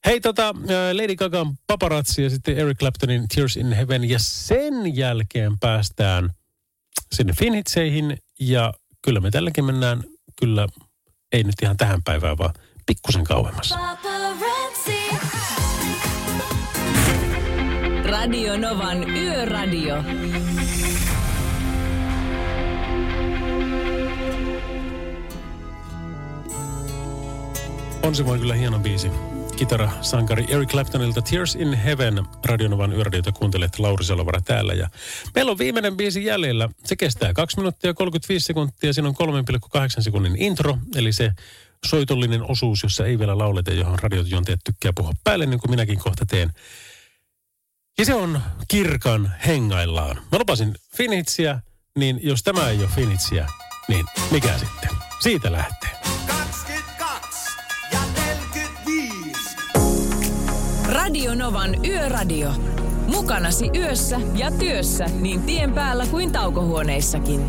Hei 0.06 0.20
tota, 0.20 0.54
Lady 0.92 1.16
Gagan 1.16 1.58
paparazzi 1.66 2.22
ja 2.22 2.30
sitten 2.30 2.58
Eric 2.58 2.78
Claptonin 2.78 3.28
Tears 3.34 3.56
in 3.56 3.72
Heaven. 3.72 4.08
Ja 4.08 4.18
sen 4.18 4.96
jälkeen 4.96 5.58
päästään 5.58 6.30
sinne 7.12 7.32
Finhitseihin. 7.32 8.18
Ja 8.40 8.72
kyllä 9.02 9.20
me 9.20 9.30
tälläkin 9.30 9.64
mennään, 9.64 10.04
kyllä 10.40 10.68
ei 11.32 11.44
nyt 11.44 11.54
ihan 11.62 11.76
tähän 11.76 12.02
päivään, 12.02 12.38
vaan 12.38 12.54
pikkusen 12.86 13.24
kauemmas. 13.24 13.74
Radio 18.14 18.56
Novan 18.56 19.10
Yöradio. 19.10 19.96
On 28.02 28.14
se 28.14 28.24
voi 28.26 28.38
kyllä 28.38 28.54
hieno 28.54 28.78
biisi. 28.78 29.10
Kitara 29.56 29.90
sankari 30.00 30.44
Eric 30.48 30.68
Claptonilta 30.68 31.22
Tears 31.22 31.54
in 31.54 31.74
Heaven 31.74 32.24
Radionovan 32.44 32.92
yöradiota 32.92 33.32
kuuntelet 33.32 33.78
Lauri 33.78 34.04
Salovara 34.04 34.40
täällä. 34.40 34.74
Ja 34.74 34.88
meillä 35.34 35.52
on 35.52 35.58
viimeinen 35.58 35.96
biisi 35.96 36.24
jäljellä. 36.24 36.68
Se 36.84 36.96
kestää 36.96 37.32
2 37.32 37.56
minuuttia 37.56 37.94
35 37.94 38.46
sekuntia. 38.46 38.92
Siinä 38.92 39.08
on 39.08 39.44
3,8 39.98 40.02
sekunnin 40.02 40.42
intro, 40.42 40.78
eli 40.96 41.12
se 41.12 41.32
soitollinen 41.84 42.50
osuus, 42.50 42.82
jossa 42.82 43.06
ei 43.06 43.18
vielä 43.18 43.38
lauleta, 43.38 43.72
johon 43.72 43.98
radiojonteet 43.98 44.60
tykkää 44.64 44.92
puhua 44.96 45.12
päälle, 45.24 45.46
niin 45.46 45.60
kuin 45.60 45.70
minäkin 45.70 45.98
kohta 45.98 46.26
teen. 46.26 46.52
Ja 47.98 48.04
se 48.04 48.14
on 48.14 48.40
kirkan 48.68 49.32
hengaillaan. 49.46 50.16
Mä 50.32 50.38
lupasin 50.38 50.74
Finitsiä, 50.96 51.60
niin 51.98 52.20
jos 52.22 52.42
tämä 52.42 52.68
ei 52.68 52.78
ole 52.78 52.88
Finitsiä, 52.94 53.48
niin 53.88 54.06
mikä 54.30 54.58
sitten? 54.58 54.90
Siitä 55.20 55.52
lähtee. 55.52 55.90
Radio 60.88 61.34
Novan 61.34 61.84
Yöradio. 61.84 62.52
Mukanasi 63.06 63.70
yössä 63.74 64.20
ja 64.34 64.50
työssä 64.50 65.04
niin 65.04 65.42
tien 65.42 65.72
päällä 65.72 66.06
kuin 66.06 66.32
taukohuoneissakin. 66.32 67.48